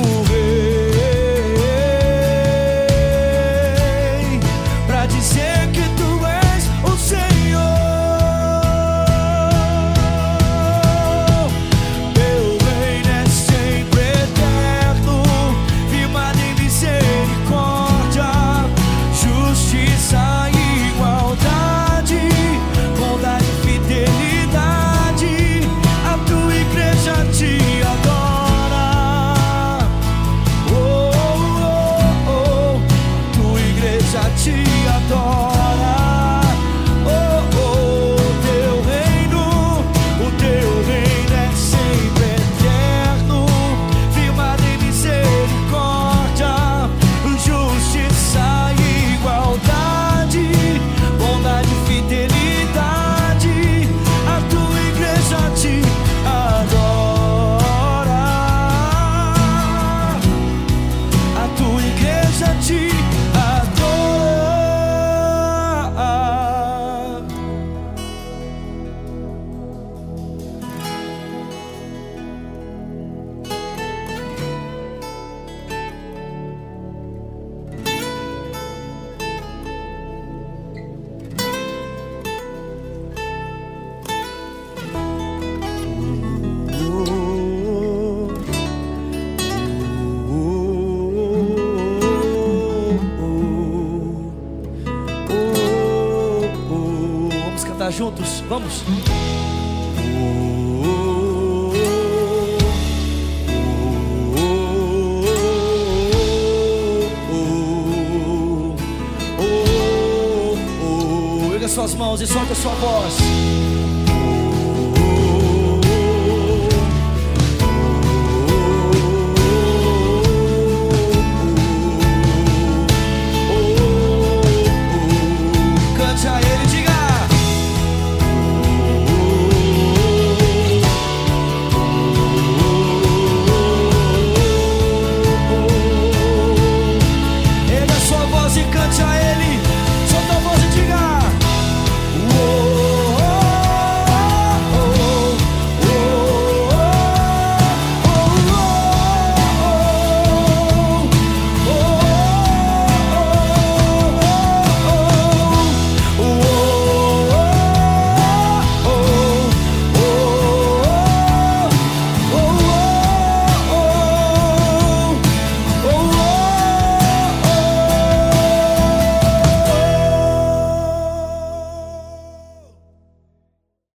mãos 111.96 112.20
e 112.20 112.26
solta 112.26 112.54
sua 112.54 112.74
voz. 112.74 113.14